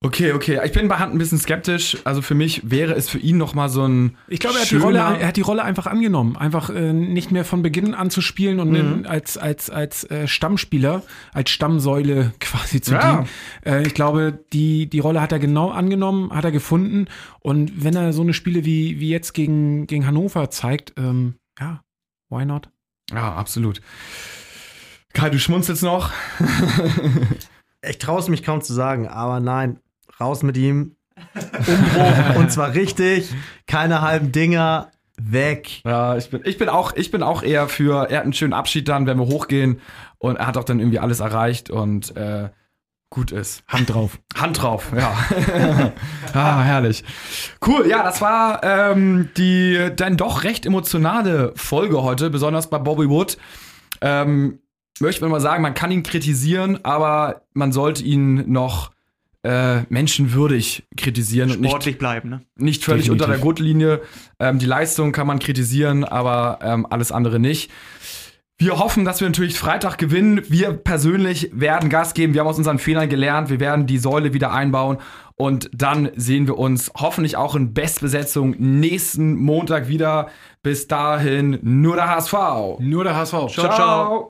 Okay, 0.00 0.32
okay. 0.32 0.60
Ich 0.64 0.72
bin 0.72 0.88
bei 0.88 0.96
Hand 0.96 1.14
ein 1.14 1.18
bisschen 1.18 1.38
skeptisch. 1.38 1.96
Also 2.04 2.22
für 2.22 2.34
mich 2.34 2.62
wäre 2.70 2.94
es 2.94 3.08
für 3.08 3.18
ihn 3.18 3.38
noch 3.38 3.54
mal 3.54 3.68
so 3.68 3.86
ein 3.86 4.16
Ich 4.28 4.40
glaube, 4.40 4.56
er 4.56 4.62
hat, 4.62 4.70
die 4.70 4.76
Rolle, 4.76 4.98
er 4.98 5.26
hat 5.28 5.36
die 5.36 5.40
Rolle 5.42 5.62
einfach 5.64 5.86
angenommen. 5.86 6.36
Einfach 6.36 6.70
äh, 6.70 6.92
nicht 6.92 7.30
mehr 7.30 7.44
von 7.44 7.62
Beginn 7.62 7.94
an 7.94 8.10
zu 8.10 8.20
spielen 8.20 8.60
und 8.60 8.70
Mhm. 8.70 9.06
als, 9.06 9.38
als, 9.38 9.70
als 9.70 10.04
äh, 10.10 10.26
Stammspieler, 10.28 11.02
als 11.32 11.50
Stammsäule 11.50 12.32
quasi 12.40 12.80
zu 12.80 12.94
Ja. 12.94 13.12
dienen. 13.12 13.28
Äh, 13.64 13.86
ich 13.86 13.94
glaube, 13.94 14.44
die, 14.52 14.86
die 14.90 14.98
Rolle 15.00 15.20
hat 15.20 15.32
er 15.32 15.38
genau 15.38 15.70
angenommen, 15.70 16.32
hat 16.32 16.44
er 16.44 16.52
gefunden. 16.52 17.06
Und 17.40 17.84
wenn 17.84 17.94
er 17.96 18.12
so 18.12 18.22
eine 18.22 18.34
Spiele 18.34 18.64
wie, 18.64 19.00
wie 19.00 19.10
jetzt 19.10 19.32
gegen, 19.34 19.86
gegen 19.86 20.06
Hannover 20.06 20.50
zeigt, 20.50 20.92
ähm, 20.98 21.34
ja, 21.60 21.82
why 22.28 22.44
not? 22.44 22.68
Ja, 23.12 23.34
absolut. 23.34 23.80
Kai, 25.12 25.30
du 25.30 25.38
schmunzelst 25.38 25.82
noch. 25.84 26.10
Ich 27.88 27.98
traue 27.98 28.20
es 28.20 28.28
mich 28.28 28.42
kaum 28.42 28.62
zu 28.62 28.72
sagen, 28.72 29.08
aber 29.08 29.40
nein, 29.40 29.80
raus 30.20 30.42
mit 30.42 30.56
ihm. 30.56 30.96
Umbruch 31.34 32.36
und 32.36 32.52
zwar 32.52 32.74
richtig. 32.74 33.32
Keine 33.66 34.02
halben 34.02 34.32
Dinger. 34.32 34.90
Weg. 35.16 35.82
Ja, 35.84 36.16
ich 36.16 36.28
bin, 36.28 36.40
ich 36.44 36.58
bin 36.58 36.68
auch, 36.68 36.92
ich 36.96 37.12
bin 37.12 37.22
auch 37.22 37.44
eher 37.44 37.68
für, 37.68 38.10
er 38.10 38.16
hat 38.16 38.24
einen 38.24 38.32
schönen 38.32 38.52
Abschied 38.52 38.88
dann, 38.88 39.06
wenn 39.06 39.16
wir 39.16 39.26
hochgehen 39.26 39.80
und 40.18 40.36
er 40.36 40.48
hat 40.48 40.56
auch 40.56 40.64
dann 40.64 40.80
irgendwie 40.80 40.98
alles 40.98 41.20
erreicht 41.20 41.70
und 41.70 42.16
äh, 42.16 42.48
gut 43.10 43.30
ist. 43.30 43.62
Hand 43.68 43.94
drauf. 43.94 44.18
Hand 44.36 44.60
drauf, 44.60 44.90
ja. 44.94 45.16
ah, 46.34 46.62
herrlich. 46.62 47.04
Cool, 47.64 47.86
ja, 47.86 48.02
das 48.02 48.20
war 48.20 48.64
ähm, 48.64 49.28
die 49.36 49.90
dann 49.94 50.16
doch 50.16 50.42
recht 50.42 50.66
emotionale 50.66 51.52
Folge 51.54 52.02
heute, 52.02 52.28
besonders 52.30 52.68
bei 52.68 52.78
Bobby 52.78 53.08
Wood. 53.08 53.38
Ähm, 54.00 54.58
möchte 55.00 55.22
man 55.22 55.30
mal 55.30 55.40
sagen, 55.40 55.62
man 55.62 55.74
kann 55.74 55.90
ihn 55.90 56.02
kritisieren, 56.02 56.84
aber 56.84 57.42
man 57.52 57.72
sollte 57.72 58.04
ihn 58.04 58.50
noch 58.50 58.92
äh, 59.42 59.82
menschenwürdig 59.90 60.84
kritisieren 60.96 61.50
und 61.50 61.60
nicht 61.60 61.70
Sportlich 61.70 61.98
bleiben, 61.98 62.30
ne? 62.30 62.40
nicht 62.56 62.82
völlig 62.82 63.04
Definitiv. 63.04 63.22
unter 63.22 63.34
der 63.34 63.42
Gurtlinie. 63.42 64.00
Ähm, 64.38 64.58
die 64.58 64.66
Leistung 64.66 65.12
kann 65.12 65.26
man 65.26 65.38
kritisieren, 65.38 66.04
aber 66.04 66.60
ähm, 66.62 66.86
alles 66.88 67.12
andere 67.12 67.38
nicht. 67.38 67.70
Wir 68.56 68.78
hoffen, 68.78 69.04
dass 69.04 69.20
wir 69.20 69.28
natürlich 69.28 69.58
Freitag 69.58 69.98
gewinnen. 69.98 70.40
Wir 70.48 70.72
persönlich 70.72 71.50
werden 71.52 71.90
Gas 71.90 72.14
geben. 72.14 72.34
Wir 72.34 72.40
haben 72.40 72.48
aus 72.48 72.56
unseren 72.56 72.78
Fehlern 72.78 73.08
gelernt. 73.08 73.50
Wir 73.50 73.58
werden 73.58 73.86
die 73.86 73.98
Säule 73.98 74.32
wieder 74.32 74.52
einbauen. 74.52 74.98
Und 75.34 75.68
dann 75.74 76.10
sehen 76.14 76.46
wir 76.46 76.56
uns 76.56 76.92
hoffentlich 76.96 77.36
auch 77.36 77.56
in 77.56 77.74
Bestbesetzung 77.74 78.54
nächsten 78.58 79.34
Montag 79.34 79.88
wieder. 79.88 80.28
Bis 80.62 80.86
dahin 80.86 81.58
nur 81.62 81.96
der 81.96 82.08
HSV. 82.08 82.32
Nur 82.78 83.02
der 83.02 83.16
HSV. 83.16 83.32
Ciao, 83.50 83.74
ciao. 83.74 84.22